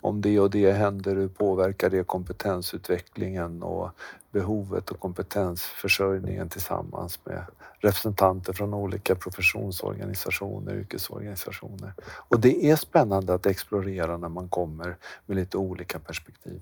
om 0.00 0.20
det 0.20 0.40
och 0.40 0.50
det 0.50 0.72
händer, 0.72 1.16
hur 1.16 1.28
påverkar 1.28 1.90
det 1.90 2.06
kompetensutvecklingen 2.06 3.62
och 3.62 3.90
behovet 4.30 4.90
och 4.90 5.00
kompetensförsörjningen 5.00 6.48
tillsammans 6.48 7.18
med 7.24 7.42
representanter 7.78 8.52
från 8.52 8.74
olika 8.74 9.14
professionsorganisationer, 9.14 10.74
yrkesorganisationer. 10.74 11.92
Och 12.02 12.40
det 12.40 12.70
är 12.70 12.76
spännande 12.76 13.34
att 13.34 13.46
explorera 13.46 14.16
när 14.16 14.28
man 14.28 14.48
kommer 14.48 14.96
med 15.26 15.36
lite 15.36 15.56
olika 15.56 15.98
perspektiv. 15.98 16.60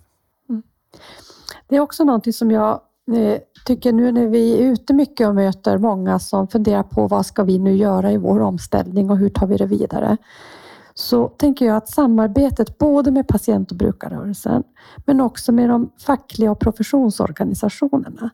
Det 1.69 1.77
är 1.77 1.81
också 1.81 2.05
någonting 2.05 2.33
som 2.33 2.51
jag 2.51 2.81
eh, 3.13 3.39
tycker 3.67 3.93
nu 3.93 4.13
när 4.13 4.27
vi 4.27 4.53
är 4.53 4.73
ute 4.73 4.93
mycket 4.93 5.29
och 5.29 5.35
möter 5.35 5.79
många 5.79 6.19
som 6.19 6.49
funderar 6.49 6.83
på 6.83 7.09
vad 7.09 7.27
ska 7.27 7.43
vi 7.43 7.59
nu 7.59 7.77
göra 7.77 8.12
i 8.12 8.16
vår 8.16 8.41
omställning 8.41 9.11
och 9.11 9.18
hur 9.18 9.29
tar 9.29 9.47
vi 9.47 9.57
det 9.57 9.66
vidare? 9.66 10.16
Så 10.95 11.29
tänker 11.29 11.66
jag 11.66 11.77
att 11.77 11.89
samarbetet 11.89 12.79
både 12.79 13.11
med 13.11 13.29
patient 13.29 13.70
och 13.70 13.77
brukarrörelsen 13.77 14.62
men 15.05 15.20
också 15.20 15.53
med 15.53 15.68
de 15.68 15.91
fackliga 16.07 16.51
och 16.51 16.61
professionsorganisationerna 16.61 18.31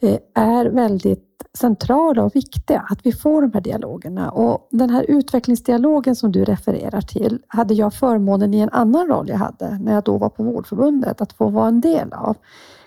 Eh, 0.00 0.18
är 0.34 0.66
väldigt 0.66 1.24
centrala 1.58 2.24
och 2.24 2.36
viktiga 2.36 2.86
att 2.90 3.06
vi 3.06 3.12
får 3.12 3.42
de 3.42 3.52
här 3.52 3.60
dialogerna. 3.60 4.30
Och 4.30 4.68
den 4.70 4.90
här 4.90 5.04
utvecklingsdialogen 5.08 6.16
som 6.16 6.32
du 6.32 6.44
refererar 6.44 7.00
till 7.00 7.38
hade 7.46 7.74
jag 7.74 7.94
förmånen 7.94 8.54
i 8.54 8.58
en 8.58 8.70
annan 8.70 9.06
roll 9.06 9.28
jag 9.28 9.36
hade 9.36 9.78
när 9.78 9.94
jag 9.94 10.04
då 10.04 10.18
var 10.18 10.28
på 10.28 10.42
Vårdförbundet 10.42 11.20
att 11.20 11.32
få 11.32 11.48
vara 11.48 11.68
en 11.68 11.80
del 11.80 12.12
av. 12.12 12.36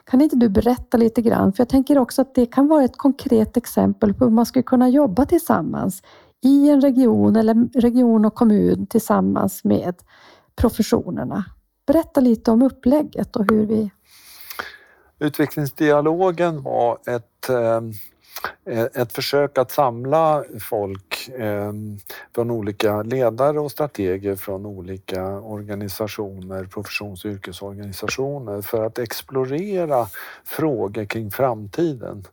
Kan 0.04 0.22
inte 0.22 0.36
du 0.36 0.50
berätta 0.50 0.98
lite 0.98 1.22
grann? 1.22 1.54
För 1.54 1.62
jag 1.62 1.70
tänker 1.70 1.98
också 1.98 2.22
att 2.22 2.36
det 2.36 2.46
kan 2.46 2.68
vara 2.68 2.84
ett 2.84 2.98
konkret 2.98 3.58
exempel 3.58 4.14
på 4.14 4.24
hur 4.26 4.32
man 4.32 4.46
skulle 4.46 4.64
kunna 4.64 4.90
jobba 4.90 5.26
tillsammans 5.26 6.04
i 6.42 6.70
en 6.70 6.82
region 6.82 7.36
eller 7.36 7.80
region 7.80 8.26
och 8.26 8.36
kommun 8.36 8.88
tillsammans 8.88 9.64
med 9.64 9.96
professionerna. 10.56 11.46
Berätta 11.88 12.22
lite 12.22 12.52
om 12.52 12.62
upplägget 12.62 13.36
och 13.36 13.52
hur 13.52 13.66
vi... 13.66 13.92
Utvecklingsdialogen 15.22 16.64
var 16.64 16.98
ett 17.06 17.50
eh, 17.50 17.82
ett 18.94 19.14
försök 19.14 19.58
att 19.58 19.72
samla 19.72 20.44
folk 20.60 21.30
eh, 21.30 21.74
från 22.36 22.52
olika 22.52 23.02
ledare 23.02 23.60
och 23.60 23.72
strateger 23.72 24.36
från 24.36 24.66
olika 24.66 25.26
organisationer, 25.26 26.64
professions 26.66 27.26
och 27.26 27.32
yrkesorganisationer 27.32 28.62
för 28.62 28.86
att 28.86 29.00
explorera 29.00 30.08
frågor 30.44 31.06
kring 31.06 31.32
framtiden 31.32 32.28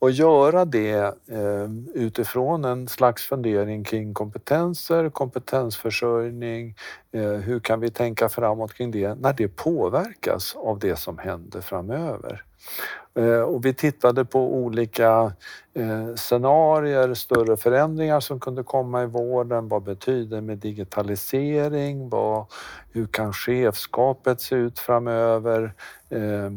och 0.00 0.10
göra 0.10 0.64
det 0.64 1.14
eh, 1.28 1.70
utifrån 1.94 2.64
en 2.64 2.88
slags 2.88 3.22
fundering 3.24 3.84
kring 3.84 4.14
kompetenser, 4.14 5.10
kompetensförsörjning, 5.10 6.76
eh, 7.12 7.22
hur 7.22 7.60
kan 7.60 7.80
vi 7.80 7.90
tänka 7.90 8.28
framåt 8.28 8.74
kring 8.74 8.90
det 8.90 9.14
när 9.14 9.32
det 9.32 9.48
påverkas 9.48 10.56
av 10.56 10.78
det 10.78 10.96
som 10.96 11.18
händer 11.18 11.60
framöver. 11.60 12.44
Eh, 13.14 13.40
och 13.40 13.64
vi 13.64 13.74
tittade 13.74 14.24
på 14.24 14.54
olika 14.54 15.32
eh, 15.74 16.14
scenarier, 16.14 17.14
större 17.14 17.56
förändringar 17.56 18.20
som 18.20 18.40
kunde 18.40 18.62
komma 18.62 19.02
i 19.02 19.06
vården. 19.06 19.68
Vad 19.68 19.82
betyder 19.82 20.40
med 20.40 20.58
digitalisering? 20.58 22.08
Vad, 22.08 22.46
hur 22.92 23.06
kan 23.06 23.32
chefskapet 23.32 24.40
se 24.40 24.54
ut 24.54 24.78
framöver? 24.78 25.72
Eh, 26.08 26.50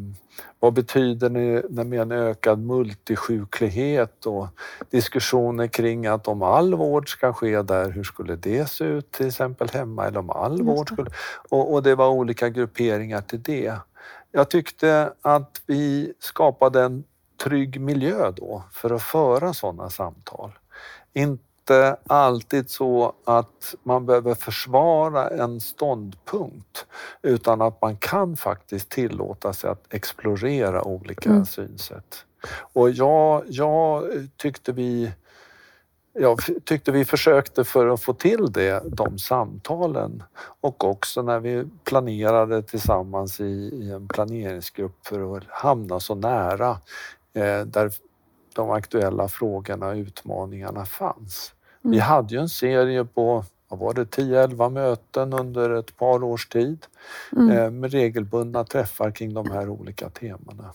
vad 0.59 0.73
betyder 0.73 1.29
det 1.69 1.83
med 1.83 2.01
en 2.01 2.11
ökad 2.11 2.59
multisjuklighet 2.59 4.25
och 4.25 4.47
diskussioner 4.89 5.67
kring 5.67 6.07
att 6.07 6.27
om 6.27 6.41
all 6.41 6.75
vård 6.75 7.11
ska 7.11 7.33
ske 7.33 7.61
där, 7.61 7.91
hur 7.91 8.03
skulle 8.03 8.35
det 8.35 8.69
se 8.69 8.83
ut 8.83 9.11
till 9.11 9.27
exempel 9.27 9.69
hemma? 9.69 10.07
Eller 10.07 10.19
om 10.19 10.29
all 10.29 10.61
vård 10.63 10.91
skulle... 10.91 11.09
Och, 11.49 11.73
och 11.73 11.83
det 11.83 11.95
var 11.95 12.09
olika 12.09 12.49
grupperingar 12.49 13.21
till 13.21 13.41
det. 13.41 13.73
Jag 14.35 14.49
tyckte 14.49 15.13
att 15.21 15.61
vi 15.65 16.13
skapade 16.19 16.83
en 16.83 17.03
trygg 17.43 17.81
miljö 17.81 18.31
då 18.31 18.63
för 18.71 18.91
att 18.91 19.01
föra 19.01 19.53
sådana 19.53 19.89
samtal. 19.89 20.51
Inte 21.13 21.97
alltid 22.07 22.69
så 22.69 23.13
att 23.25 23.75
man 23.83 24.05
behöver 24.05 24.35
försvara 24.35 25.29
en 25.29 25.61
ståndpunkt 25.61 26.85
utan 27.21 27.61
att 27.61 27.81
man 27.81 27.97
kan 27.97 28.37
faktiskt 28.37 28.89
tillåta 28.89 29.53
sig 29.53 29.69
att 29.69 29.93
explorera 29.93 30.83
olika 30.83 31.29
mm. 31.29 31.45
synsätt. 31.45 32.25
Och 32.73 32.89
jag, 32.89 33.43
jag 33.47 34.03
tyckte 34.37 34.71
vi 34.71 35.11
jag 36.13 36.39
tyckte 36.65 36.91
vi 36.91 37.05
försökte 37.05 37.63
för 37.63 37.87
att 37.87 38.01
få 38.01 38.13
till 38.13 38.51
det, 38.51 38.83
de 38.85 39.19
samtalen 39.19 40.23
och 40.61 40.83
också 40.83 41.21
när 41.21 41.39
vi 41.39 41.65
planerade 41.83 42.63
tillsammans 42.63 43.39
i, 43.39 43.43
i 43.73 43.91
en 43.91 44.07
planeringsgrupp 44.07 45.07
för 45.07 45.37
att 45.37 45.43
hamna 45.47 45.99
så 45.99 46.15
nära 46.15 46.69
eh, 47.33 47.61
där 47.65 47.91
de 48.55 48.71
aktuella 48.71 49.27
frågorna 49.27 49.87
och 49.87 49.95
utmaningarna 49.95 50.85
fanns. 50.85 51.53
Mm. 51.83 51.91
Vi 51.91 51.99
hade 51.99 52.35
ju 52.35 52.41
en 52.41 52.49
serie 52.49 53.05
på 53.05 53.45
vad 53.67 53.79
var 53.79 53.93
det, 53.93 54.03
10-11 54.03 54.69
möten 54.69 55.33
under 55.33 55.69
ett 55.69 55.97
par 55.97 56.23
års 56.23 56.47
tid 56.47 56.85
mm. 57.31 57.49
eh, 57.49 57.71
med 57.71 57.91
regelbundna 57.91 58.63
träffar 58.63 59.11
kring 59.11 59.33
de 59.33 59.51
här 59.51 59.69
olika 59.69 60.09
temana. 60.09 60.73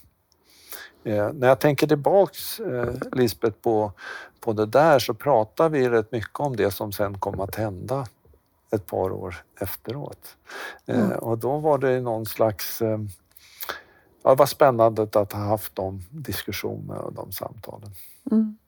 Eh, 1.09 1.33
när 1.33 1.49
jag 1.49 1.59
tänker 1.59 1.87
tillbaks, 1.87 2.61
eh, 2.61 2.95
Lisbeth, 3.13 3.57
på, 3.63 3.93
på 4.41 4.53
det 4.53 4.67
där 4.67 4.99
så 4.99 5.15
pratar 5.15 5.69
vi 5.69 5.89
rätt 5.89 6.13
mycket 6.13 6.41
om 6.41 6.57
det 6.57 6.71
som 6.71 6.93
sen 6.93 7.19
kom 7.19 7.41
att 7.41 7.55
hända 7.55 8.07
ett 8.71 8.87
par 8.87 9.13
år 9.13 9.35
efteråt. 9.61 10.37
Eh, 10.87 11.05
mm. 11.05 11.19
och 11.19 11.39
då 11.39 11.59
var 11.59 11.79
det 11.79 12.01
någon 12.01 12.27
slags... 12.27 12.83
Eh, 12.83 12.99
ja, 14.23 14.31
det 14.31 14.37
var 14.37 14.47
spännande 14.47 15.03
att 15.03 15.33
ha 15.33 15.41
haft 15.41 15.77
de 15.77 16.03
diskussionerna 16.11 17.01
och 17.01 17.13
de 17.13 17.33
samtalen. 17.33 17.91
Mm. 18.31 18.59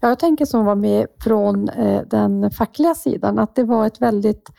Jag 0.00 0.18
tänker 0.18 0.44
som 0.44 0.64
var 0.64 0.74
med 0.74 1.06
från 1.20 1.68
eh, 1.68 2.02
den 2.02 2.50
fackliga 2.50 2.94
sidan, 2.94 3.38
att 3.38 3.54
det 3.54 3.64
var 3.64 3.86
ett 3.86 4.00
väldigt 4.00 4.50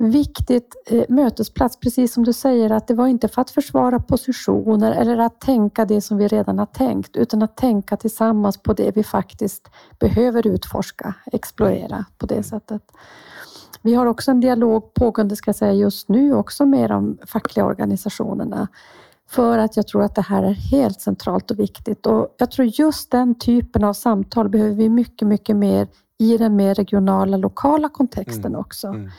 viktigt 0.00 0.74
eh, 0.86 1.04
mötesplats, 1.08 1.76
precis 1.76 2.12
som 2.12 2.24
du 2.24 2.32
säger, 2.32 2.70
att 2.70 2.88
det 2.88 2.94
var 2.94 3.06
inte 3.06 3.28
för 3.28 3.42
att 3.42 3.50
försvara 3.50 4.00
positioner 4.00 4.92
eller 4.92 5.18
att 5.18 5.40
tänka 5.40 5.84
det 5.84 6.00
som 6.00 6.16
vi 6.16 6.28
redan 6.28 6.58
har 6.58 6.66
tänkt, 6.66 7.16
utan 7.16 7.42
att 7.42 7.56
tänka 7.56 7.96
tillsammans 7.96 8.62
på 8.62 8.72
det 8.72 8.96
vi 8.96 9.04
faktiskt 9.04 9.68
behöver 9.98 10.46
utforska, 10.46 11.14
explorera 11.32 12.04
på 12.18 12.26
det 12.26 12.42
sättet. 12.42 12.82
Vi 13.82 13.94
har 13.94 14.06
också 14.06 14.30
en 14.30 14.40
dialog 14.40 14.94
pågående, 14.94 15.36
ska 15.36 15.48
jag 15.48 15.56
säga, 15.56 15.72
just 15.72 16.08
nu 16.08 16.34
också 16.34 16.66
med 16.66 16.90
de 16.90 17.18
fackliga 17.26 17.66
organisationerna 17.66 18.68
för 19.30 19.58
att 19.58 19.76
jag 19.76 19.86
tror 19.86 20.02
att 20.02 20.14
det 20.14 20.22
här 20.22 20.42
är 20.42 20.52
helt 20.52 21.00
centralt 21.00 21.50
och 21.50 21.58
viktigt. 21.58 22.06
Och 22.06 22.34
jag 22.38 22.50
tror 22.50 22.68
just 22.72 23.10
den 23.10 23.34
typen 23.34 23.84
av 23.84 23.92
samtal 23.92 24.48
behöver 24.48 24.74
vi 24.74 24.88
mycket, 24.88 25.28
mycket 25.28 25.56
mer 25.56 25.88
i 26.18 26.36
den 26.36 26.56
mer 26.56 26.74
regionala, 26.74 27.36
lokala 27.36 27.88
kontexten 27.88 28.46
mm. 28.46 28.60
också. 28.60 28.86
Mm. 28.86 29.10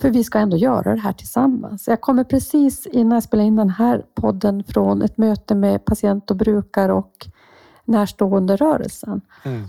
För 0.00 0.10
vi 0.10 0.24
ska 0.24 0.38
ändå 0.38 0.56
göra 0.56 0.94
det 0.94 1.00
här 1.00 1.12
tillsammans. 1.12 1.88
Jag 1.88 2.00
kommer 2.00 2.24
precis 2.24 2.86
innan 2.86 3.12
jag 3.12 3.22
spelar 3.22 3.44
in 3.44 3.56
den 3.56 3.70
här 3.70 4.04
podden 4.14 4.64
från 4.64 5.02
ett 5.02 5.18
möte 5.18 5.54
med 5.54 5.84
patient 5.84 6.30
och 6.30 6.36
brukare 6.36 6.92
och 6.92 7.26
närstående 7.84 8.56
rörelsen. 8.56 9.20
Mm. 9.44 9.68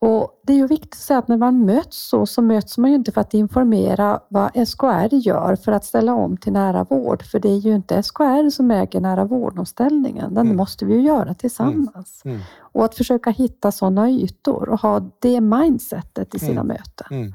Och 0.00 0.40
det 0.42 0.52
är 0.52 0.56
ju 0.56 0.66
viktigt 0.66 0.92
att 0.92 0.98
säga 0.98 1.18
att 1.18 1.28
när 1.28 1.36
man 1.36 1.66
möts 1.66 2.08
så, 2.08 2.26
så 2.26 2.42
möts 2.42 2.78
man 2.78 2.90
ju 2.90 2.96
inte 2.96 3.12
för 3.12 3.20
att 3.20 3.34
informera 3.34 4.20
vad 4.28 4.68
SKR 4.68 5.14
gör 5.14 5.56
för 5.56 5.72
att 5.72 5.84
ställa 5.84 6.14
om 6.14 6.36
till 6.36 6.52
nära 6.52 6.84
vård. 6.84 7.22
För 7.22 7.38
det 7.38 7.48
är 7.48 7.58
ju 7.58 7.74
inte 7.74 8.02
SKR 8.02 8.50
som 8.50 8.70
äger 8.70 9.00
nära 9.00 9.24
vårdomställningen. 9.24 10.34
Den 10.34 10.46
mm. 10.46 10.56
måste 10.56 10.84
vi 10.84 10.94
ju 10.94 11.02
göra 11.02 11.34
tillsammans. 11.34 12.22
Mm. 12.24 12.36
Mm. 12.36 12.46
Och 12.58 12.84
att 12.84 12.94
försöka 12.94 13.30
hitta 13.30 13.72
sådana 13.72 14.10
ytor 14.10 14.68
och 14.68 14.80
ha 14.80 15.02
det 15.18 15.40
mindsetet 15.40 16.34
i 16.34 16.38
sina 16.38 16.60
mm. 16.60 16.66
möten. 16.66 17.34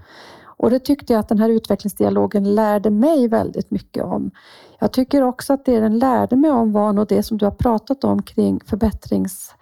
Och 0.63 0.69
det 0.69 0.79
tyckte 0.79 1.13
jag 1.13 1.19
att 1.19 1.27
den 1.27 1.39
här 1.39 1.49
utvecklingsdialogen 1.49 2.55
lärde 2.55 2.89
mig 2.89 3.27
väldigt 3.27 3.71
mycket 3.71 4.03
om. 4.03 4.31
Jag 4.79 4.93
tycker 4.93 5.21
också 5.21 5.53
att 5.53 5.65
det 5.65 5.79
den 5.79 5.99
lärde 5.99 6.35
mig 6.35 6.51
om 6.51 6.71
var 6.71 6.93
nog 6.93 7.07
det 7.07 7.23
som 7.23 7.37
du 7.37 7.45
har 7.45 7.51
pratat 7.51 8.03
om 8.03 8.21
kring 8.21 8.59
förbättrings... 8.65 9.55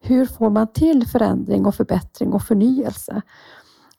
Hur 0.00 0.26
får 0.26 0.50
man 0.50 0.72
till 0.72 1.06
förändring 1.06 1.66
och 1.66 1.74
förbättring 1.74 2.32
och 2.32 2.42
förnyelse? 2.42 3.22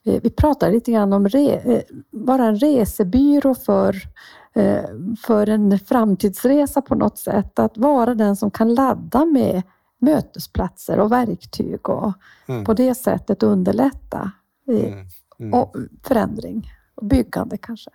Eh, 0.04 0.20
vi 0.22 0.30
pratade 0.30 0.72
lite 0.72 0.92
grann 0.92 1.12
om 1.12 1.28
re, 1.28 1.50
eh, 1.50 1.82
vara 2.10 2.44
en 2.44 2.56
resebyrå 2.56 3.54
för, 3.54 3.96
eh, 4.54 4.84
för 5.26 5.48
en 5.48 5.78
framtidsresa 5.78 6.82
på 6.82 6.94
något 6.94 7.18
sätt. 7.18 7.58
Att 7.58 7.78
vara 7.78 8.14
den 8.14 8.36
som 8.36 8.50
kan 8.50 8.74
ladda 8.74 9.24
med 9.24 9.62
mötesplatser 10.00 11.00
och 11.00 11.12
verktyg 11.12 11.88
och 11.88 12.12
mm. 12.46 12.64
på 12.64 12.74
det 12.74 12.94
sättet 12.94 13.42
underlätta. 13.42 14.30
Mm. 14.68 15.06
Mm. 15.38 15.54
Och 15.54 15.76
förändring 16.02 16.72
och 16.94 17.04
byggande 17.04 17.56
kanske. 17.56 17.90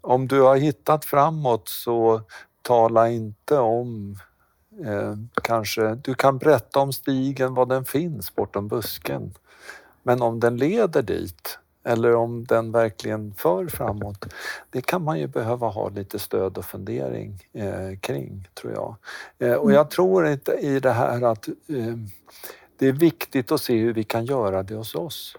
Om 0.00 0.28
du 0.28 0.40
har 0.40 0.56
hittat 0.56 1.04
framåt 1.04 1.68
så 1.68 2.22
tala 2.62 3.10
inte 3.10 3.58
om 3.58 4.18
eh, 4.84 5.14
kanske, 5.42 5.94
du 5.94 6.14
kan 6.14 6.38
berätta 6.38 6.80
om 6.80 6.92
stigen, 6.92 7.54
var 7.54 7.66
den 7.66 7.84
finns 7.84 8.34
bortom 8.34 8.68
busken. 8.68 9.34
Men 10.02 10.22
om 10.22 10.40
den 10.40 10.56
leder 10.56 11.02
dit 11.02 11.58
eller 11.84 12.14
om 12.14 12.44
den 12.44 12.72
verkligen 12.72 13.34
för 13.34 13.66
framåt, 13.66 14.24
det 14.70 14.82
kan 14.82 15.02
man 15.02 15.18
ju 15.18 15.26
behöva 15.26 15.68
ha 15.68 15.88
lite 15.88 16.18
stöd 16.18 16.58
och 16.58 16.64
fundering 16.64 17.48
eh, 17.52 17.98
kring, 18.00 18.48
tror 18.54 18.72
jag. 18.72 18.96
Eh, 19.38 19.54
och 19.54 19.64
mm. 19.64 19.74
jag 19.74 19.90
tror 19.90 20.28
inte 20.28 20.52
i 20.52 20.80
det 20.80 20.92
här 20.92 21.22
att 21.22 21.48
eh, 21.48 21.96
det 22.78 22.86
är 22.86 22.92
viktigt 22.92 23.52
att 23.52 23.60
se 23.60 23.78
hur 23.78 23.92
vi 23.92 24.04
kan 24.04 24.24
göra 24.24 24.62
det 24.62 24.74
hos 24.74 24.94
oss. 24.94 25.36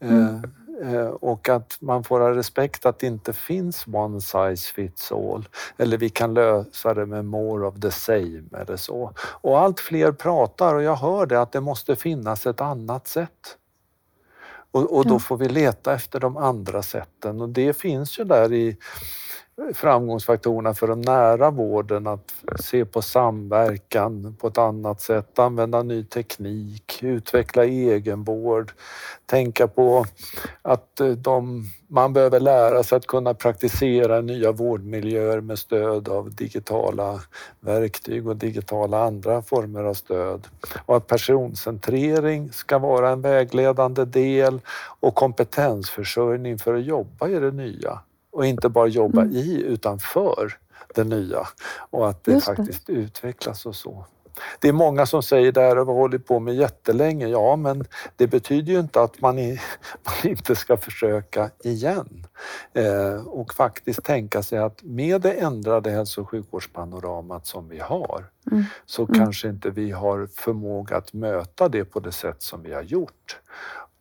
Mm. 0.00 0.42
Eh, 0.82 0.94
eh, 0.94 1.06
och 1.08 1.48
att 1.48 1.76
man 1.80 2.04
får 2.04 2.20
ha 2.20 2.30
respekt 2.30 2.86
att 2.86 2.98
det 2.98 3.06
inte 3.06 3.32
finns 3.32 3.86
one 3.86 4.20
size 4.20 4.72
fits 4.74 5.12
all. 5.12 5.48
Eller 5.76 5.98
vi 5.98 6.08
kan 6.08 6.34
lösa 6.34 6.94
det 6.94 7.06
med 7.06 7.24
more 7.24 7.66
of 7.66 7.80
the 7.80 7.90
same 7.90 8.44
eller 8.58 8.76
så. 8.76 9.12
Och 9.18 9.58
allt 9.58 9.80
fler 9.80 10.12
pratar 10.12 10.74
och 10.74 10.82
jag 10.82 10.96
hör 10.96 11.26
det 11.26 11.40
att 11.40 11.52
det 11.52 11.60
måste 11.60 11.96
finnas 11.96 12.46
ett 12.46 12.60
annat 12.60 13.08
sätt. 13.08 13.56
Och, 14.70 14.96
och 14.96 15.06
då 15.06 15.18
får 15.18 15.36
vi 15.36 15.48
leta 15.48 15.94
efter 15.94 16.20
de 16.20 16.36
andra 16.36 16.82
sätten 16.82 17.40
och 17.40 17.48
det 17.48 17.76
finns 17.76 18.18
ju 18.18 18.24
där 18.24 18.52
i 18.52 18.76
framgångsfaktorerna 19.74 20.74
för 20.74 20.86
den 20.86 21.00
nära 21.00 21.50
vården 21.50 22.06
att 22.06 22.34
se 22.60 22.84
på 22.84 23.02
samverkan 23.02 24.36
på 24.40 24.46
ett 24.48 24.58
annat 24.58 25.00
sätt, 25.00 25.38
använda 25.38 25.82
ny 25.82 26.04
teknik, 26.04 27.02
utveckla 27.02 27.64
egenvård, 27.64 28.72
tänka 29.26 29.68
på 29.68 30.06
att 30.62 31.00
eh, 31.00 31.08
de, 31.08 31.64
man 31.88 32.12
behöver 32.12 32.40
lära 32.40 32.82
sig 32.82 32.96
att 32.96 33.06
kunna 33.06 33.34
praktisera 33.34 34.20
nya 34.20 34.52
vårdmiljöer 34.52 35.40
med 35.40 35.58
stöd 35.58 36.08
av 36.08 36.34
digitala 36.34 37.20
verktyg 37.60 38.28
och 38.28 38.36
digitala 38.36 39.04
andra 39.04 39.42
former 39.42 39.84
av 39.84 39.94
stöd. 39.94 40.46
Och 40.86 40.96
att 40.96 41.06
personcentrering 41.06 42.52
ska 42.52 42.78
vara 42.78 43.10
en 43.10 43.22
vägledande 43.22 44.04
del 44.04 44.60
och 45.00 45.14
kompetensförsörjning 45.14 46.58
för 46.58 46.74
att 46.74 46.84
jobba 46.84 47.28
i 47.28 47.38
det 47.38 47.50
nya 47.50 48.00
och 48.38 48.46
inte 48.46 48.68
bara 48.68 48.86
jobba 48.86 49.22
mm. 49.22 49.36
i 49.36 49.62
utan 49.62 49.98
för 49.98 50.58
det 50.94 51.04
nya 51.04 51.48
och 51.90 52.08
att 52.08 52.24
det, 52.24 52.34
det. 52.34 52.40
faktiskt 52.40 52.90
utvecklas 52.90 53.66
och 53.66 53.76
så. 53.76 54.04
Det 54.60 54.68
är 54.68 54.72
många 54.72 55.06
som 55.06 55.22
säger 55.22 55.52
det 55.52 55.60
här 55.60 55.76
har 55.76 55.84
vi 55.84 55.92
hållit 55.92 56.26
på 56.26 56.40
med 56.40 56.54
jättelänge. 56.54 57.26
Ja, 57.26 57.56
men 57.56 57.84
det 58.16 58.26
betyder 58.26 58.72
ju 58.72 58.80
inte 58.80 59.00
att 59.00 59.20
man, 59.20 59.38
i, 59.38 59.60
man 60.04 60.30
inte 60.30 60.56
ska 60.56 60.76
försöka 60.76 61.50
igen. 61.64 62.26
Eh, 62.72 63.26
och 63.26 63.54
faktiskt 63.54 64.04
tänka 64.04 64.42
sig 64.42 64.58
att 64.58 64.82
med 64.82 65.20
det 65.20 65.32
ändrade 65.32 65.90
hälso 65.90 66.20
och 66.20 66.30
sjukvårdspanoramat 66.30 67.46
som 67.46 67.68
vi 67.68 67.78
har 67.78 68.24
mm. 68.50 68.64
så 68.86 69.02
mm. 69.02 69.14
kanske 69.14 69.48
inte 69.48 69.70
vi 69.70 69.90
har 69.90 70.28
förmåga 70.34 70.96
att 70.96 71.12
möta 71.12 71.68
det 71.68 71.84
på 71.84 72.00
det 72.00 72.12
sätt 72.12 72.42
som 72.42 72.62
vi 72.62 72.74
har 72.74 72.82
gjort. 72.82 73.40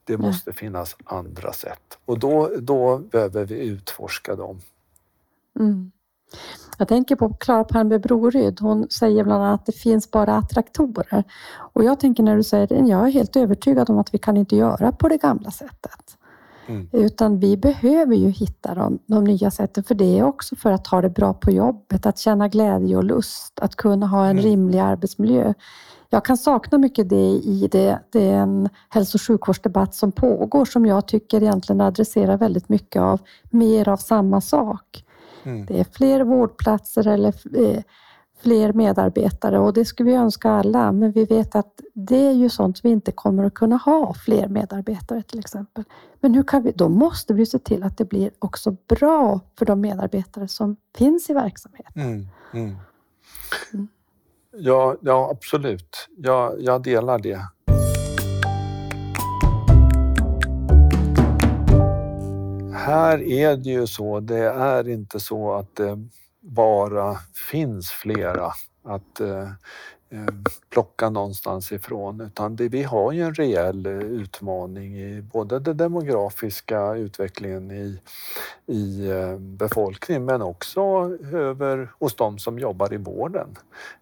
Det 0.07 0.17
måste 0.17 0.53
finnas 0.53 0.95
andra 1.03 1.53
sätt 1.53 1.97
och 2.05 2.19
då, 2.19 2.51
då 2.59 2.97
behöver 2.97 3.45
vi 3.45 3.67
utforska 3.67 4.35
dem. 4.35 4.59
Mm. 5.59 5.91
Jag 6.77 6.87
tänker 6.87 7.15
på 7.15 7.33
Klara 7.33 7.63
Palmby 7.63 7.99
Broryd. 7.99 8.59
Hon 8.59 8.89
säger 8.89 9.23
bland 9.23 9.43
annat 9.43 9.59
att 9.59 9.65
det 9.65 9.71
finns 9.71 10.11
bara 10.11 10.35
attraktorer. 10.35 11.23
Och 11.73 11.83
jag 11.83 11.99
tänker 11.99 12.23
när 12.23 12.35
du 12.35 12.43
säger 12.43 12.67
det, 12.67 12.75
jag 12.75 13.07
är 13.07 13.11
helt 13.11 13.35
övertygad 13.35 13.89
om 13.89 13.97
att 13.97 14.13
vi 14.13 14.17
kan 14.17 14.37
inte 14.37 14.55
göra 14.55 14.91
på 14.91 15.09
det 15.09 15.17
gamla 15.17 15.51
sättet. 15.51 16.17
Mm. 16.67 16.89
Utan 16.91 17.39
vi 17.39 17.57
behöver 17.57 18.15
ju 18.15 18.29
hitta 18.29 18.75
de, 18.75 18.99
de 19.05 19.23
nya 19.23 19.51
sätten, 19.51 19.83
för 19.83 19.95
det 19.95 20.19
är 20.19 20.23
också 20.23 20.55
för 20.55 20.71
att 20.71 20.87
ha 20.87 21.01
det 21.01 21.09
bra 21.09 21.33
på 21.33 21.51
jobbet, 21.51 22.05
att 22.05 22.17
känna 22.17 22.47
glädje 22.47 22.97
och 22.97 23.03
lust, 23.03 23.59
att 23.59 23.75
kunna 23.75 24.07
ha 24.07 24.25
en 24.25 24.31
mm. 24.31 24.43
rimlig 24.43 24.79
arbetsmiljö. 24.79 25.53
Jag 26.09 26.25
kan 26.25 26.37
sakna 26.37 26.77
mycket 26.77 27.09
det 27.09 27.41
i 27.43 27.67
det, 27.71 27.99
den 28.09 28.69
hälso 28.89 29.17
och 29.17 29.21
sjukvårdsdebatt 29.21 29.95
som 29.95 30.11
pågår, 30.11 30.65
som 30.65 30.85
jag 30.85 31.07
tycker 31.07 31.43
egentligen 31.43 31.81
adresserar 31.81 32.37
väldigt 32.37 32.69
mycket 32.69 33.01
av 33.01 33.21
mer 33.49 33.89
av 33.89 33.97
samma 33.97 34.41
sak. 34.41 35.03
Mm. 35.43 35.65
Det 35.65 35.79
är 35.79 35.83
fler 35.83 36.23
vårdplatser 36.23 37.07
eller 37.07 37.33
eh, 37.57 37.83
fler 38.39 38.73
medarbetare 38.73 39.59
och 39.59 39.73
det 39.73 39.85
skulle 39.85 40.09
vi 40.11 40.15
önska 40.15 40.51
alla, 40.51 40.91
men 40.91 41.11
vi 41.11 41.25
vet 41.25 41.55
att 41.55 41.81
det 41.93 42.25
är 42.25 42.31
ju 42.31 42.49
sånt 42.49 42.79
vi 42.83 42.89
inte 42.89 43.11
kommer 43.11 43.43
att 43.43 43.53
kunna 43.53 43.75
ha, 43.75 44.13
fler 44.13 44.47
medarbetare 44.47 45.23
till 45.23 45.39
exempel. 45.39 45.83
Men 46.19 46.33
hur 46.33 46.43
kan 46.43 46.63
vi, 46.63 46.71
då 46.71 46.89
måste 46.89 47.33
vi 47.33 47.45
se 47.45 47.59
till 47.59 47.83
att 47.83 47.97
det 47.97 48.05
blir 48.05 48.31
också 48.39 48.77
bra 48.87 49.39
för 49.57 49.65
de 49.65 49.81
medarbetare 49.81 50.47
som 50.47 50.77
finns 50.97 51.29
i 51.29 51.33
verksamheten. 51.33 52.01
Mm, 52.01 52.27
mm. 52.53 53.87
Ja, 54.59 54.95
ja, 55.01 55.29
absolut. 55.31 56.07
Jag, 56.17 56.61
jag 56.61 56.83
delar 56.83 57.19
det. 57.19 57.41
Här 62.73 63.21
är 63.21 63.57
det 63.57 63.69
ju 63.69 63.87
så, 63.87 64.19
det 64.19 64.49
är 64.49 64.89
inte 64.89 65.19
så 65.19 65.53
att 65.53 65.75
det 65.75 65.97
bara 66.41 67.17
finns 67.51 67.91
flera 67.91 68.51
att 68.83 69.19
Eh, 69.19 69.49
Ehm, 70.09 70.43
plocka 70.69 71.09
någonstans 71.09 71.71
ifrån 71.71 72.21
utan 72.21 72.55
det, 72.55 72.69
vi 72.69 72.83
har 72.83 73.11
ju 73.11 73.21
en 73.21 73.33
rejäl 73.33 73.85
eh, 73.85 73.91
utmaning 73.91 74.99
i 74.99 75.21
både 75.21 75.59
den 75.59 75.77
demografiska 75.77 76.95
utvecklingen 76.95 77.71
i, 77.71 77.99
i 78.65 79.11
ehm, 79.11 79.57
befolkningen 79.57 80.25
men 80.25 80.41
också 80.41 80.81
över, 81.33 81.91
hos 81.99 82.15
de 82.15 82.39
som 82.39 82.59
jobbar 82.59 82.93
i 82.93 82.97
vården. 82.97 83.55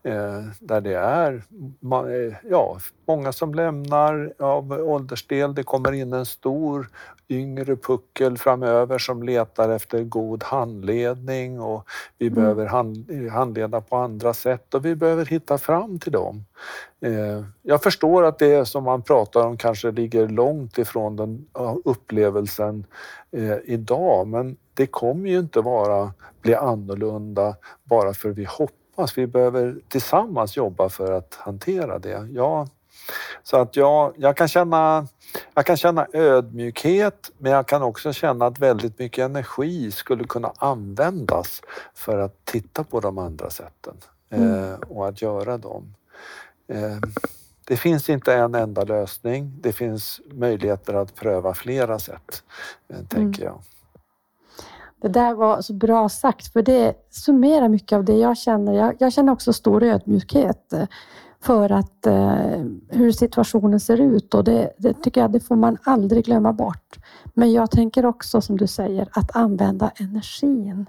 Eh, 0.03 0.43
där 0.59 0.81
det 0.81 0.93
är 0.93 1.33
eh, 1.33 2.35
ja, 2.49 2.77
många 3.07 3.31
som 3.31 3.53
lämnar 3.53 4.33
av 4.39 4.71
åldersdel. 4.71 5.55
Det 5.55 5.63
kommer 5.63 5.91
in 5.91 6.13
en 6.13 6.25
stor 6.25 6.89
yngre 7.29 7.75
puckel 7.75 8.37
framöver 8.37 8.97
som 8.97 9.23
letar 9.23 9.69
efter 9.69 10.03
god 10.03 10.43
handledning 10.43 11.59
och 11.59 11.83
vi 12.17 12.27
mm. 12.27 12.35
behöver 12.35 12.65
hand, 12.65 13.11
handleda 13.31 13.81
på 13.81 13.95
andra 13.95 14.33
sätt 14.33 14.73
och 14.73 14.85
vi 14.85 14.95
behöver 14.95 15.25
hitta 15.25 15.57
fram 15.57 15.99
till 15.99 16.11
dem. 16.11 16.45
Eh, 17.01 17.43
jag 17.61 17.83
förstår 17.83 18.23
att 18.23 18.39
det 18.39 18.65
som 18.65 18.83
man 18.83 19.01
pratar 19.01 19.47
om 19.47 19.57
kanske 19.57 19.91
ligger 19.91 20.27
långt 20.27 20.77
ifrån 20.77 21.15
den 21.15 21.45
upplevelsen 21.85 22.85
eh, 23.31 23.57
idag 23.65 24.27
men 24.27 24.57
det 24.73 24.87
kommer 24.87 25.29
ju 25.29 25.39
inte 25.39 25.61
vara 25.61 26.13
bli 26.41 26.55
annorlunda 26.55 27.55
bara 27.83 28.13
för 28.13 28.29
vi 28.29 28.43
hoppas. 28.43 29.17
Vi 29.17 29.27
behöver 29.27 29.75
tillsammans 29.87 30.57
jobba 30.57 30.89
för 30.89 31.11
att 31.11 31.35
hantera 31.35 31.99
det. 31.99 32.27
Jag 32.31 32.67
så 33.47 33.57
att 33.57 33.75
jag, 33.75 34.13
jag, 34.17 34.37
kan 34.37 34.47
känna, 34.47 35.07
jag 35.53 35.65
kan 35.65 35.77
känna 35.77 36.07
ödmjukhet 36.13 37.31
men 37.37 37.51
jag 37.51 37.67
kan 37.67 37.83
också 37.83 38.13
känna 38.13 38.45
att 38.45 38.59
väldigt 38.59 38.99
mycket 38.99 39.25
energi 39.25 39.91
skulle 39.91 40.23
kunna 40.23 40.51
användas 40.57 41.61
för 41.93 42.17
att 42.17 42.45
titta 42.45 42.83
på 42.83 42.99
de 42.99 43.17
andra 43.17 43.49
sätten 43.49 43.93
mm. 44.29 44.53
eh, 44.53 44.79
och 44.79 45.07
att 45.07 45.21
göra 45.21 45.57
dem. 45.57 45.95
Eh, 46.67 46.97
det 47.67 47.77
finns 47.77 48.09
inte 48.09 48.33
en 48.33 48.55
enda 48.55 48.83
lösning. 48.83 49.57
Det 49.61 49.73
finns 49.73 50.21
möjligheter 50.31 50.93
att 50.93 51.15
pröva 51.15 51.53
flera 51.53 51.99
sätt, 51.99 52.43
eh, 52.87 52.95
tänker 52.95 53.41
mm. 53.41 53.53
jag. 53.53 53.61
Det 55.01 55.07
där 55.07 55.33
var 55.33 55.61
så 55.61 55.73
bra 55.73 56.09
sagt, 56.09 56.53
för 56.53 56.61
det 56.61 56.93
summerar 57.09 57.69
mycket 57.69 57.95
av 57.95 58.03
det 58.03 58.17
jag 58.17 58.37
känner. 58.37 58.73
Jag, 58.73 58.95
jag 58.99 59.13
känner 59.13 59.33
också 59.33 59.53
stor 59.53 59.83
ödmjukhet 59.83 60.73
för 61.45 61.71
att 61.71 62.05
eh, 62.05 62.63
hur 62.89 63.11
situationen 63.11 63.79
ser 63.79 64.01
ut 64.01 64.33
och 64.33 64.43
det, 64.43 64.73
det, 64.77 64.93
tycker 64.93 65.21
jag 65.21 65.31
det 65.31 65.39
får 65.39 65.55
man 65.55 65.77
aldrig 65.83 66.25
glömma 66.25 66.53
bort. 66.53 66.95
Men 67.33 67.51
jag 67.51 67.71
tänker 67.71 68.05
också 68.05 68.41
som 68.41 68.57
du 68.57 68.67
säger 68.67 69.07
att 69.11 69.35
använda 69.35 69.91
energin 69.95 70.85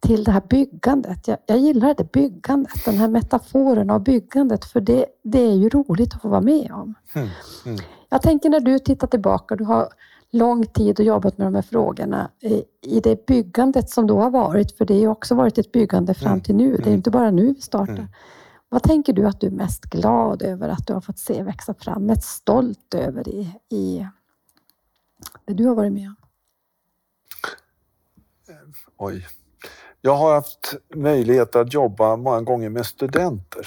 till 0.00 0.24
det 0.24 0.30
här 0.32 0.42
byggandet. 0.48 1.28
Jag, 1.28 1.38
jag 1.46 1.58
gillar 1.58 1.94
det 1.94 2.12
byggandet, 2.12 2.84
den 2.84 2.94
här 2.94 3.08
metaforen 3.08 3.90
av 3.90 4.02
byggandet 4.02 4.64
för 4.64 4.80
det, 4.80 5.06
det 5.22 5.40
är 5.40 5.54
ju 5.54 5.68
roligt 5.68 6.14
att 6.14 6.22
få 6.22 6.28
vara 6.28 6.40
med 6.40 6.72
om. 6.72 6.94
Mm, 7.14 7.28
mm. 7.66 7.78
Jag 8.08 8.22
tänker 8.22 8.50
när 8.50 8.60
du 8.60 8.78
tittar 8.78 9.06
tillbaka, 9.06 9.56
du 9.56 9.64
har 9.64 9.88
lång 10.30 10.66
tid 10.66 11.00
och 11.00 11.04
jobbat 11.04 11.38
med 11.38 11.46
de 11.46 11.54
här 11.54 11.62
frågorna 11.62 12.30
i, 12.82 13.00
det 13.00 13.26
byggandet 13.26 13.90
som 13.90 14.06
då 14.06 14.20
har 14.20 14.30
varit, 14.30 14.76
för 14.76 14.84
det 14.84 15.04
har 15.04 15.12
också 15.12 15.34
varit 15.34 15.58
ett 15.58 15.72
byggande 15.72 16.14
fram 16.14 16.32
mm, 16.32 16.40
till 16.40 16.54
nu. 16.54 16.70
Det 16.70 16.82
är 16.82 16.86
mm. 16.86 16.94
inte 16.94 17.10
bara 17.10 17.30
nu 17.30 17.54
vi 17.54 17.60
startar. 17.60 18.08
Vad 18.68 18.82
tänker 18.82 19.12
du 19.12 19.26
att 19.26 19.40
du 19.40 19.46
är 19.46 19.50
mest 19.50 19.84
glad 19.84 20.42
över 20.42 20.68
att 20.68 20.86
du 20.86 20.92
har 20.92 21.00
fått 21.00 21.18
se 21.18 21.42
växa 21.42 21.74
fram, 21.74 22.06
mest 22.06 22.22
stolt 22.22 22.94
över 22.94 23.28
i, 23.28 23.56
i 23.68 24.06
det 25.44 25.54
du 25.54 25.66
har 25.66 25.74
varit 25.74 25.92
med 25.92 26.08
om? 26.08 26.16
Oj. 28.96 29.26
Jag 30.00 30.16
har 30.16 30.34
haft 30.34 30.74
möjlighet 30.94 31.56
att 31.56 31.72
jobba 31.72 32.16
många 32.16 32.40
gånger 32.40 32.68
med 32.68 32.86
studenter 32.86 33.66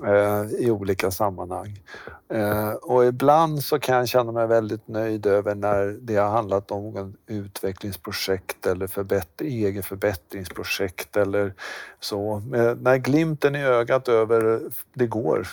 Eh, 0.00 0.44
i 0.58 0.70
olika 0.70 1.10
sammanhang. 1.10 1.80
Eh, 2.28 2.70
och 2.70 3.04
ibland 3.04 3.64
så 3.64 3.78
kan 3.78 3.96
jag 3.96 4.08
känna 4.08 4.32
mig 4.32 4.46
väldigt 4.46 4.88
nöjd 4.88 5.26
över 5.26 5.54
när 5.54 5.98
det 6.00 6.16
har 6.16 6.30
handlat 6.30 6.70
om 6.70 6.96
en 6.96 7.16
utvecklingsprojekt 7.26 8.66
eller 8.66 8.86
förbättring, 8.86 9.64
egen 9.64 9.82
förbättringsprojekt 9.82 11.16
eller 11.16 11.54
så. 12.00 12.42
Men 12.46 12.78
när 12.78 12.96
glimten 12.96 13.54
i 13.54 13.64
ögat 13.64 14.08
över 14.08 14.60
det 14.94 15.06
går, 15.06 15.48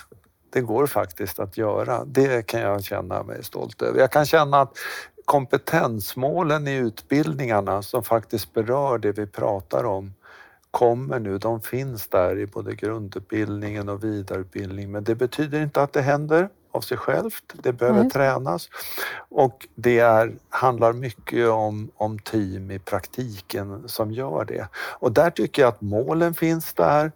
det 0.50 0.62
går 0.62 0.88
faktiskt 0.88 1.40
att 1.40 1.58
göra. 1.58 2.06
Det 2.06 2.48
kan 2.48 2.62
jag 2.62 2.84
känna 2.84 3.24
mig 3.24 3.44
stolt 3.44 3.82
över. 3.82 4.00
Jag 4.00 4.12
kan 4.12 4.26
känna 4.26 4.62
att 4.62 4.78
kompetensmålen 5.26 6.68
i 6.68 6.76
utbildningarna 6.76 7.82
som 7.82 8.04
faktiskt 8.04 8.54
berör 8.54 8.98
det 8.98 9.12
vi 9.12 9.28
pratar 9.28 9.84
om 9.84 10.14
kommer 10.72 11.20
nu, 11.20 11.38
de 11.38 11.62
finns 11.62 12.08
där 12.08 12.40
i 12.40 12.46
både 12.46 12.76
grundutbildningen 12.76 13.90
och 13.90 14.04
vidareutbildning 14.04 14.92
men 14.92 15.04
det 15.04 15.16
betyder 15.16 15.62
inte 15.62 15.82
att 15.82 15.94
det 15.94 16.02
händer 16.02 16.50
av 16.72 16.82
sig 16.82 16.98
självt. 16.98 17.44
Det 17.54 17.74
behöver 17.74 18.02
Nej. 18.02 18.10
tränas 18.10 18.70
och 19.30 19.68
det 19.76 20.00
är, 20.00 20.36
handlar 20.50 20.94
mycket 20.94 21.50
om, 21.50 21.92
om 21.96 22.20
team 22.20 22.72
i 22.72 22.80
praktiken 22.80 23.90
som 23.90 24.12
gör 24.12 24.46
det. 24.46 24.68
Och 24.76 25.12
där 25.12 25.30
tycker 25.30 25.62
jag 25.62 25.70
att 25.70 25.82
målen 25.82 26.34
finns 26.34 26.74
där. 26.74 27.12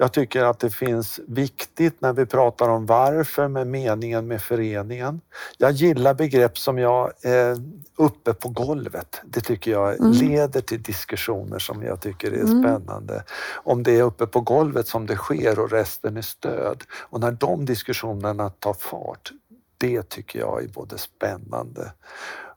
Jag 0.00 0.12
tycker 0.12 0.44
att 0.44 0.58
det 0.58 0.70
finns 0.70 1.20
viktigt 1.26 2.00
när 2.00 2.12
vi 2.12 2.26
pratar 2.26 2.68
om 2.68 2.86
varför 2.86 3.48
med 3.48 3.66
meningen 3.66 4.26
med 4.26 4.42
föreningen. 4.42 5.20
Jag 5.56 5.72
gillar 5.72 6.14
begrepp 6.14 6.58
som 6.58 6.78
jag 6.78 7.12
är 7.22 7.56
uppe 7.96 8.34
på 8.34 8.48
golvet. 8.48 9.20
Det 9.24 9.40
tycker 9.40 9.70
jag 9.70 10.00
mm. 10.00 10.12
leder 10.12 10.60
till 10.60 10.82
diskussioner 10.82 11.58
som 11.58 11.82
jag 11.82 12.00
tycker 12.00 12.32
är 12.32 12.40
mm. 12.40 12.62
spännande. 12.62 13.24
Om 13.54 13.82
det 13.82 13.98
är 13.98 14.02
uppe 14.02 14.26
på 14.26 14.40
golvet 14.40 14.88
som 14.88 15.06
det 15.06 15.16
sker 15.16 15.58
och 15.58 15.70
resten 15.70 16.16
är 16.16 16.22
stöd. 16.22 16.82
Och 16.90 17.20
när 17.20 17.32
de 17.32 17.64
diskussionerna 17.64 18.50
tar 18.50 18.74
fart, 18.74 19.32
det 19.78 20.02
tycker 20.02 20.38
jag 20.38 20.64
är 20.64 20.68
både 20.68 20.98
spännande 20.98 21.92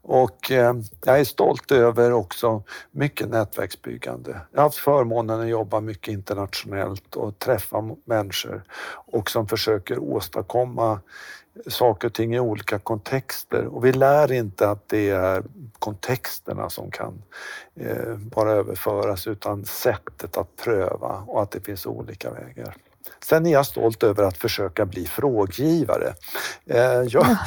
och 0.02 0.52
eh, 0.52 0.76
jag 1.06 1.20
är 1.20 1.24
stolt 1.24 1.72
över 1.72 2.12
också 2.12 2.64
mycket 2.92 3.30
nätverksbyggande. 3.30 4.42
Jag 4.52 4.60
har 4.60 4.64
haft 4.64 4.78
förmånen 4.78 5.40
att 5.40 5.48
jobba 5.48 5.80
mycket 5.80 6.14
internationellt 6.14 7.16
och 7.16 7.40
träffa 7.40 7.96
människor 8.06 8.64
och 9.12 9.30
som 9.30 9.48
försöker 9.48 10.00
åstadkomma 10.00 11.00
saker 11.68 12.08
och 12.08 12.14
ting 12.14 12.36
i 12.36 12.40
olika 12.40 12.80
kontexter. 12.80 13.66
Och 13.66 13.86
vi 13.86 13.94
lär 13.94 14.32
inte 14.32 14.70
att 14.70 14.90
det 14.90 15.10
är 15.10 15.44
kontexterna 15.80 16.70
som 16.70 16.92
kan 16.92 17.24
eh, 17.76 18.16
bara 18.16 18.52
överföras 18.52 19.28
utan 19.28 19.66
sättet 19.66 20.38
att 20.38 20.56
pröva 20.56 21.24
och 21.28 21.42
att 21.42 21.52
det 21.52 21.62
finns 21.62 21.86
olika 21.86 22.32
vägar. 22.32 22.76
Sen 23.24 23.46
är 23.46 23.52
jag 23.52 23.66
stolt 23.66 24.04
över 24.04 24.24
att 24.24 24.38
försöka 24.38 24.86
bli 24.86 25.06
fråggivare. 25.06 26.14
Eh, 26.66 27.02
ja, 27.08 27.38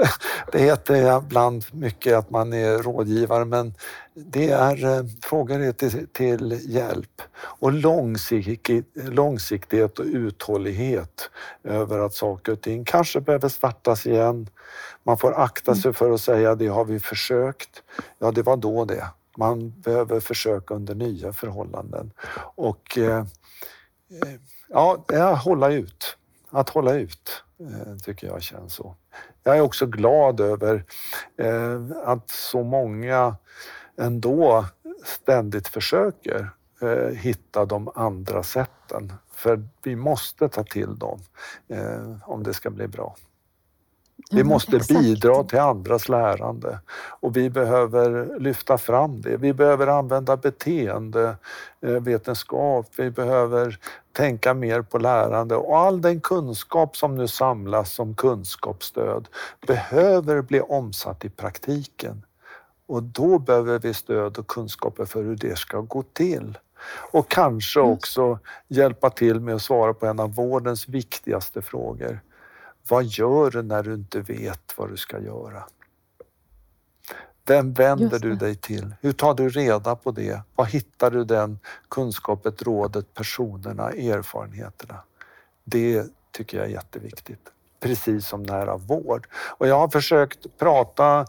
det 0.52 0.58
heter 0.58 1.18
ibland 1.18 1.64
mycket 1.72 2.14
att 2.14 2.30
man 2.30 2.52
är 2.52 2.78
rådgivare 2.78 3.44
men 3.44 3.74
det 4.14 4.50
är, 4.50 4.84
eh, 4.84 5.04
frågor 5.22 5.60
är 5.60 5.72
till, 5.72 6.06
till 6.12 6.60
hjälp. 6.64 7.22
Och 7.36 7.72
långsiktighet, 7.72 8.86
långsiktighet 8.94 9.98
och 9.98 10.04
uthållighet 10.04 11.30
över 11.64 11.98
att 11.98 12.14
saker 12.14 12.52
och 12.52 12.60
ting 12.60 12.84
kanske 12.84 13.20
behöver 13.20 13.48
startas 13.48 14.06
igen. 14.06 14.48
Man 15.02 15.18
får 15.18 15.40
akta 15.40 15.70
mm. 15.70 15.82
sig 15.82 15.92
för 15.92 16.10
att 16.10 16.20
säga 16.20 16.54
det 16.54 16.66
har 16.66 16.84
vi 16.84 17.00
försökt. 17.00 17.82
Ja, 18.18 18.30
det 18.30 18.42
var 18.42 18.56
då 18.56 18.84
det. 18.84 19.06
Man 19.36 19.80
behöver 19.80 20.20
försöka 20.20 20.74
under 20.74 20.94
nya 20.94 21.32
förhållanden. 21.32 22.12
Och 22.56 22.98
eh, 22.98 23.24
Ja, 24.74 25.04
att 25.08 25.44
hålla 25.44 25.72
ut. 25.72 26.16
Att 26.50 26.68
hålla 26.68 26.94
ut 26.94 27.44
eh, 27.60 27.96
tycker 28.04 28.26
jag 28.26 28.42
känns 28.42 28.74
så. 28.74 28.94
Jag 29.42 29.56
är 29.56 29.60
också 29.60 29.86
glad 29.86 30.40
över 30.40 30.84
eh, 31.36 31.80
att 32.04 32.30
så 32.30 32.62
många 32.62 33.36
ändå 33.96 34.64
ständigt 35.04 35.68
försöker 35.68 36.50
eh, 36.80 37.16
hitta 37.16 37.64
de 37.64 37.90
andra 37.94 38.42
sätten. 38.42 39.12
För 39.32 39.68
vi 39.82 39.96
måste 39.96 40.48
ta 40.48 40.64
till 40.64 40.98
dem 40.98 41.20
om 42.24 42.42
det 42.42 42.54
ska 42.54 42.70
bli 42.70 42.88
bra. 42.88 43.16
Vi 44.30 44.40
mm, 44.40 44.48
måste 44.48 44.76
exakt. 44.76 45.00
bidra 45.00 45.44
till 45.44 45.58
andras 45.58 46.08
lärande 46.08 46.78
och 47.20 47.36
vi 47.36 47.50
behöver 47.50 48.38
lyfta 48.38 48.78
fram 48.78 49.20
det. 49.20 49.36
Vi 49.36 49.52
behöver 49.52 49.86
använda 49.86 50.36
beteendevetenskap, 50.36 52.86
vi 52.96 53.10
behöver 53.10 53.78
tänka 54.14 54.54
mer 54.54 54.82
på 54.82 54.98
lärande 54.98 55.56
och 55.56 55.78
all 55.78 56.00
den 56.00 56.20
kunskap 56.20 56.96
som 56.96 57.14
nu 57.14 57.28
samlas 57.28 57.92
som 57.92 58.14
kunskapsstöd 58.14 59.28
behöver 59.66 60.42
bli 60.42 60.60
omsatt 60.60 61.24
i 61.24 61.28
praktiken. 61.28 62.22
Och 62.86 63.02
då 63.02 63.38
behöver 63.38 63.78
vi 63.78 63.94
stöd 63.94 64.38
och 64.38 64.46
kunskaper 64.46 65.04
för 65.04 65.22
hur 65.22 65.36
det 65.36 65.58
ska 65.58 65.80
gå 65.80 66.02
till. 66.02 66.58
Och 67.10 67.30
kanske 67.30 67.80
mm. 67.80 67.92
också 67.92 68.38
hjälpa 68.68 69.10
till 69.10 69.40
med 69.40 69.54
att 69.54 69.62
svara 69.62 69.94
på 69.94 70.06
en 70.06 70.20
av 70.20 70.34
vårdens 70.34 70.88
viktigaste 70.88 71.62
frågor. 71.62 72.20
Vad 72.88 73.04
gör 73.04 73.50
du 73.50 73.62
när 73.62 73.82
du 73.82 73.94
inte 73.94 74.20
vet 74.20 74.74
vad 74.76 74.90
du 74.90 74.96
ska 74.96 75.20
göra? 75.20 75.62
Vem 77.46 77.72
vänder 77.72 78.18
du 78.18 78.34
dig 78.34 78.54
till? 78.54 78.94
Hur 79.00 79.12
tar 79.12 79.34
du 79.34 79.48
reda 79.48 79.96
på 79.96 80.10
det? 80.10 80.40
Var 80.54 80.64
hittar 80.64 81.10
du 81.10 81.24
den 81.24 81.58
kunskapen, 81.88 82.52
rådet, 82.58 83.14
personerna, 83.14 83.90
erfarenheterna? 83.90 85.00
Det 85.64 86.06
tycker 86.32 86.56
jag 86.56 86.66
är 86.66 86.70
jätteviktigt. 86.70 87.50
Precis 87.80 88.28
som 88.28 88.42
nära 88.42 88.76
vård. 88.76 89.26
Och 89.32 89.68
jag 89.68 89.78
har 89.78 89.88
försökt 89.88 90.58
prata 90.58 91.26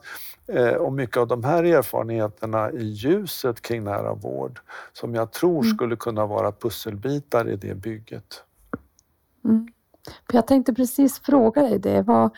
eh, 0.48 0.74
om 0.74 0.96
mycket 0.96 1.18
av 1.18 1.28
de 1.28 1.44
här 1.44 1.64
erfarenheterna 1.64 2.72
i 2.72 2.84
ljuset 2.84 3.62
kring 3.62 3.84
nära 3.84 4.14
vård 4.14 4.60
som 4.94 5.16
jag 5.16 5.32
tror 5.32 5.64
mm. 5.64 5.76
skulle 5.76 5.96
kunna 5.96 6.26
vara 6.26 6.52
pusselbitar 6.52 7.50
i 7.50 7.56
det 7.56 7.76
bygget. 7.76 8.44
Mm. 9.46 9.68
Jag 10.32 10.48
tänkte 10.48 10.74
precis 10.74 11.20
fråga 11.20 11.62
dig 11.62 11.80
det. 11.80 12.02
Vad, 12.02 12.32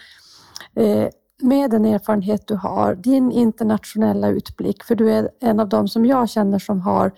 eh, 0.75 1.09
med 1.41 1.71
den 1.71 1.85
erfarenhet 1.85 2.47
du 2.47 2.55
har, 2.55 2.95
din 2.95 3.31
internationella 3.31 4.29
utblick, 4.29 4.83
för 4.83 4.95
du 4.95 5.11
är 5.11 5.29
en 5.39 5.59
av 5.59 5.69
dem 5.69 5.88
som 5.88 6.05
jag 6.05 6.29
känner 6.29 6.59
som 6.59 6.81
har 6.81 7.11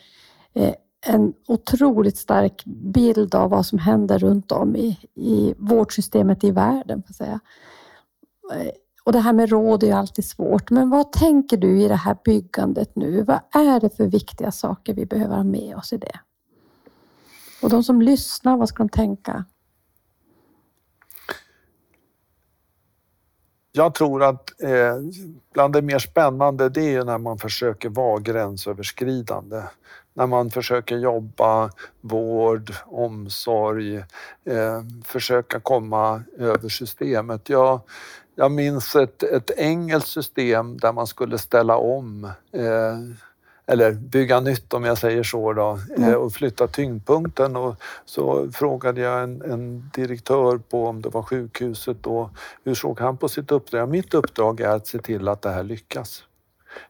eh, 0.53 0.73
en 1.05 1.33
otroligt 1.47 2.17
stark 2.17 2.63
bild 2.65 3.35
av 3.35 3.49
vad 3.49 3.65
som 3.65 3.79
händer 3.79 4.19
runt 4.19 4.51
om 4.51 4.75
i, 4.75 4.99
i 5.15 5.53
vårdsystemet 5.57 6.43
i 6.43 6.51
världen. 6.51 7.03
För 7.03 7.13
säga. 7.13 7.39
Eh, 8.53 8.71
och 9.03 9.13
det 9.13 9.19
här 9.19 9.33
med 9.33 9.49
råd 9.49 9.83
är 9.83 9.87
ju 9.87 9.93
alltid 9.93 10.25
svårt, 10.25 10.69
men 10.69 10.89
vad 10.89 11.11
tänker 11.11 11.57
du 11.57 11.81
i 11.81 11.87
det 11.87 11.95
här 11.95 12.17
byggandet 12.25 12.95
nu? 12.95 13.23
Vad 13.23 13.39
är 13.51 13.79
det 13.79 13.97
för 13.97 14.07
viktiga 14.07 14.51
saker 14.51 14.93
vi 14.93 15.05
behöver 15.05 15.35
ha 15.35 15.43
med 15.43 15.75
oss 15.75 15.93
i 15.93 15.97
det? 15.97 16.19
Och 17.61 17.69
de 17.69 17.83
som 17.83 18.01
lyssnar, 18.01 18.57
vad 18.57 18.69
ska 18.69 18.83
de 18.83 18.89
tänka? 18.89 19.45
Jag 23.79 23.93
tror 23.93 24.23
att 24.23 24.61
eh, 24.61 24.95
bland 25.53 25.73
det 25.73 25.81
mer 25.81 25.99
spännande 25.99 26.69
det 26.69 26.95
är 26.95 27.03
när 27.03 27.17
man 27.17 27.37
försöker 27.37 27.89
vara 27.89 28.19
gränsöverskridande. 28.19 29.61
När 30.13 30.27
man 30.27 30.51
försöker 30.51 30.97
jobba 30.97 31.71
vård, 32.01 32.73
omsorg, 32.85 33.97
eh, 34.45 34.83
försöka 35.05 35.59
komma 35.59 36.23
över 36.37 36.69
systemet. 36.69 37.49
Jag, 37.49 37.79
jag 38.35 38.51
minns 38.51 38.95
ett, 38.95 39.23
ett 39.23 39.51
engelskt 39.57 40.09
system 40.09 40.77
där 40.77 40.93
man 40.93 41.07
skulle 41.07 41.37
ställa 41.37 41.77
om 41.77 42.25
eh, 42.51 42.97
eller 43.69 43.91
bygga 43.91 44.39
nytt 44.39 44.73
om 44.73 44.83
jag 44.83 44.97
säger 44.97 45.23
så 45.23 45.53
då, 45.53 45.79
mm. 45.97 46.15
och 46.15 46.33
flytta 46.33 46.67
tyngdpunkten. 46.67 47.55
Och 47.55 47.75
så 48.05 48.51
frågade 48.51 49.01
jag 49.01 49.23
en, 49.23 49.41
en, 49.41 49.89
direktör 49.93 50.57
på 50.57 50.85
om 50.85 51.01
det 51.01 51.09
var 51.09 51.23
sjukhuset 51.23 51.97
då, 52.01 52.29
hur 52.63 52.75
såg 52.75 52.99
han 52.99 53.17
på 53.17 53.29
sitt 53.29 53.51
uppdrag? 53.51 53.89
Mitt 53.89 54.13
uppdrag 54.13 54.59
är 54.59 54.69
att 54.69 54.87
se 54.87 54.99
till 54.99 55.27
att 55.27 55.41
det 55.41 55.49
här 55.49 55.63
lyckas. 55.63 56.23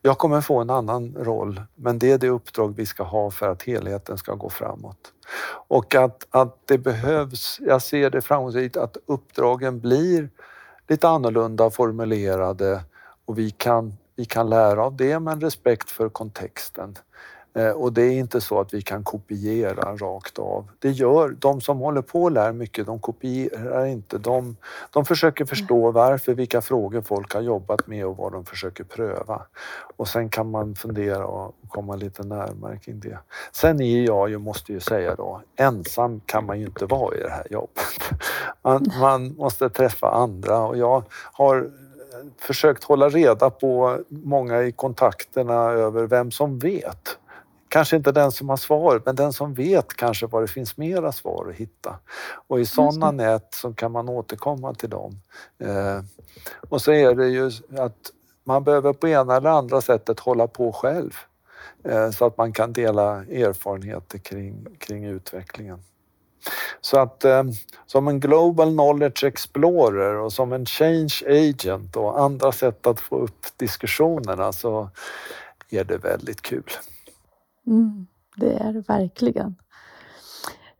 Jag 0.01 0.17
kommer 0.17 0.41
få 0.41 0.59
en 0.59 0.69
annan 0.69 1.15
roll, 1.19 1.61
men 1.75 1.99
det 1.99 2.11
är 2.11 2.17
det 2.17 2.29
uppdrag 2.29 2.75
vi 2.75 2.85
ska 2.85 3.03
ha 3.03 3.31
för 3.31 3.47
att 3.47 3.63
helheten 3.63 4.17
ska 4.17 4.35
gå 4.35 4.49
framåt. 4.49 5.13
Och 5.67 5.95
att, 5.95 6.27
att 6.29 6.57
det 6.65 6.77
behövs, 6.77 7.59
jag 7.61 7.81
ser 7.81 8.09
det 8.09 8.21
framgångsrikt, 8.21 8.77
att 8.77 8.97
uppdragen 9.05 9.79
blir 9.79 10.29
lite 10.87 11.09
annorlunda 11.09 11.69
formulerade 11.69 12.83
och 13.25 13.37
vi 13.37 13.51
kan 13.51 13.93
vi 14.19 14.25
kan 14.25 14.49
lära 14.49 14.83
av 14.83 14.95
det 14.95 15.19
men 15.19 15.41
respekt 15.41 15.91
för 15.91 16.09
kontexten. 16.09 16.97
Eh, 17.53 17.69
och 17.69 17.93
det 17.93 18.01
är 18.01 18.11
inte 18.11 18.41
så 18.41 18.59
att 18.59 18.73
vi 18.73 18.81
kan 18.81 19.03
kopiera 19.03 19.95
rakt 19.95 20.39
av. 20.39 20.67
Det 20.79 20.89
gör 20.89 21.29
de 21.39 21.61
som 21.61 21.77
håller 21.77 22.01
på 22.01 22.23
och 22.23 22.31
lär 22.31 22.51
mycket, 22.53 22.85
de 22.85 22.99
kopierar 22.99 23.85
inte. 23.85 24.17
De, 24.17 24.57
de 24.93 25.05
försöker 25.05 25.45
förstå 25.45 25.81
mm. 25.81 25.93
varför, 25.93 26.33
vilka 26.33 26.61
frågor 26.61 27.01
folk 27.01 27.33
har 27.33 27.41
jobbat 27.41 27.87
med 27.87 28.05
och 28.05 28.17
vad 28.17 28.31
de 28.31 28.45
försöker 28.45 28.83
pröva. 28.83 29.41
Och 29.97 30.07
sen 30.07 30.29
kan 30.29 30.51
man 30.51 30.75
fundera 30.75 31.25
och 31.25 31.55
komma 31.67 31.95
lite 31.95 32.23
närmare 32.23 32.77
kring 32.77 32.99
det. 32.99 33.19
Sen 33.51 33.81
är 33.81 34.01
jag 34.01 34.29
ju, 34.29 34.37
måste 34.37 34.73
ju 34.73 34.79
säga 34.79 35.15
då, 35.15 35.41
ensam 35.55 36.21
kan 36.25 36.45
man 36.45 36.59
ju 36.59 36.65
inte 36.65 36.85
vara 36.85 37.15
i 37.15 37.21
det 37.21 37.29
här 37.29 37.47
jobbet. 37.49 38.19
Man, 38.61 38.91
man 38.99 39.35
måste 39.35 39.69
träffa 39.69 40.11
andra 40.11 40.57
och 40.57 40.77
jag 40.77 41.03
har 41.33 41.71
försökt 42.37 42.83
hålla 42.83 43.09
reda 43.09 43.49
på 43.49 43.99
många 44.09 44.63
i 44.63 44.71
kontakterna 44.71 45.53
över 45.53 46.07
vem 46.07 46.31
som 46.31 46.59
vet. 46.59 47.17
Kanske 47.67 47.95
inte 47.95 48.11
den 48.11 48.31
som 48.31 48.49
har 48.49 48.57
svaret, 48.57 49.05
men 49.05 49.15
den 49.15 49.33
som 49.33 49.53
vet 49.53 49.93
kanske 49.93 50.27
var 50.27 50.41
det 50.41 50.47
finns 50.47 50.77
mera 50.77 51.11
svar 51.11 51.47
att 51.49 51.55
hitta. 51.55 51.99
Och 52.47 52.59
i 52.59 52.65
sådana 52.65 53.11
nät 53.11 53.47
så 53.53 53.73
kan 53.73 53.91
man 53.91 54.09
återkomma 54.09 54.73
till 54.73 54.89
dem. 54.89 55.21
Eh, 55.59 56.01
och 56.69 56.81
så 56.81 56.91
är 56.91 57.15
det 57.15 57.27
ju 57.27 57.51
att 57.77 58.11
man 58.43 58.63
behöver 58.63 58.93
på 58.93 59.07
ena 59.07 59.35
eller 59.35 59.49
andra 59.49 59.81
sättet 59.81 60.19
hålla 60.19 60.47
på 60.47 60.71
själv 60.71 61.11
eh, 61.83 62.09
så 62.09 62.25
att 62.25 62.37
man 62.37 62.53
kan 62.53 62.73
dela 62.73 63.15
erfarenheter 63.15 64.17
kring, 64.17 64.67
kring 64.79 65.05
utvecklingen. 65.05 65.83
Så 66.81 66.99
att 66.99 67.25
eh, 67.25 67.43
som 67.85 68.07
en 68.07 68.19
Global 68.19 68.71
Knowledge 68.71 69.23
Explorer 69.23 70.15
och 70.15 70.33
som 70.33 70.53
en 70.53 70.65
Change 70.65 71.13
Agent 71.27 71.95
och 71.95 72.21
andra 72.21 72.51
sätt 72.51 72.87
att 72.87 72.99
få 72.99 73.15
upp 73.17 73.45
diskussionerna 73.57 74.51
så 74.51 74.89
är 75.69 75.83
det 75.83 75.97
väldigt 75.97 76.41
kul. 76.41 76.71
Mm, 77.67 78.07
det 78.35 78.53
är 78.53 78.73
det 78.73 78.89
verkligen. 78.89 79.55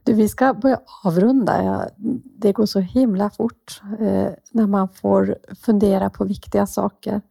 Du, 0.03 0.13
vi 0.13 0.29
ska 0.29 0.53
börja 0.53 0.79
avrunda. 1.03 1.89
Det 2.23 2.51
går 2.51 2.65
så 2.65 2.79
himla 2.79 3.29
fort 3.29 3.81
eh, 3.99 4.29
när 4.51 4.67
man 4.67 4.89
får 4.89 5.35
fundera 5.65 6.09
på 6.09 6.25
viktiga 6.25 6.67
saker 6.67 7.21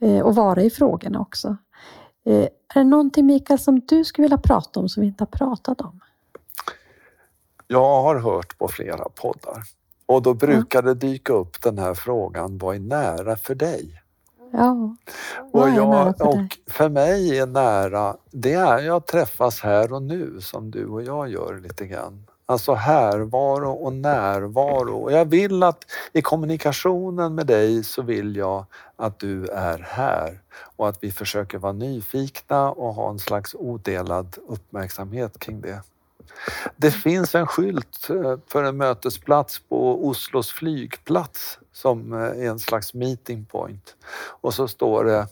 eh, 0.00 0.20
och 0.20 0.34
vara 0.34 0.62
i 0.62 0.70
frågorna 0.70 1.20
också. 1.20 1.56
Eh, 2.24 2.48
är 2.74 2.74
det 2.74 2.84
någonting 2.84 3.26
Mikael 3.26 3.58
som 3.58 3.80
du 3.80 4.04
skulle 4.04 4.24
vilja 4.24 4.38
prata 4.38 4.80
om 4.80 4.88
som 4.88 5.00
vi 5.00 5.06
inte 5.06 5.22
har 5.22 5.26
pratat 5.26 5.80
om? 5.80 6.00
Jag 7.72 8.02
har 8.02 8.16
hört 8.16 8.58
på 8.58 8.68
flera 8.68 9.04
poddar 9.04 9.62
och 10.06 10.22
då 10.22 10.34
brukar 10.34 10.82
det 10.82 10.94
dyka 10.94 11.32
upp 11.32 11.62
den 11.62 11.78
här 11.78 11.94
frågan, 11.94 12.58
vad 12.58 12.76
är 12.76 12.80
nära 12.80 13.36
för 13.36 13.54
dig? 13.54 14.02
Ja, 14.52 14.96
och, 15.52 15.68
jag, 15.68 16.18
för 16.18 16.28
och 16.28 16.58
för 16.66 16.88
mig 16.88 17.38
är 17.38 17.46
nära, 17.46 18.16
det 18.30 18.52
är 18.52 18.96
att 18.96 19.06
träffas 19.06 19.60
här 19.60 19.92
och 19.92 20.02
nu 20.02 20.40
som 20.40 20.70
du 20.70 20.86
och 20.86 21.02
jag 21.02 21.28
gör 21.28 21.60
lite 21.62 21.86
grann. 21.86 22.26
Alltså 22.46 22.74
härvaro 22.74 23.72
och 23.72 23.92
närvaro. 23.92 24.96
Och 24.96 25.12
jag 25.12 25.24
vill 25.24 25.62
att 25.62 25.84
i 26.12 26.22
kommunikationen 26.22 27.34
med 27.34 27.46
dig 27.46 27.84
så 27.84 28.02
vill 28.02 28.36
jag 28.36 28.64
att 28.96 29.18
du 29.18 29.46
är 29.46 29.78
här 29.78 30.40
och 30.76 30.88
att 30.88 31.04
vi 31.04 31.12
försöker 31.12 31.58
vara 31.58 31.72
nyfikna 31.72 32.70
och 32.70 32.94
ha 32.94 33.10
en 33.10 33.18
slags 33.18 33.54
odelad 33.54 34.36
uppmärksamhet 34.48 35.38
kring 35.38 35.60
det. 35.60 35.82
Det 36.76 36.90
finns 36.90 37.34
en 37.34 37.46
skylt 37.46 38.10
eh, 38.10 38.36
för 38.46 38.64
en 38.64 38.76
mötesplats 38.76 39.58
på 39.58 40.06
Oslos 40.06 40.52
flygplats 40.52 41.58
som 41.72 42.12
eh, 42.12 42.18
är 42.18 42.48
en 42.48 42.58
slags 42.58 42.94
meeting 42.94 43.44
point. 43.44 43.96
Och 44.40 44.54
så 44.54 44.68
står 44.68 45.04
det 45.04 45.26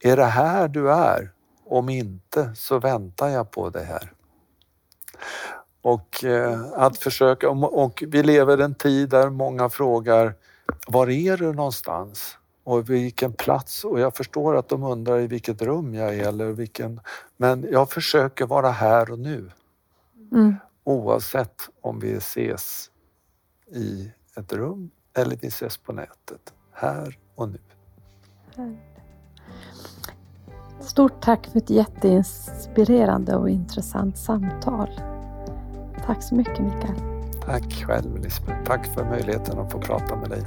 Är 0.00 0.16
det 0.16 0.24
här 0.24 0.68
du 0.68 0.92
är? 0.92 1.32
Om 1.64 1.88
inte 1.88 2.52
så 2.56 2.78
väntar 2.78 3.28
jag 3.28 3.50
på 3.50 3.70
det 3.70 3.82
här. 3.82 4.12
Och 5.82 6.24
eh, 6.24 6.60
att 6.72 6.98
försöka, 6.98 7.50
och 7.50 8.02
vi 8.06 8.22
lever 8.22 8.60
i 8.60 8.62
en 8.62 8.74
tid 8.74 9.08
där 9.08 9.30
många 9.30 9.68
frågar 9.68 10.34
Var 10.86 11.10
är 11.10 11.36
du 11.36 11.52
någonstans? 11.52 12.38
Och 12.64 12.90
vilken 12.90 13.32
plats? 13.32 13.84
Och 13.84 14.00
jag 14.00 14.16
förstår 14.16 14.56
att 14.56 14.68
de 14.68 14.82
undrar 14.82 15.20
i 15.20 15.26
vilket 15.26 15.62
rum 15.62 15.94
jag 15.94 16.14
är 16.14 16.28
eller 16.28 16.46
vilken... 16.46 17.00
Men 17.36 17.66
jag 17.70 17.90
försöker 17.90 18.46
vara 18.46 18.70
här 18.70 19.10
och 19.10 19.18
nu. 19.18 19.50
Mm. 20.32 20.56
Oavsett 20.84 21.68
om 21.80 22.00
vi 22.00 22.12
ses 22.16 22.90
i 23.66 24.10
ett 24.36 24.52
rum 24.52 24.90
eller 25.16 25.36
vi 25.36 25.48
ses 25.48 25.76
på 25.76 25.92
nätet. 25.92 26.54
Här 26.72 27.18
och 27.34 27.48
nu. 27.48 27.58
Stort 30.80 31.22
tack 31.22 31.46
för 31.46 31.58
ett 31.58 31.70
jätteinspirerande 31.70 33.36
och 33.36 33.50
intressant 33.50 34.18
samtal. 34.18 35.00
Tack 36.06 36.22
så 36.22 36.34
mycket 36.34 36.58
Mikael. 36.58 36.96
Tack 37.44 37.72
själv 37.72 38.16
Lisbeth. 38.16 38.64
Tack 38.64 38.86
för 38.86 39.04
möjligheten 39.04 39.58
att 39.58 39.72
få 39.72 39.78
prata 39.78 40.16
med 40.16 40.30
dig. 40.30 40.42